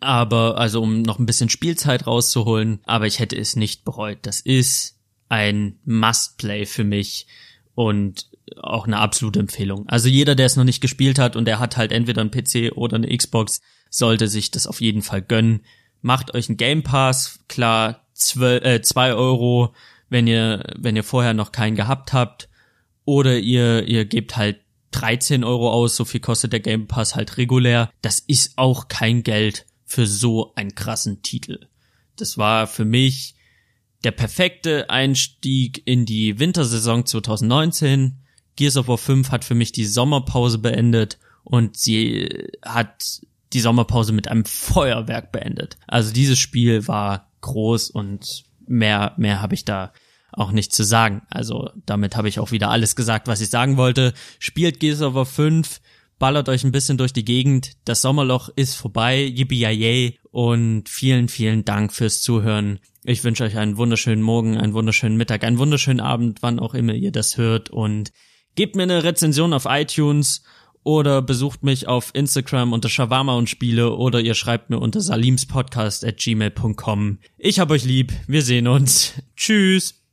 aber, 0.00 0.58
also 0.58 0.80
um 0.80 1.02
noch 1.02 1.18
ein 1.18 1.26
bisschen 1.26 1.50
Spielzeit 1.50 2.06
rauszuholen, 2.06 2.80
aber 2.84 3.06
ich 3.06 3.18
hätte 3.18 3.36
es 3.36 3.56
nicht 3.56 3.84
bereut. 3.84 4.18
Das 4.22 4.40
ist 4.40 4.97
ein 5.28 5.78
Must-Play 5.84 6.66
für 6.66 6.84
mich 6.84 7.26
und 7.74 8.28
auch 8.56 8.86
eine 8.86 8.98
absolute 8.98 9.40
Empfehlung. 9.40 9.88
Also 9.88 10.08
jeder, 10.08 10.34
der 10.34 10.46
es 10.46 10.56
noch 10.56 10.64
nicht 10.64 10.80
gespielt 10.80 11.18
hat 11.18 11.36
und 11.36 11.44
der 11.44 11.58
hat 11.58 11.76
halt 11.76 11.92
entweder 11.92 12.22
einen 12.22 12.30
PC 12.30 12.72
oder 12.74 12.96
eine 12.96 13.14
Xbox, 13.14 13.60
sollte 13.90 14.28
sich 14.28 14.50
das 14.50 14.66
auf 14.66 14.80
jeden 14.80 15.02
Fall 15.02 15.22
gönnen. 15.22 15.60
Macht 16.00 16.34
euch 16.34 16.48
einen 16.48 16.56
Game 16.56 16.82
Pass, 16.82 17.40
klar, 17.48 18.06
zwei, 18.14 18.56
äh, 18.56 18.82
zwei 18.82 19.14
Euro, 19.14 19.74
wenn 20.08 20.26
ihr, 20.26 20.74
wenn 20.76 20.96
ihr 20.96 21.04
vorher 21.04 21.34
noch 21.34 21.52
keinen 21.52 21.76
gehabt 21.76 22.12
habt. 22.12 22.48
Oder 23.04 23.38
ihr, 23.38 23.86
ihr 23.88 24.04
gebt 24.04 24.36
halt 24.36 24.60
13 24.92 25.44
Euro 25.44 25.70
aus, 25.70 25.96
so 25.96 26.04
viel 26.04 26.20
kostet 26.20 26.52
der 26.52 26.60
Game 26.60 26.86
Pass 26.86 27.14
halt 27.14 27.36
regulär. 27.36 27.90
Das 28.02 28.18
ist 28.18 28.56
auch 28.56 28.88
kein 28.88 29.22
Geld 29.22 29.66
für 29.84 30.06
so 30.06 30.52
einen 30.54 30.74
krassen 30.74 31.22
Titel. 31.22 31.68
Das 32.16 32.36
war 32.36 32.66
für 32.66 32.84
mich 32.84 33.34
der 34.04 34.12
perfekte 34.12 34.90
Einstieg 34.90 35.82
in 35.84 36.06
die 36.06 36.38
Wintersaison 36.38 37.04
2019. 37.04 38.18
Gears 38.56 38.76
of 38.76 38.88
War 38.88 38.98
5 38.98 39.30
hat 39.30 39.44
für 39.44 39.54
mich 39.54 39.72
die 39.72 39.86
Sommerpause 39.86 40.58
beendet 40.58 41.18
und 41.44 41.76
sie 41.76 42.28
hat 42.64 43.20
die 43.52 43.60
Sommerpause 43.60 44.12
mit 44.12 44.28
einem 44.28 44.44
Feuerwerk 44.44 45.32
beendet. 45.32 45.78
Also 45.86 46.12
dieses 46.12 46.38
Spiel 46.38 46.86
war 46.86 47.30
groß 47.40 47.90
und 47.90 48.44
mehr, 48.66 49.14
mehr 49.16 49.40
habe 49.40 49.54
ich 49.54 49.64
da 49.64 49.92
auch 50.32 50.52
nicht 50.52 50.74
zu 50.74 50.84
sagen. 50.84 51.22
Also 51.30 51.70
damit 51.86 52.16
habe 52.16 52.28
ich 52.28 52.38
auch 52.38 52.50
wieder 52.50 52.70
alles 52.70 52.96
gesagt, 52.96 53.26
was 53.26 53.40
ich 53.40 53.48
sagen 53.48 53.76
wollte. 53.76 54.12
Spielt 54.38 54.80
Gears 54.80 55.02
of 55.02 55.14
War 55.14 55.26
5, 55.26 55.80
ballert 56.18 56.48
euch 56.48 56.64
ein 56.64 56.72
bisschen 56.72 56.98
durch 56.98 57.12
die 57.12 57.24
Gegend. 57.24 57.72
Das 57.84 58.02
Sommerloch 58.02 58.50
ist 58.54 58.74
vorbei. 58.74 59.22
Yippie 59.22 60.18
und 60.30 60.88
vielen, 60.88 61.28
vielen 61.28 61.64
Dank 61.64 61.92
fürs 61.92 62.20
Zuhören. 62.20 62.80
Ich 63.08 63.24
wünsche 63.24 63.42
euch 63.44 63.56
einen 63.56 63.78
wunderschönen 63.78 64.20
Morgen, 64.20 64.58
einen 64.58 64.74
wunderschönen 64.74 65.16
Mittag, 65.16 65.42
einen 65.42 65.56
wunderschönen 65.56 66.00
Abend, 66.00 66.42
wann 66.42 66.58
auch 66.58 66.74
immer 66.74 66.92
ihr 66.92 67.10
das 67.10 67.38
hört 67.38 67.70
und 67.70 68.12
gebt 68.54 68.76
mir 68.76 68.82
eine 68.82 69.02
Rezension 69.02 69.54
auf 69.54 69.64
iTunes 69.66 70.42
oder 70.82 71.22
besucht 71.22 71.64
mich 71.64 71.88
auf 71.88 72.10
Instagram 72.12 72.74
unter 72.74 72.90
Shawarma 72.90 73.34
und 73.34 73.48
Spiele 73.48 73.94
oder 73.94 74.20
ihr 74.20 74.34
schreibt 74.34 74.68
mir 74.68 74.78
unter 74.78 75.00
salimspodcast 75.00 76.04
at 76.04 76.18
gmail.com. 76.18 77.20
Ich 77.38 77.58
hab 77.60 77.70
euch 77.70 77.86
lieb, 77.86 78.12
wir 78.26 78.42
sehen 78.42 78.68
uns. 78.68 79.14
Tschüss. 79.36 80.04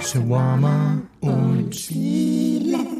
Shawarma 0.00 1.02
und 1.18 1.74
Spiele. 1.74 2.93